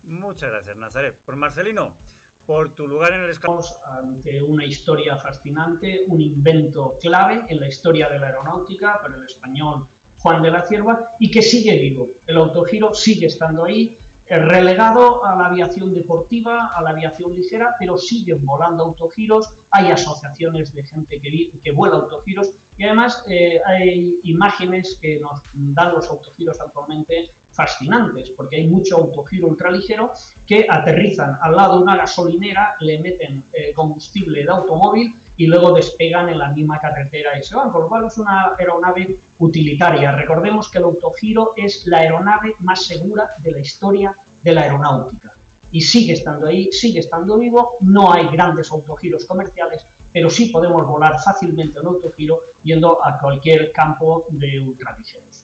Muchas 0.03 0.51
gracias, 0.51 0.77
Nazaret. 0.77 1.19
Por 1.25 1.35
Marcelino, 1.35 1.97
por 2.45 2.73
tu 2.73 2.87
lugar 2.87 3.13
en 3.13 3.21
el 3.21 3.31
escalón. 3.31 3.63
Ante 3.85 4.41
una 4.41 4.65
historia 4.65 5.17
fascinante, 5.17 6.03
un 6.07 6.21
invento 6.21 6.97
clave 7.01 7.43
en 7.49 7.59
la 7.59 7.67
historia 7.67 8.07
de 8.07 8.19
la 8.19 8.27
aeronáutica 8.27 9.01
para 9.01 9.15
el 9.15 9.25
español 9.25 9.87
Juan 10.19 10.43
de 10.43 10.51
la 10.51 10.65
Cierva 10.65 11.11
y 11.19 11.31
que 11.31 11.41
sigue 11.41 11.75
vivo. 11.81 12.09
El 12.27 12.37
autogiro 12.37 12.93
sigue 12.93 13.27
estando 13.27 13.65
ahí, 13.65 13.97
relegado 14.37 15.25
a 15.25 15.35
la 15.35 15.47
aviación 15.47 15.93
deportiva, 15.93 16.67
a 16.67 16.81
la 16.81 16.91
aviación 16.91 17.33
ligera, 17.33 17.75
pero 17.79 17.97
siguen 17.97 18.45
volando 18.45 18.83
autogiros, 18.83 19.55
hay 19.71 19.91
asociaciones 19.91 20.73
de 20.73 20.83
gente 20.83 21.19
que, 21.19 21.71
vuela 21.71 21.95
autogiros. 21.95 22.51
Y 22.77 22.83
además 22.83 23.23
eh, 23.27 23.59
hay 23.65 24.19
imágenes 24.23 24.99
que 25.01 25.19
nos 25.19 25.41
dan 25.53 25.93
los 25.93 26.07
autogiros 26.09 26.61
actualmente 26.61 27.29
fascinantes, 27.51 28.29
porque 28.29 28.57
hay 28.57 28.67
mucho 28.67 28.97
autogiro 28.97 29.47
ultraligero 29.47 30.13
que 30.45 30.65
aterrizan 30.69 31.37
al 31.41 31.55
lado 31.55 31.77
de 31.77 31.83
una 31.83 31.97
gasolinera, 31.97 32.75
le 32.79 32.99
meten 32.99 33.43
eh, 33.51 33.73
combustible 33.73 34.43
de 34.43 34.49
automóvil 34.49 35.15
y 35.39 35.47
luego 35.47 35.71
despegan 35.71 36.27
en 36.27 36.37
la 36.37 36.49
misma 36.49 36.79
carretera 36.81 37.39
y 37.39 37.43
se 37.43 37.55
van, 37.55 37.71
por 37.71 37.83
lo 37.83 37.87
cual 37.87 38.07
es 38.07 38.17
una 38.17 38.55
aeronave 38.59 39.19
utilitaria. 39.37 40.11
Recordemos 40.11 40.69
que 40.69 40.79
el 40.79 40.83
autogiro 40.83 41.53
es 41.55 41.85
la 41.85 41.99
aeronave 41.99 42.55
más 42.59 42.83
segura 42.85 43.29
de 43.41 43.51
la 43.53 43.59
historia 43.59 44.13
de 44.43 44.53
la 44.53 44.63
aeronáutica 44.63 45.31
y 45.71 45.79
sigue 45.79 46.11
estando 46.11 46.47
ahí, 46.47 46.69
sigue 46.73 46.99
estando 46.99 47.37
vivo, 47.37 47.77
no 47.79 48.11
hay 48.11 48.27
grandes 48.27 48.69
autogiros 48.69 49.23
comerciales, 49.23 49.85
pero 50.11 50.29
sí 50.29 50.47
podemos 50.47 50.85
volar 50.85 51.17
fácilmente 51.23 51.79
en 51.79 51.85
autogiro 51.85 52.41
yendo 52.63 52.99
a 53.01 53.17
cualquier 53.17 53.71
campo 53.71 54.25
de 54.31 54.59
ultraligeros. 54.59 55.38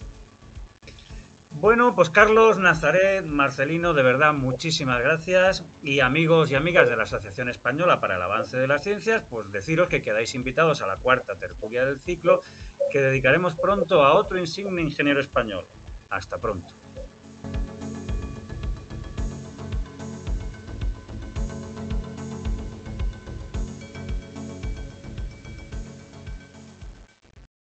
Bueno, 1.66 1.96
pues 1.96 2.12
Carlos, 2.12 2.60
Nazaret, 2.60 3.26
Marcelino, 3.26 3.96
de 3.96 4.04
verdad 4.04 4.34
muchísimas 4.34 5.02
gracias. 5.02 5.66
Y 5.82 6.00
amigos 6.00 6.52
y 6.52 6.56
amigas 6.56 6.88
de 6.88 6.96
la 6.96 7.06
Asociación 7.06 7.50
Española 7.50 8.00
para 8.00 8.18
el 8.18 8.22
Avance 8.22 8.56
de 8.56 8.68
las 8.68 8.84
Ciencias, 8.84 9.24
pues 9.28 9.52
deciros 9.52 9.90
que 9.90 10.04
quedáis 10.04 10.36
invitados 10.36 10.84
a 10.84 10.86
la 10.86 10.98
cuarta 10.98 11.34
tertulia 11.40 11.84
del 11.84 12.00
ciclo 12.00 12.44
que 12.92 13.02
dedicaremos 13.02 13.56
pronto 13.56 14.06
a 14.06 14.14
otro 14.14 14.38
insigne 14.38 14.84
ingeniero 14.84 15.20
español. 15.20 15.66
Hasta 16.08 16.38
pronto. 16.38 16.72